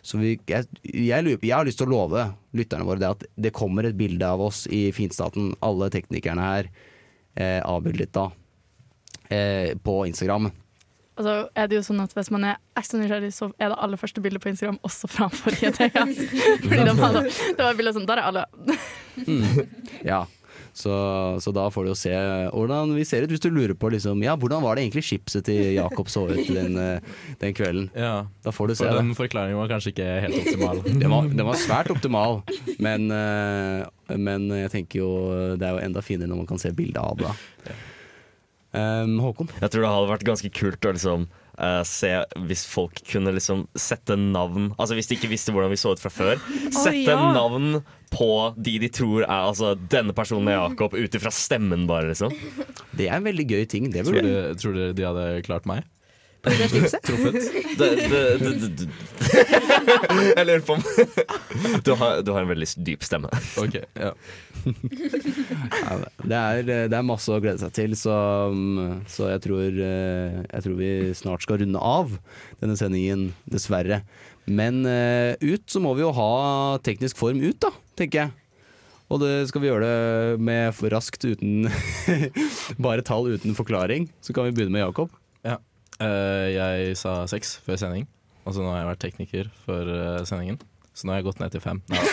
Så 0.02 0.18
vi, 0.18 0.34
jeg, 0.50 0.66
jeg, 0.90 1.36
jeg 1.38 1.54
har 1.54 1.68
lyst 1.68 1.78
til 1.78 1.90
å 1.90 1.94
love 1.94 2.24
lytterne 2.56 2.86
våre 2.88 3.02
det 3.02 3.12
at 3.12 3.22
det 3.38 3.54
kommer 3.54 3.86
et 3.86 3.98
bilde 3.98 4.26
av 4.26 4.42
oss 4.48 4.64
i 4.66 4.88
finstaten, 4.96 5.52
alle 5.62 5.90
teknikerne 5.94 6.48
her, 6.48 6.70
eh, 7.38 7.60
avbildet 7.62 8.10
da, 8.16 8.26
eh, 9.30 9.76
på 9.78 10.00
Instagram. 10.10 10.50
Altså, 11.18 11.34
er 11.58 11.66
det 11.68 11.76
jo 11.76 11.82
sånn 11.84 12.00
at 12.00 12.12
Hvis 12.16 12.30
man 12.32 12.44
er 12.48 12.58
ekstra 12.78 13.00
nysgjerrig, 13.00 13.32
så 13.36 13.50
er 13.60 13.72
det 13.72 13.78
aller 13.82 14.00
første 14.00 14.22
bildet 14.24 14.40
på 14.40 14.48
Instagram 14.52 14.78
også 14.86 15.10
fra 15.10 15.28
forrige 15.28 15.72
TS. 15.76 16.20
Fordi 16.68 16.84
de 16.86 16.94
hadde, 17.02 17.24
det 17.58 17.64
var 17.66 17.76
bilder 17.80 17.96
sånn 17.96 18.06
Der 18.08 18.22
er 18.22 18.28
alle. 18.30 18.44
Mm. 19.26 19.66
Ja, 20.06 20.22
så, 20.72 20.92
så 21.42 21.50
da 21.52 21.64
får 21.72 21.84
du 21.84 21.90
jo 21.90 21.96
se 21.98 22.12
hvordan 22.14 22.92
vi 22.94 23.04
ser 23.08 23.24
ut, 23.26 23.32
hvis 23.34 23.42
du 23.42 23.48
lurer 23.52 23.74
på 23.76 23.90
liksom, 23.92 24.22
ja, 24.24 24.36
hvordan 24.38 24.62
var 24.62 24.78
det 24.78 24.84
egentlig 24.86 25.02
chipset 25.08 25.44
til 25.48 25.72
Jakob 25.74 26.08
så 26.12 26.22
ut 26.30 26.46
den, 26.46 26.76
eh, 26.78 27.02
den 27.42 27.56
kvelden. 27.58 27.88
Ja, 27.98 28.26
Da 28.46 28.54
får 28.54 28.70
du 28.70 28.74
se 28.78 28.84
for 28.86 28.94
det. 28.94 29.02
den 29.02 29.16
forklaringen 29.18 29.58
var 29.58 29.70
kanskje 29.72 29.92
ikke 29.92 30.08
helt 30.24 30.38
optimal. 30.40 30.82
Den 31.02 31.10
var, 31.10 31.28
den 31.28 31.46
var 31.46 31.58
svært 31.58 31.90
optimal, 31.92 32.40
men, 32.78 33.10
eh, 33.12 34.16
men 34.16 34.46
jeg 34.62 34.70
tenker 34.78 35.02
jo 35.02 35.10
det 35.58 35.66
er 35.66 35.76
jo 35.76 35.84
enda 35.88 36.02
finere 36.06 36.30
når 36.30 36.44
man 36.44 36.48
kan 36.54 36.62
se 36.62 36.72
bildet 36.76 37.02
av 37.02 37.18
det. 37.18 37.34
Um, 38.70 39.16
Håkon? 39.22 39.50
Jeg 39.58 39.72
tror 39.72 39.82
det 39.82 39.92
hadde 39.92 40.10
vært 40.12 40.28
ganske 40.28 40.52
kult 40.54 40.86
å 40.86 40.96
liksom 40.96 41.30
Uh, 41.60 41.82
se 41.84 42.08
hvis 42.48 42.62
folk 42.64 43.02
kunne 43.04 43.34
liksom 43.36 43.66
sette 43.76 44.14
navn 44.16 44.70
Altså 44.80 44.94
hvis 44.96 45.10
de 45.10 45.18
ikke 45.18 45.28
visste 45.28 45.52
hvordan 45.52 45.68
vi 45.68 45.76
så 45.76 45.90
ut 45.92 46.00
fra 46.00 46.08
før. 46.08 46.38
Sette 46.72 47.12
ja. 47.12 47.18
navn 47.36 47.82
på 48.08 48.30
de 48.56 48.78
de 48.80 48.88
tror 48.88 49.26
er 49.26 49.44
altså 49.50 49.74
denne 49.76 50.14
personen 50.16 50.48
er 50.48 50.56
Jakob, 50.56 50.96
ut 50.96 51.18
ifra 51.18 51.32
stemmen 51.34 51.84
bare, 51.90 52.08
liksom. 52.14 52.32
Det 52.96 53.10
er 53.10 53.18
en 53.18 53.28
veldig 53.28 53.44
gøy 53.50 53.68
ting. 53.68 53.90
Det 53.92 54.06
Tror 54.08 54.24
du, 54.24 54.32
tror 54.56 54.78
dere 54.78 54.96
de 54.96 55.04
hadde 55.04 55.26
klart 55.44 55.68
meg? 55.68 55.84
På 56.40 56.50
det 56.50 56.68
tipset? 56.72 57.02
Truffet? 57.06 57.36
Jeg 60.36 60.46
lurer 60.46 60.64
på 60.64 60.76
om 60.78 60.82
du 61.86 61.92
har, 62.00 62.22
du 62.24 62.32
har 62.32 62.42
en 62.42 62.50
veldig 62.50 62.68
dyp 62.86 63.04
stemme. 63.04 63.28
Ok, 63.60 63.76
ja. 63.98 64.12
Ja, 64.64 65.94
det, 66.24 66.38
er, 66.38 66.62
det 66.90 66.96
er 66.96 67.06
masse 67.06 67.32
å 67.32 67.40
glede 67.42 67.60
seg 67.62 67.72
til, 67.76 67.96
så, 67.98 68.16
så 69.08 69.30
jeg, 69.32 69.40
tror, 69.46 69.68
eh, 69.68 70.40
jeg 70.44 70.64
tror 70.66 70.76
vi 70.80 70.90
snart 71.16 71.44
skal 71.46 71.60
runde 71.62 71.80
av 71.80 72.12
denne 72.60 72.76
sendingen, 72.80 73.30
dessverre. 73.48 74.02
Men 74.50 74.82
eh, 74.88 75.36
ut 75.40 75.64
så 75.70 75.80
må 75.82 75.94
vi 75.96 76.04
jo 76.04 76.12
ha 76.16 76.30
teknisk 76.84 77.20
form 77.20 77.40
ut, 77.44 77.60
da, 77.62 77.72
tenker 78.00 78.24
jeg. 78.24 78.36
Og 79.10 79.18
det 79.24 79.32
skal 79.50 79.64
vi 79.64 79.70
gjøre 79.70 79.86
det 79.88 80.42
med 80.46 80.70
for 80.76 80.92
raskt 80.94 81.24
uten 81.26 81.66
Bare 82.84 83.02
tall 83.02 83.26
uten 83.32 83.56
forklaring. 83.58 84.06
Så 84.22 84.30
kan 84.36 84.46
vi 84.46 84.54
begynne 84.54 84.76
med 84.76 84.84
Jakob. 84.84 85.10
ja. 85.42 85.56
Eh, 86.00 86.48
jeg 86.54 86.96
sa 86.96 87.26
seks 87.28 87.58
før 87.64 87.76
sending, 87.80 88.06
og 88.46 88.54
så 88.56 88.64
nå 88.64 88.70
har 88.72 88.82
jeg 88.82 88.90
vært 88.90 89.02
tekniker 89.04 89.50
for 89.66 89.84
uh, 89.84 90.20
sendingen. 90.28 90.56
Så 90.96 91.06
nå 91.06 91.12
har 91.12 91.20
jeg 91.20 91.28
gått 91.28 91.40
ned 91.42 91.52
til 91.52 91.62
fem. 91.62 91.82
Nei, 91.92 92.00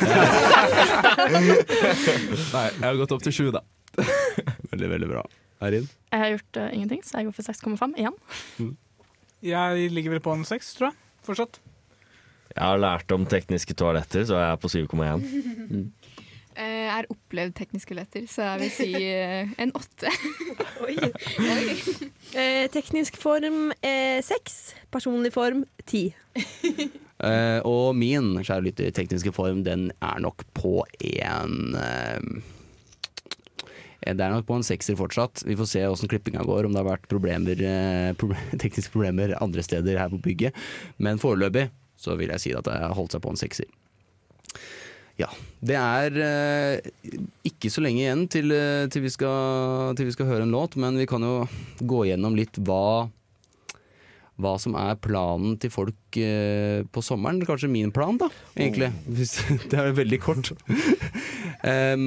Nei, 2.55 2.65
jeg 2.67 2.83
har 2.83 2.99
gått 2.99 3.15
opp 3.15 3.23
til 3.25 3.35
sju, 3.35 3.45
da. 3.55 3.63
Veldig, 4.71 4.89
veldig 4.91 5.07
bra. 5.09 5.23
Erin? 5.65 5.87
Jeg 6.11 6.21
har 6.21 6.29
gjort 6.35 6.59
uh, 6.59 6.67
ingenting, 6.75 7.01
så 7.07 7.21
jeg 7.21 7.29
går 7.29 7.37
for 7.39 7.47
6,5 7.47 7.95
igjen. 7.97 8.17
Jeg 9.47 9.89
ligger 9.95 10.17
vel 10.17 10.21
på 10.25 10.35
en 10.35 10.45
seks, 10.47 10.75
tror 10.77 10.91
jeg. 10.91 10.99
Fortsatt. 11.25 11.59
Jeg 12.53 12.63
har 12.63 12.79
lært 12.81 13.11
om 13.13 13.25
tekniske 13.29 13.75
toaletter, 13.77 14.25
så 14.27 14.37
jeg 14.39 14.51
er 14.51 14.61
på 14.61 14.69
7,1. 14.71 15.25
Eh, 15.77 16.23
Har 16.97 17.05
opplevd 17.13 17.53
tekniske 17.59 17.93
letter, 17.93 18.23
så 18.25 18.41
jeg 18.55 18.61
vil 18.63 18.71
si 18.73 18.91
eh, 19.05 19.51
en 19.61 19.73
åtte. 19.77 20.09
Eh, 22.37 22.65
teknisk 22.69 23.15
form 23.17 23.71
eh, 23.81 24.19
seks. 24.25 24.75
Personlig 24.93 25.31
form 25.33 25.61
ti. 25.87 26.01
Eh, 26.37 27.59
og 27.65 27.95
min, 27.97 28.33
kjære 28.43 28.65
lytter, 28.65 28.91
tekniske 28.93 29.31
form, 29.33 29.63
den 29.65 29.87
er 30.03 30.19
nok 30.21 30.43
på 30.57 30.81
en 31.07 31.77
eh, 31.79 32.19
Det 34.03 34.21
er 34.21 34.35
nok 34.35 34.45
på 34.49 34.57
en 34.59 34.67
sekser 34.67 34.99
fortsatt. 34.99 35.45
Vi 35.47 35.55
får 35.57 35.71
se 35.71 35.85
åssen 35.87 36.11
klippinga 36.11 36.43
går, 36.45 36.67
om 36.67 36.75
det 36.75 36.83
har 36.83 36.91
vært 36.91 37.07
problemer, 37.09 37.57
eh, 37.63 38.11
proble- 38.19 38.43
tekniske 38.63 38.93
problemer 38.93 39.33
andre 39.41 39.63
steder 39.65 39.97
her 40.03 40.11
på 40.13 40.19
bygget. 40.27 40.53
Men 41.01 41.17
foreløpig 41.23 41.69
så 41.97 42.19
vil 42.19 42.35
jeg 42.35 42.43
si 42.43 42.53
at 42.59 42.67
det 42.67 42.75
har 42.83 42.93
holdt 42.99 43.15
seg 43.15 43.23
på 43.23 43.33
en 43.33 43.39
sekser. 43.39 43.71
Ja. 45.17 45.29
Det 45.65 45.77
er 45.77 46.17
eh, 46.21 46.89
ikke 47.49 47.71
så 47.73 47.81
lenge 47.81 48.03
igjen 48.03 48.25
til, 48.31 48.53
eh, 48.53 48.85
til, 48.93 49.03
vi 49.07 49.11
skal, 49.13 49.95
til 49.97 50.09
vi 50.09 50.13
skal 50.13 50.29
høre 50.29 50.45
en 50.45 50.53
låt, 50.53 50.77
men 50.77 50.99
vi 50.99 51.07
kan 51.09 51.25
jo 51.25 51.39
gå 51.81 52.05
gjennom 52.11 52.37
litt 52.37 52.59
hva 52.61 53.09
hva 54.37 54.53
som 54.61 54.75
er 54.77 54.97
planen 55.01 55.55
til 55.57 55.71
folk 55.73 56.17
eh, 56.21 56.83
på 56.93 57.01
sommeren. 57.01 57.41
Kanskje 57.47 57.71
min 57.73 57.89
plan, 57.93 58.19
da, 58.21 58.27
egentlig. 58.53 58.91
Hvis, 59.09 59.33
det 59.71 59.79
er 59.81 59.97
veldig 59.97 60.21
kort. 60.23 60.53
Eh, 61.67 61.97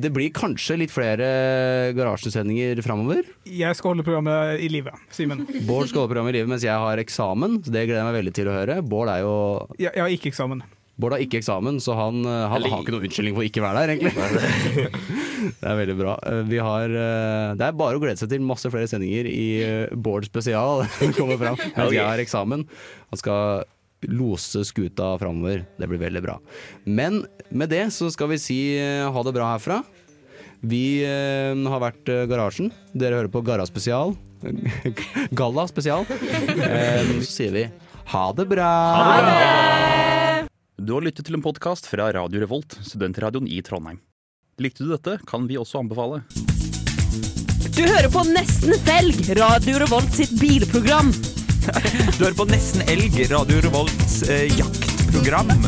det 0.00 0.08
blir 0.16 0.30
kanskje 0.32 0.78
litt 0.80 0.90
flere 0.90 1.92
garasjesendinger 1.92 2.80
framover. 2.82 3.20
Jeg 3.44 3.76
skal 3.76 3.92
holde 3.92 4.06
programmet 4.06 4.62
i 4.64 4.70
live, 4.72 4.94
Simen. 5.12 5.44
Bård 5.68 5.90
skal 5.90 6.02
holde 6.02 6.14
programmet 6.14 6.32
i 6.32 6.38
livet 6.40 6.50
mens 6.50 6.64
jeg 6.64 6.80
har 6.80 7.02
eksamen, 7.04 7.60
så 7.60 7.68
det 7.68 7.84
gleder 7.84 8.00
jeg 8.00 8.08
meg 8.08 8.16
veldig 8.16 8.34
til 8.40 8.48
å 8.48 8.56
høre. 8.56 8.78
Bård 8.80 9.12
er 9.12 9.20
jo 9.26 9.34
Jeg, 9.76 9.92
jeg 9.92 10.00
har 10.00 10.16
ikke 10.16 10.32
eksamen. 10.32 10.64
Bård 11.02 11.16
har 11.16 11.24
ikke 11.24 11.40
eksamen, 11.40 11.80
så 11.82 11.96
han, 11.98 12.22
han 12.24 12.56
Eller... 12.58 12.70
har 12.72 12.84
ikke 12.84 12.94
noen 12.94 13.08
unnskyldning 13.08 13.36
for 13.36 13.44
å 13.44 13.48
ikke 13.48 13.64
være 13.64 13.82
der, 13.82 13.94
egentlig. 13.96 14.90
det 15.60 15.68
er 15.72 15.78
veldig 15.82 15.98
bra. 15.98 16.16
Eh, 16.30 16.42
Vi 16.52 16.60
har, 16.62 16.96
eh, 17.02 17.52
det 17.58 17.68
er 17.68 17.78
bare 17.78 17.98
å 17.98 18.02
glede 18.02 18.20
seg 18.22 18.30
til 18.32 18.44
masse 18.46 18.70
flere 18.72 18.90
sendinger 18.90 19.28
i 19.30 19.46
eh, 19.66 19.94
Bård 19.94 20.28
spesial. 20.28 20.86
kommer 21.18 21.40
fram 21.40 21.58
mens 21.58 21.94
jeg 21.94 22.06
har 22.06 22.22
eksamen. 22.22 22.66
Han 23.12 23.20
skal 23.20 23.64
lose 24.10 24.64
skuta 24.66 25.12
framover. 25.20 25.64
Det 25.78 25.88
blir 25.90 26.02
veldig 26.02 26.22
bra. 26.24 26.38
Men 26.84 27.22
med 27.50 27.70
det 27.70 27.84
så 27.94 28.10
skal 28.12 28.32
vi 28.32 28.40
si 28.42 28.60
eh, 28.78 29.06
ha 29.06 29.26
det 29.26 29.34
bra 29.36 29.52
herfra. 29.54 29.82
Vi 30.62 31.02
eh, 31.06 31.54
har 31.74 31.82
vært 31.82 32.10
eh, 32.10 32.26
Garasjen. 32.30 32.70
Dere 32.94 33.22
hører 33.22 33.32
på 33.32 33.42
Garra 33.46 33.66
spesial. 33.68 34.14
Galla 35.38 35.66
spesial. 35.70 36.06
Eh, 36.10 37.18
så 37.22 37.30
sier 37.30 37.54
vi 37.54 37.68
ha 38.12 38.24
det 38.34 38.48
bra! 38.50 38.72
ha 38.98 39.12
det 39.20 39.28
bra. 39.28 40.11
Du 40.82 40.96
har 40.96 41.04
lyttet 41.06 41.28
til 41.28 41.36
en 41.36 41.42
podkast 41.44 41.86
fra 41.86 42.08
Radio 42.10 42.40
Revolt, 42.42 42.74
studentradioen 42.82 43.46
i 43.46 43.60
Trondheim. 43.62 44.00
Likte 44.58 44.82
du 44.82 44.88
dette, 44.90 45.12
kan 45.30 45.44
vi 45.46 45.54
også 45.60 45.78
anbefale. 45.78 46.24
Du 47.76 47.84
hører 47.86 48.08
på 48.10 48.24
Nesten 48.26 48.74
Felg, 48.82 49.20
Radio 49.38 49.78
Revolt 49.84 50.16
sitt 50.16 50.34
bilprogram. 50.40 51.12
Du 52.18 52.24
hører 52.24 52.34
på 52.34 52.48
Nesten 52.50 52.82
Elg, 52.90 53.14
Radio 53.30 53.60
Revolts 53.62 54.16
eh, 54.26 54.50
jaktprogram. 54.58 55.52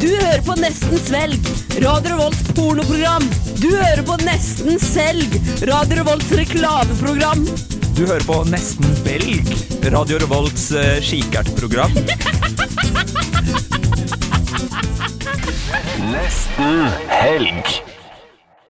Du 0.00 0.08
hører 0.10 0.42
på 0.46 0.58
Nesten 0.58 0.98
Svelg, 0.98 1.46
Radio 1.84 2.16
Revolts 2.16 2.42
pornoprogram. 2.58 3.30
Du 3.62 3.70
hører 3.70 4.02
på 4.10 4.18
Nesten 4.26 4.82
Selg, 4.82 5.38
Radio 5.70 6.02
Revolts 6.02 6.34
reklameprogram. 6.42 7.46
Du 7.94 8.06
hører 8.06 8.24
på 8.26 8.40
Nesten 8.50 8.90
Belg, 9.04 9.46
Radio 9.94 10.18
Revolts 10.18 10.72
uh, 10.74 10.98
kikertprogram. 10.98 11.94
Nesten 16.10 16.88
helg. 17.06 17.93